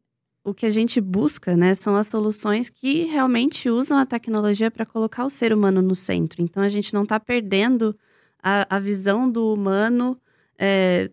o 0.44 0.54
que 0.54 0.66
a 0.66 0.70
gente 0.70 1.00
busca, 1.00 1.56
né, 1.56 1.74
são 1.74 1.94
as 1.94 2.06
soluções 2.06 2.70
que 2.70 3.04
realmente 3.04 3.68
usam 3.68 3.98
a 3.98 4.06
tecnologia 4.06 4.70
para 4.70 4.86
colocar 4.86 5.24
o 5.24 5.30
ser 5.30 5.52
humano 5.52 5.82
no 5.82 5.94
centro. 5.94 6.42
Então 6.42 6.62
a 6.62 6.68
gente 6.68 6.94
não 6.94 7.02
está 7.02 7.20
perdendo 7.20 7.96
a, 8.42 8.76
a, 8.76 8.78
visão 8.78 9.30
do 9.30 9.52
humano, 9.52 10.18
é, 10.58 11.10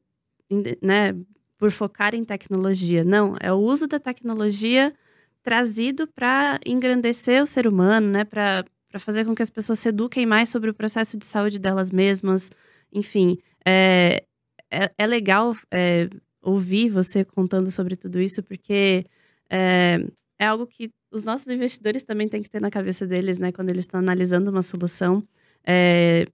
né, 0.82 1.16
por 1.58 1.72
focar 1.72 2.16
em 2.16 2.24
tecnologia. 2.24 3.04
Não, 3.04 3.36
é 3.40 3.52
o 3.52 3.58
uso 3.58 3.88
da 3.88 4.00
tecnologia 4.00 4.94
trazido 5.46 6.08
para 6.08 6.60
engrandecer 6.66 7.42
o 7.42 7.46
ser 7.46 7.68
humano, 7.68 8.10
né? 8.10 8.24
Para 8.24 8.66
fazer 8.98 9.24
com 9.26 9.36
que 9.36 9.44
as 9.44 9.50
pessoas 9.50 9.78
se 9.78 9.90
eduquem 9.90 10.26
mais 10.26 10.50
sobre 10.50 10.72
o 10.72 10.74
processo 10.74 11.20
de 11.20 11.26
saúde 11.26 11.60
delas 11.60 11.92
mesmas. 11.92 12.50
Enfim, 12.92 13.38
é, 13.64 14.24
é, 14.72 14.92
é 14.98 15.06
legal 15.06 15.56
é, 15.72 16.10
ouvir 16.42 16.90
você 16.90 17.24
contando 17.24 17.70
sobre 17.70 17.96
tudo 17.96 18.20
isso, 18.20 18.42
porque 18.42 19.06
é, 19.48 20.00
é 20.40 20.48
algo 20.48 20.66
que 20.66 20.92
os 21.12 21.22
nossos 21.22 21.48
investidores 21.48 22.02
também 22.02 22.28
têm 22.28 22.42
que 22.42 22.50
ter 22.50 22.60
na 22.60 22.72
cabeça 22.72 23.06
deles, 23.06 23.38
né? 23.38 23.52
Quando 23.52 23.70
eles 23.70 23.86
estão 23.86 24.00
analisando 24.00 24.50
uma 24.50 24.64
solução. 24.64 25.24
É, 25.64 26.26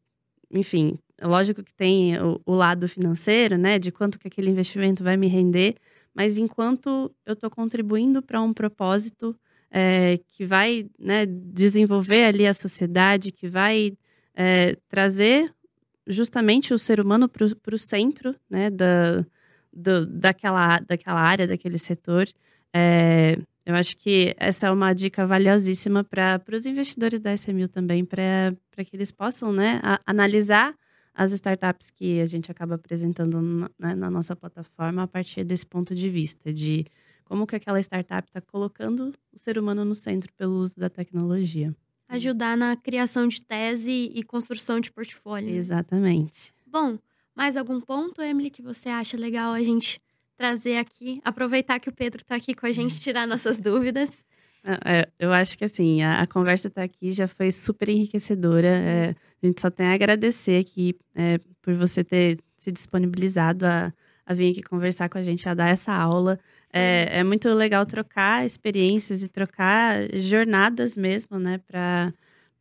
enfim, 0.50 0.98
lógico 1.22 1.62
que 1.62 1.74
tem 1.74 2.18
o, 2.18 2.42
o, 2.46 2.56
lado 2.56 2.88
financeiro, 2.88 3.58
né? 3.58 3.78
De 3.78 3.92
quanto 3.92 4.18
que 4.18 4.30
aquele 4.30 4.50
investimento 4.50 5.04
vai 5.04 5.18
me 5.18 5.28
render, 5.28 5.76
mas 6.14 6.38
enquanto 6.38 7.14
eu 7.26 7.34
estou 7.34 7.50
contribuindo 7.50 8.22
para 8.22 8.42
um 8.42 8.54
propósito 8.54 9.36
é, 9.70 10.20
que 10.28 10.46
vai 10.46 10.90
né, 11.00 11.26
desenvolver 11.26 12.26
ali 12.26 12.46
a 12.46 12.54
sociedade, 12.54 13.32
que 13.32 13.48
vai 13.48 13.98
é, 14.36 14.76
trazer 14.90 15.54
justamente 16.06 16.74
o 16.74 16.78
ser 16.78 17.00
humano 17.00 17.30
para 17.30 17.76
o 17.76 17.78
centro 17.78 18.36
né, 18.50 18.70
da, 18.70 19.18
do, 19.72 20.06
daquela, 20.06 20.80
daquela 20.80 21.22
área, 21.22 21.48
daquele 21.48 21.78
setor. 21.78 22.28
É, 22.74 23.38
eu 23.66 23.76
acho 23.76 23.96
que 23.98 24.36
essa 24.38 24.68
é 24.68 24.72
uma 24.72 24.94
dica 24.94 25.26
valiosíssima 25.26 26.04
para 26.04 26.42
os 26.52 26.66
investidores 26.66 27.20
da 27.20 27.34
SMU 27.34 27.68
também, 27.68 28.04
para 28.04 28.56
que 28.86 28.96
eles 28.96 29.12
possam 29.12 29.54
né, 29.54 29.80
a, 29.84 30.00
analisar 30.06 30.76
as 31.14 31.32
startups 31.32 31.90
que 31.90 32.22
a 32.22 32.26
gente 32.26 32.52
acaba 32.52 32.76
apresentando 32.76 33.42
na, 33.42 33.70
né, 33.78 33.96
na, 33.96 34.10
nossa 34.10 34.36
plataforma 34.36 35.04
a 35.04 35.08
partir 35.08 35.44
desse 35.44 35.66
ponto 35.66 35.94
de 35.94 36.10
vista, 36.10 36.54
de 36.54 36.86
como 37.26 37.46
que 37.46 37.56
aquela 37.56 37.80
startup 37.80 38.28
está 38.28 38.42
colocando 38.42 39.14
o 39.32 39.40
ser 39.40 39.58
humano 39.58 39.86
no 39.86 39.96
centro 39.96 40.32
pelo 40.34 40.56
uso 40.56 40.80
da 40.80 40.90
tecnologia. 40.90 41.76
Ajudar 42.08 42.58
na 42.58 42.76
criação 42.76 43.28
de 43.28 43.42
tese 43.42 44.12
e 44.14 44.22
construção 44.24 44.80
de 44.80 44.92
portfólio. 44.92 45.56
Exatamente. 45.56 46.54
Bom, 46.66 46.98
mais 47.36 47.56
algum 47.56 47.80
ponto, 47.80 48.22
Emily, 48.22 48.50
que 48.50 48.62
você 48.62 48.90
acha 48.90 49.16
legal 49.16 49.54
a 49.54 49.64
gente 49.64 50.02
trazer 50.36 50.78
aqui? 50.78 51.22
Aproveitar 51.24 51.80
que 51.80 51.88
o 51.88 51.94
Pedro 51.94 52.22
está 52.22 52.36
aqui 52.36 52.54
com 52.54 52.66
a 52.66 52.72
gente, 52.72 53.00
tirar 53.00 53.28
nossas 53.28 53.60
dúvidas. 53.60 54.26
É, 54.64 55.10
eu 55.18 55.34
acho 55.34 55.58
que 55.58 55.66
assim, 55.66 56.04
a, 56.04 56.22
a 56.22 56.28
conversa 56.28 56.68
está 56.68 56.84
aqui 56.84 57.12
já 57.12 57.28
foi 57.28 57.52
super 57.52 57.90
enriquecedora. 57.90 58.68
É, 58.68 59.16
a 59.42 59.46
gente 59.46 59.60
só 59.60 59.70
tem 59.70 59.88
a 59.88 59.94
agradecer 59.94 60.60
aqui 60.60 60.96
é, 61.16 61.40
por 61.62 61.74
você 61.74 62.04
ter 62.04 62.38
se 62.58 62.72
disponibilizado 62.72 63.66
a, 63.66 63.92
a 64.26 64.34
vir 64.34 64.52
aqui 64.52 64.62
conversar 64.62 65.10
com 65.10 65.18
a 65.18 65.24
gente, 65.24 65.48
a 65.50 65.54
dar 65.54 65.70
essa 65.70 65.92
aula. 65.92 66.40
É, 66.72 67.20
é 67.20 67.24
muito 67.24 67.50
legal 67.50 67.86
trocar 67.86 68.46
experiências 68.46 69.24
e 69.24 69.28
trocar 69.28 69.98
jornadas 70.20 70.96
mesmo, 70.96 71.40
né? 71.40 71.58
Para 71.68 72.14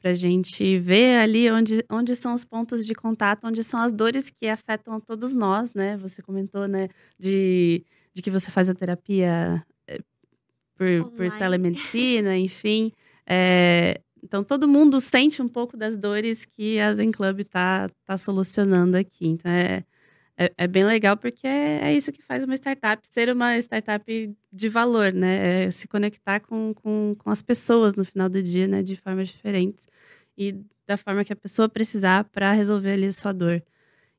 a 0.03 0.15
gente 0.15 0.79
ver 0.79 1.19
ali 1.19 1.51
onde, 1.51 1.85
onde 1.91 2.17
são 2.17 2.33
os 2.33 2.45
pontos 2.45 2.87
de 2.87 2.95
contato, 2.95 3.47
onde 3.47 3.63
são 3.63 3.81
as 3.81 3.93
dores 3.93 4.31
que 4.31 4.49
afetam 4.49 4.95
a 4.95 5.01
todos 5.01 5.35
nós, 5.35 5.75
né? 5.75 5.99
Você 5.99 6.23
comentou, 6.23 6.67
né, 6.67 6.89
de, 7.19 7.85
de 8.15 8.23
que 8.23 8.31
você 8.31 8.51
faz 8.51 8.71
a 8.71 8.75
terapia 8.75 9.63
por, 10.81 11.13
por 11.13 11.39
telemedicina, 11.39 12.39
enfim. 12.39 12.91
É, 13.27 14.01
então, 14.23 14.43
todo 14.43 14.67
mundo 14.67 14.99
sente 14.99 15.43
um 15.43 15.49
pouco 15.49 15.77
das 15.77 15.99
dores 15.99 16.47
que 16.47 16.81
a 16.81 16.95
Zen 16.95 17.11
Club 17.11 17.41
está 17.41 17.91
tá 18.07 18.17
solucionando 18.17 18.97
aqui. 18.97 19.27
Então, 19.27 19.51
é, 19.51 19.85
é, 20.39 20.51
é, 20.57 20.67
bem 20.67 20.85
legal 20.85 21.19
porque 21.19 21.47
é, 21.47 21.81
é, 21.83 21.95
isso 21.95 22.11
que 22.11 22.23
faz 22.23 22.43
uma 22.45 22.55
startup 22.55 23.07
ser 23.07 23.31
uma 23.31 23.59
startup 23.59 24.35
de 24.51 24.69
valor, 24.71 25.13
né? 25.13 25.67
É 25.67 25.71
se 25.71 25.87
conectar 25.87 26.41
com, 26.41 26.73
com, 26.75 27.15
com 27.19 27.31
as 27.31 27.43
pessoas 27.43 27.95
no 27.95 28.05
final 28.05 28.31
do 28.31 28.43
dia, 28.43 28.67
né? 28.67 28.83
De 28.83 28.97
formas 28.97 29.29
diferentes 29.29 29.87
e 30.37 30.57
da 30.87 30.97
forma 30.97 31.25
que 31.27 31.33
a 31.33 31.37
pessoa 31.37 31.69
precisar 31.69 32.25
para 32.25 32.53
resolver 32.53 32.93
ali 32.93 33.07
a 33.07 33.13
sua 33.13 33.33
dor. 33.33 33.63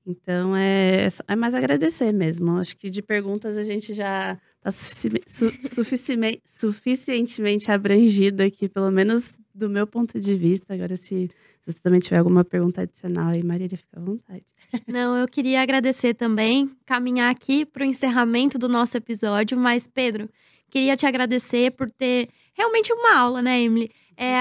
Então, 0.06 0.56
é, 0.56 1.08
é 1.28 1.36
mais 1.36 1.56
agradecer 1.56 2.12
mesmo. 2.12 2.58
Acho 2.58 2.78
que 2.78 2.90
de 2.90 3.02
perguntas 3.02 3.58
a 3.58 3.64
gente 3.64 3.94
já 3.94 4.40
está 4.64 4.72
sufici 4.72 6.42
suficientemente 6.46 7.72
abrangido 7.72 8.44
aqui, 8.44 8.70
pelo 8.70 8.92
menos 8.92 9.40
do 9.54 9.70
meu 9.70 9.88
ponto 9.88 10.20
de 10.20 10.36
vista. 10.36 10.74
Agora, 10.74 10.96
se, 10.96 11.30
se 11.62 11.72
você 11.72 11.80
também 11.80 12.00
tiver 12.00 12.18
alguma 12.18 12.44
pergunta 12.44 12.82
adicional 12.82 13.30
aí, 13.30 13.44
Maria, 13.44 13.68
fica 13.70 14.00
à 14.00 14.00
vontade. 14.00 14.46
Não, 14.88 15.18
eu 15.18 15.28
queria 15.28 15.62
agradecer 15.62 16.14
também, 16.14 16.70
caminhar 16.86 17.32
aqui 17.32 17.66
para 17.66 17.82
o 17.84 17.86
encerramento 17.86 18.60
do 18.60 18.70
nosso 18.70 18.96
episódio, 18.96 19.58
mas, 19.58 19.88
Pedro, 19.88 20.30
queria 20.70 20.96
te 20.96 21.06
agradecer 21.08 21.72
por 21.72 21.90
ter 21.90 22.30
realmente 22.54 22.94
uma 22.94 23.18
aula, 23.18 23.42
né, 23.42 23.62
Emily? 23.62 23.90
É, 24.16 24.36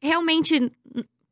realmente 0.00 0.70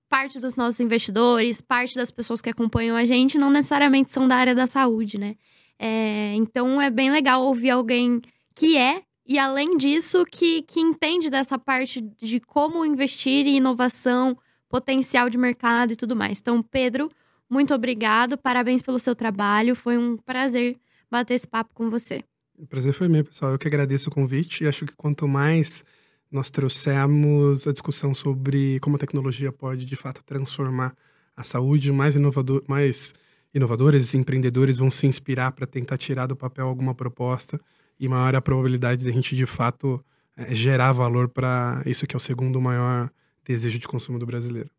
parte 0.09 0.41
dos 0.41 0.57
nossos 0.57 0.81
investidores, 0.81 1.61
parte 1.61 1.95
das 1.97 2.11
pessoas 2.11 2.41
que 2.41 2.49
acompanham 2.49 2.97
a 2.97 3.05
gente 3.05 3.37
não 3.37 3.51
necessariamente 3.51 4.11
são 4.11 4.27
da 4.27 4.37
área 4.37 4.55
da 4.55 4.67
saúde, 4.67 5.19
né? 5.19 5.35
É, 5.79 6.35
então 6.35 6.81
é 6.81 6.91
bem 6.91 7.11
legal 7.11 7.43
ouvir 7.43 7.71
alguém 7.71 8.21
que 8.55 8.77
é, 8.77 9.03
e 9.27 9.39
além 9.39 9.77
disso, 9.77 10.25
que, 10.25 10.63
que 10.63 10.81
entende 10.81 11.31
dessa 11.31 11.59
parte 11.59 12.01
de 12.01 12.39
como 12.41 12.85
investir 12.85 13.47
em 13.47 13.57
inovação, 13.57 14.37
potencial 14.69 15.31
de 15.31 15.39
mercado 15.39 15.93
e 15.93 15.97
tudo 15.97 16.15
mais. 16.15 16.41
Então, 16.41 16.63
Pedro, 16.63 17.11
muito 17.49 17.75
obrigado, 17.75 18.37
parabéns 18.37 18.83
pelo 18.83 18.99
seu 18.99 19.15
trabalho, 19.15 19.75
foi 19.75 19.97
um 19.97 20.17
prazer 20.17 20.77
bater 21.11 21.35
esse 21.35 21.47
papo 21.47 21.73
com 21.75 21.89
você. 21.91 22.23
O 22.59 22.67
prazer 22.67 22.93
foi 22.93 23.09
meu, 23.09 23.25
pessoal. 23.25 23.53
Eu 23.53 23.59
que 23.59 23.67
agradeço 23.67 24.09
o 24.09 24.13
convite 24.13 24.65
e 24.65 24.67
acho 24.67 24.87
que 24.87 24.95
quanto 24.95 25.27
mais 25.27 25.85
nós 26.31 26.51
trouxemos 26.51 27.67
a 27.67 27.73
discussão 27.73 28.13
sobre 28.15 28.79
como 28.81 28.97
a 28.97 28.99
tecnologia 28.99 29.53
pode, 29.53 29.85
de 29.85 29.97
fato, 29.97 30.25
transformar 30.25 30.97
a 31.37 31.45
saúde, 31.45 31.93
mais, 31.93 32.17
inovador, 32.17 32.63
mais 32.69 33.15
inovadores 33.55 34.13
e 34.13 34.19
empreendedores 34.19 34.79
vão 34.79 34.91
se 34.91 35.07
inspirar 35.07 35.53
para 35.53 35.67
tentar 35.67 35.97
tirar 35.97 36.27
do 36.27 36.35
papel 36.37 36.67
alguma 36.67 36.95
proposta 36.95 37.61
e 37.99 38.09
maior 38.09 38.35
a 38.35 38.43
probabilidade 38.43 39.03
de 39.03 39.09
a 39.09 39.13
gente, 39.13 39.37
de 39.37 39.47
fato, 39.47 40.05
é, 40.37 40.53
gerar 40.53 40.93
valor 40.93 41.29
para 41.29 41.83
isso 41.87 42.07
que 42.07 42.17
é 42.17 42.19
o 42.19 42.21
segundo 42.21 42.61
maior 42.61 43.11
desejo 43.45 43.79
de 43.79 43.87
consumo 43.87 44.19
do 44.19 44.27
brasileiro. 44.27 44.71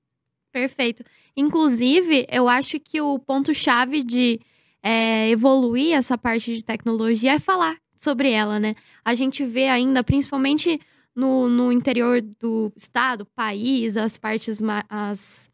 Perfeito. 0.51 1.03
Inclusive, 1.35 2.25
eu 2.29 2.47
acho 2.47 2.79
que 2.79 2.99
o 3.01 3.19
ponto-chave 3.19 4.03
de 4.03 4.39
é, 4.81 5.29
evoluir 5.29 5.93
essa 5.95 6.17
parte 6.17 6.55
de 6.55 6.63
tecnologia 6.63 7.33
é 7.33 7.39
falar 7.39 7.77
sobre 7.95 8.31
ela, 8.31 8.59
né? 8.59 8.75
A 9.03 9.15
gente 9.15 9.45
vê 9.45 9.67
ainda, 9.67 10.03
principalmente 10.03 10.79
no, 11.15 11.47
no 11.47 11.71
interior 11.71 12.21
do 12.21 12.71
estado, 12.75 13.25
país, 13.25 13.95
as 13.97 14.17
partes 14.17 14.61
as, 14.89 15.49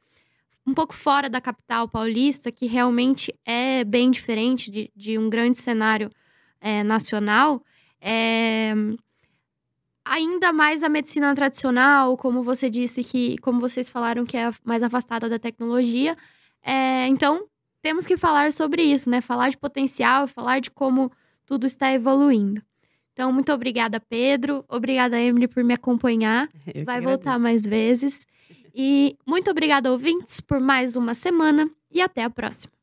um 0.66 0.74
pouco 0.74 0.94
fora 0.94 1.30
da 1.30 1.42
capital 1.42 1.88
paulista, 1.88 2.52
que 2.52 2.68
realmente 2.68 3.34
é 3.46 3.84
bem 3.84 4.12
diferente 4.12 4.70
de, 4.70 4.92
de 4.96 5.18
um 5.18 5.30
grande 5.30 5.58
cenário 5.58 6.10
é, 6.60 6.84
nacional, 6.84 7.64
é, 8.00 8.74
ainda 10.06 10.52
mais 10.54 10.84
a 10.84 10.90
medicina 10.90 11.34
tradicional, 11.34 12.16
como 12.18 12.44
você 12.44 12.70
disse 12.70 13.04
que, 13.04 13.38
como 13.40 13.60
vocês 13.60 13.90
falaram, 13.90 14.26
que 14.26 14.38
é 14.38 14.52
mais 14.64 14.84
afastada 14.84 15.28
da 15.28 15.40
tecnologia. 15.40 16.16
É, 16.64 17.08
então, 17.08 17.48
temos 17.82 18.06
que 18.06 18.18
falar 18.18 18.54
sobre 18.54 18.84
isso, 18.84 19.10
né? 19.10 19.22
Falar 19.22 19.50
de 19.50 19.58
potencial, 19.58 20.28
falar 20.28 20.60
de 20.60 20.70
como 20.70 21.12
tudo 21.46 21.66
está 21.66 21.92
evoluindo. 21.92 22.62
Então, 23.14 23.32
muito 23.32 23.52
obrigada, 23.52 24.00
Pedro. 24.00 24.64
Obrigada, 24.70 25.20
Emily, 25.20 25.48
por 25.48 25.64
me 25.64 25.74
acompanhar. 25.74 26.50
Eu 26.74 26.86
Vai 26.86 27.02
voltar 27.02 27.38
mais 27.38 27.66
vezes. 27.66 28.26
E 28.74 29.18
muito 29.26 29.52
obrigada, 29.52 29.92
ouvintes, 29.92 30.42
por 30.42 30.60
mais 30.60 30.96
uma 30.96 31.14
semana 31.14 31.70
e 31.92 32.02
até 32.02 32.24
a 32.24 32.30
próxima. 32.30 32.81